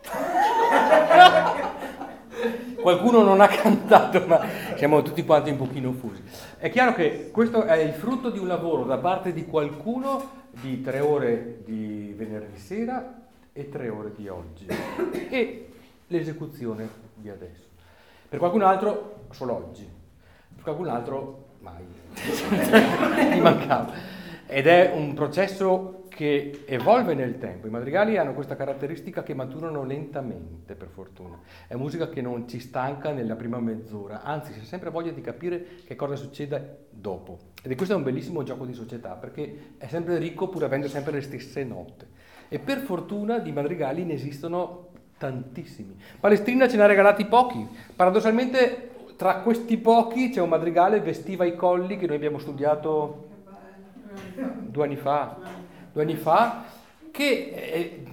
Qualcuno 2.81 3.23
non 3.23 3.41
ha 3.41 3.47
cantato, 3.47 4.23
ma 4.27 4.39
siamo 4.75 5.01
tutti 5.01 5.25
quanti 5.25 5.49
un 5.49 5.57
pochino 5.57 5.91
fusi. 5.91 6.23
È 6.57 6.69
chiaro 6.69 6.93
che 6.93 7.31
questo 7.31 7.63
è 7.63 7.77
il 7.77 7.93
frutto 7.93 8.29
di 8.29 8.38
un 8.38 8.47
lavoro 8.47 8.83
da 8.83 8.97
parte 8.97 9.33
di 9.33 9.45
qualcuno 9.45 10.45
di 10.51 10.81
tre 10.81 10.99
ore 10.99 11.63
di 11.65 12.13
venerdì 12.15 12.57
sera 12.57 13.23
e 13.51 13.69
tre 13.69 13.89
ore 13.89 14.13
di 14.15 14.27
oggi 14.29 14.67
e 15.29 15.69
l'esecuzione 16.07 16.88
di 17.15 17.29
adesso. 17.29 17.65
Per 18.29 18.39
qualcun 18.39 18.61
altro 18.61 19.25
solo 19.31 19.55
oggi, 19.55 19.89
per 20.53 20.63
qualcun 20.63 20.88
altro 20.88 21.46
mai. 21.72 23.32
Ti 23.32 23.39
mancava. 23.39 23.93
Ed 24.47 24.68
è 24.68 24.91
un 24.93 25.13
processo 25.13 26.05
che 26.18 26.63
evolve 26.65 27.13
nel 27.13 27.38
tempo. 27.38 27.68
I 27.68 27.70
madrigali 27.70 28.18
hanno 28.18 28.34
questa 28.34 28.55
caratteristica 28.55 29.22
che 29.22 29.36
maturano 29.36 29.84
lentamente, 29.84 30.74
per 30.74 30.88
fortuna. 30.88 31.39
È 31.68 31.76
musica 31.76 32.09
che 32.09 32.22
non 32.22 32.47
ci 32.47 32.59
stanca 32.59 33.11
nella 33.11 33.36
prima 33.36 33.59
mezz'ora, 33.59 34.24
anzi 34.24 34.51
si 34.53 34.59
ha 34.61 34.63
sempre 34.63 34.89
voglia 34.89 35.11
di 35.11 35.22
capire 35.22 35.63
che 35.86 35.95
cosa 35.95 36.15
succede 36.15 36.86
dopo. 36.89 37.38
Ed 37.61 37.76
questo 37.76 37.93
è 37.93 37.97
un 37.97 38.03
bellissimo 38.03 38.41
gioco 38.41 38.65
di 38.65 38.74
società, 38.74 39.11
perché 39.11 39.76
è 39.78 39.86
sempre 39.88 40.18
ricco 40.18 40.47
pur 40.47 40.63
avendo 40.63 40.88
sempre 40.88 41.11
le 41.11 41.22
stesse 41.22 41.63
note. 41.63 42.07
E 42.47 42.57
per 42.57 42.80
fortuna 42.80 43.38
di 43.38 43.51
madrigali 43.51 44.03
ne 44.03 44.13
esistono 44.13 44.88
tantissimi. 45.20 45.95
Palestrina 46.20 46.68
ce 46.68 46.78
ne 46.78 46.84
ha 46.84 46.88
regalati 46.88 47.26
pochi. 47.26 47.68
Paradossalmente 47.95 48.89
tra 49.18 49.39
questi 49.39 49.78
pochi 49.78 50.30
c'è 50.30 50.39
un 50.41 50.49
madrigale, 50.49 51.01
Vestiva 51.01 51.43
i 51.43 51.55
colli, 51.55 51.97
che 51.97 52.05
noi 52.05 52.15
abbiamo 52.15 52.38
studiato 52.38 53.26
due 54.59 54.84
anni 54.86 54.95
fa, 54.95 55.36
due 55.91 56.01
anni 56.03 56.15
fa 56.15 56.63
che 57.09 57.51
eh, 57.55 58.03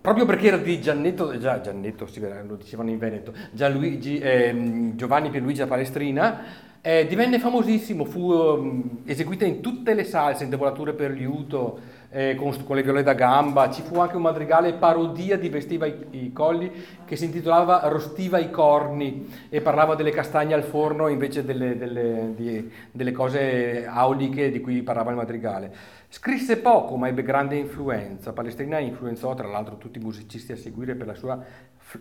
proprio 0.00 0.24
perché 0.24 0.46
era 0.46 0.56
di 0.56 0.80
Giannetto, 0.80 1.36
già 1.38 1.60
Giannetto, 1.60 2.06
sì, 2.06 2.20
lo 2.20 2.54
dicevano 2.54 2.90
in 2.90 2.98
Veneto, 2.98 3.34
eh, 3.52 4.92
Giovanni 4.94 5.30
Pierluigi 5.30 5.58
da 5.58 5.66
Palestrina, 5.66 6.42
eh, 6.80 7.06
divenne 7.08 7.40
famosissimo, 7.40 8.04
fu 8.04 8.30
um, 8.30 9.00
eseguita 9.04 9.44
in 9.44 9.60
tutte 9.60 9.94
le 9.94 10.04
salse, 10.04 10.44
in 10.44 10.50
devolature 10.50 10.92
per 10.92 11.10
liuto, 11.10 11.89
eh, 12.10 12.34
con, 12.34 12.64
con, 12.64 12.76
le 12.76 12.82
viole 12.82 13.02
da 13.02 13.14
gamba, 13.14 13.70
ci 13.70 13.82
fu 13.82 13.98
anche 14.00 14.16
un 14.16 14.22
madrigale 14.22 14.74
parodia 14.74 15.38
di 15.38 15.48
Vestiva 15.48 15.86
i, 15.86 16.06
i, 16.10 16.32
colli 16.32 16.70
che 17.04 17.16
si 17.16 17.24
intitolava 17.24 17.82
Rostiva 17.84 18.38
i 18.38 18.50
corni 18.50 19.28
e 19.48 19.60
parlava 19.60 19.94
delle 19.94 20.10
castagne 20.10 20.54
al 20.54 20.64
forno 20.64 21.08
invece 21.08 21.44
delle, 21.44 21.76
delle, 21.76 22.32
di, 22.34 22.70
delle 22.90 23.12
cose 23.12 23.86
auliche 23.86 24.50
di 24.50 24.60
cui 24.60 24.82
parlava 24.82 25.10
il 25.10 25.16
madrigale. 25.16 25.72
Scrisse 26.08 26.58
poco 26.58 26.96
ma 26.96 27.06
ebbe 27.06 27.22
grande 27.22 27.56
influenza, 27.56 28.32
Palestrina 28.32 28.78
influenzò 28.78 29.34
tra 29.34 29.46
l'altro 29.46 29.78
tutti 29.78 29.98
i 29.98 30.02
musicisti 30.02 30.50
a 30.52 30.56
seguire 30.56 30.96
per 30.96 31.06
la 31.06 31.14
sua 31.14 31.38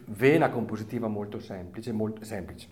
vena 0.05 0.49
compositiva 0.49 1.07
molto 1.07 1.39
semplice, 1.39 1.91
molto 1.91 2.24
semplice. 2.26 2.68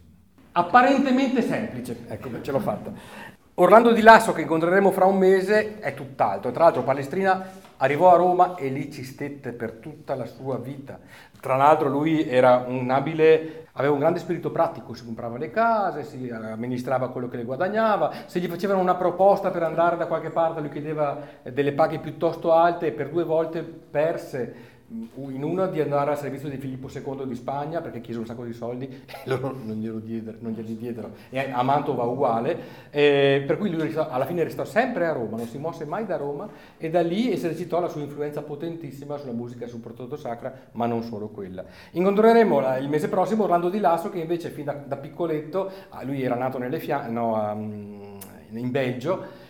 Apparentemente 0.54 1.44
semplice, 1.44 2.06
ecco, 2.08 2.42
ce 2.42 2.52
l'ho 2.52 2.60
fatta. 2.60 3.37
Orlando 3.60 3.92
Di 3.92 4.02
Lasso, 4.04 4.34
che 4.34 4.42
incontreremo 4.42 4.92
fra 4.92 5.06
un 5.06 5.18
mese, 5.18 5.80
è 5.80 5.96
tutt'altro. 5.96 6.52
Tra 6.52 6.66
l'altro 6.66 6.84
Palestrina 6.84 7.44
arrivò 7.78 8.14
a 8.14 8.16
Roma 8.16 8.54
e 8.54 8.68
lì 8.68 8.92
ci 8.92 9.04
stette 9.04 9.52
per 9.52 9.72
tutta 9.72 10.14
la 10.14 10.28
sua 10.28 10.60
vita. 10.60 11.00
Tra 11.42 11.56
l'altro 11.56 11.90
lui 11.90 12.30
era 12.30 12.66
un 12.68 12.92
abile, 12.92 13.66
aveva 13.72 13.94
un 13.94 14.00
grande 14.00 14.20
spirito 14.20 14.52
pratico, 14.52 14.94
si 14.94 15.04
comprava 15.04 15.40
le 15.40 15.50
case, 15.50 16.04
si 16.04 16.30
amministrava 16.30 17.10
quello 17.10 17.28
che 17.30 17.38
le 17.38 17.46
guadagnava, 17.46 18.12
se 18.28 18.40
gli 18.40 18.48
facevano 18.48 18.80
una 18.80 18.94
proposta 18.94 19.50
per 19.50 19.64
andare 19.64 19.98
da 19.98 20.06
qualche 20.06 20.30
parte 20.30 20.60
lui 20.60 20.70
chiedeva 20.70 21.18
delle 21.42 21.74
paghe 21.74 21.98
piuttosto 21.98 22.54
alte 22.54 22.86
e 22.86 22.92
per 22.92 23.10
due 23.10 23.24
volte 23.24 23.64
perse 23.64 24.77
in 24.90 25.44
una 25.44 25.66
di 25.66 25.82
andare 25.82 26.12
al 26.12 26.18
servizio 26.18 26.48
di 26.48 26.56
Filippo 26.56 26.88
II 26.90 27.28
di 27.28 27.36
Spagna 27.36 27.82
perché 27.82 28.00
chiese 28.00 28.20
un 28.20 28.26
sacco 28.26 28.46
di 28.46 28.54
soldi 28.54 28.86
e 29.06 29.18
loro 29.26 29.54
non, 29.62 29.78
glielo 29.78 30.00
diedero, 30.00 30.38
non 30.40 30.54
glieli 30.54 30.78
diedero. 30.78 31.12
E 31.30 31.52
a 31.52 31.62
Mantova 31.62 32.04
uguale. 32.04 32.86
Eh, 32.90 33.44
per 33.46 33.58
cui 33.58 33.70
lui 33.70 33.94
alla 33.96 34.26
fine 34.26 34.44
restò 34.44 34.64
sempre 34.64 35.08
a 35.08 35.12
Roma 35.12 35.36
non 35.38 35.48
si 35.48 35.58
mosse 35.58 35.86
mai 35.86 36.06
da 36.06 36.16
Roma 36.16 36.48
e 36.78 36.90
da 36.90 37.02
lì 37.02 37.32
esercitò 37.32 37.82
la 37.82 37.90
sua 37.90 38.02
influenza 38.02 38.42
potentissima 38.42 39.18
sulla 39.18 39.34
musica 39.34 39.68
soprattutto 39.68 40.16
sacra 40.16 40.54
ma 40.72 40.86
non 40.86 41.04
solo 41.04 41.28
quella. 41.28 41.66
Incontreremo 41.92 42.78
il 42.78 42.88
mese 42.88 43.10
prossimo 43.10 43.44
Orlando 43.44 43.70
Di 43.70 43.80
Lasso 43.80 44.10
che 44.10 44.20
invece 44.20 44.50
fin 44.50 44.66
da, 44.66 44.74
da 44.74 44.96
piccoletto 44.96 45.70
ah, 45.90 46.04
lui 46.04 46.22
era 46.22 46.36
nato 46.36 46.60
fiamme 46.80 47.10
no, 47.10 47.52
um, 47.52 48.18
in 48.52 48.72
Belgio 48.72 49.46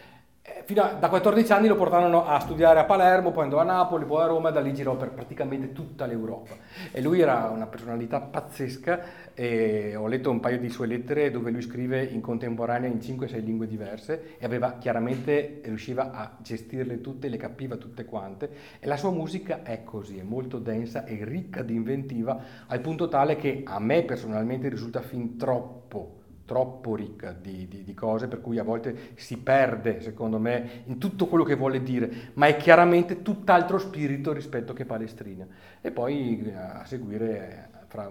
fino 0.68 0.82
a, 0.82 0.94
da 0.94 1.10
14 1.10 1.52
anni 1.52 1.68
lo 1.68 1.76
portarono 1.76 2.26
a 2.26 2.40
studiare 2.40 2.80
a 2.80 2.84
Palermo, 2.84 3.32
poi 3.32 3.44
andò 3.44 3.60
a 3.60 3.64
Napoli, 3.64 4.06
poi 4.06 4.24
a 4.24 4.28
Roma 4.28 4.50
e 4.50 4.52
da 4.52 4.60
lì 4.60 4.74
girò 4.74 4.96
per 4.96 5.12
praticamente 5.12 5.72
tutta 5.72 6.06
l'Europa. 6.06 6.56
E 6.92 7.02
lui 7.02 7.22
era 7.22 7.50
una 7.54 7.68
personalità 7.68 8.20
pazzesca 8.20 9.34
e 9.34 9.96
ho 9.96 10.08
letto 10.08 10.30
un 10.30 10.40
paio 10.40 10.60
di 10.60 10.70
sue 10.70 10.88
lettere 10.88 11.32
dove 11.32 11.52
lui 11.52 11.62
scrive 11.62 12.04
in 12.04 12.22
contemporanea 12.22 12.90
in 12.90 12.98
5-6 12.98 13.44
lingue 13.44 13.68
diverse 13.68 14.36
e 14.38 14.46
aveva 14.46 14.78
chiaramente, 14.78 15.62
riusciva 15.64 16.12
a 16.12 16.36
gestirle 16.40 17.02
tutte, 17.02 17.30
le 17.30 17.38
capiva 17.38 17.76
tutte 17.76 18.04
quante 18.06 18.50
e 18.80 18.88
la 18.88 18.98
sua 18.98 19.12
musica 19.12 19.64
è 19.64 19.84
così, 19.84 20.18
è 20.18 20.24
molto 20.24 20.60
densa 20.60 21.06
e 21.06 21.20
ricca 21.24 21.62
di 21.62 21.76
inventiva 21.76 22.40
al 22.68 22.82
punto 22.82 23.08
tale 23.08 23.36
che 23.38 23.64
a 23.66 23.80
me 23.80 24.04
personalmente 24.04 24.70
risulta 24.70 25.02
fin 25.02 25.38
troppo 25.38 26.17
troppo 26.48 26.96
ricca 26.96 27.34
di, 27.34 27.68
di, 27.68 27.84
di, 27.84 27.94
cose, 27.94 28.28
per 28.28 28.40
cui 28.40 28.58
a 28.58 28.64
volte 28.64 29.12
si 29.16 29.38
perde, 29.38 30.00
secondo 30.00 30.40
me, 30.40 30.84
in 30.86 30.98
tutto 30.98 31.28
quello 31.28 31.44
che 31.44 31.56
vuole 31.56 31.84
dire, 31.84 32.32
ma 32.36 32.48
è 32.48 32.56
chiaramente 32.56 33.22
tutt'altro 33.22 33.78
spirito 33.78 34.32
rispetto 34.32 34.72
che 34.74 34.86
Palestrina. 34.86 35.46
E 35.82 35.92
poi 35.92 36.42
eh, 36.48 36.54
a 36.54 36.86
seguire, 36.86 37.70
fra 37.88 38.10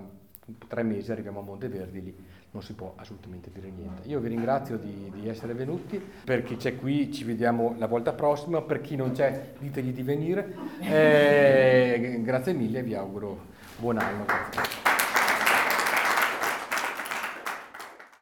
tre 0.69 0.83
mesi 0.83 1.11
arriviamo 1.11 1.41
a 1.41 1.43
Monteverdi, 1.43 2.03
lì 2.03 2.15
non 2.51 2.63
si 2.63 2.75
può 2.75 2.93
assolutamente 2.97 3.51
dire 3.53 3.71
niente. 3.71 4.07
Io 4.09 4.21
vi 4.21 4.29
ringrazio 4.29 4.77
di, 4.77 5.11
di 5.15 5.29
essere 5.29 5.55
venuti, 5.55 6.01
per 6.25 6.43
chi 6.43 6.57
c'è 6.57 6.77
qui 6.77 7.11
ci 7.11 7.25
vediamo 7.25 7.75
la 7.79 7.87
volta 7.87 8.13
prossima, 8.13 8.61
per 8.61 8.83
chi 8.83 8.97
non 8.97 9.13
c'è 9.13 9.53
ditegli 9.59 9.93
di 9.93 10.03
venire. 10.03 10.55
Eh, 10.81 12.21
grazie 12.23 12.53
mille 12.53 12.81
e 12.81 12.83
vi 12.83 12.95
auguro 12.95 13.47
buon 13.79 13.99
anno. 13.99 14.25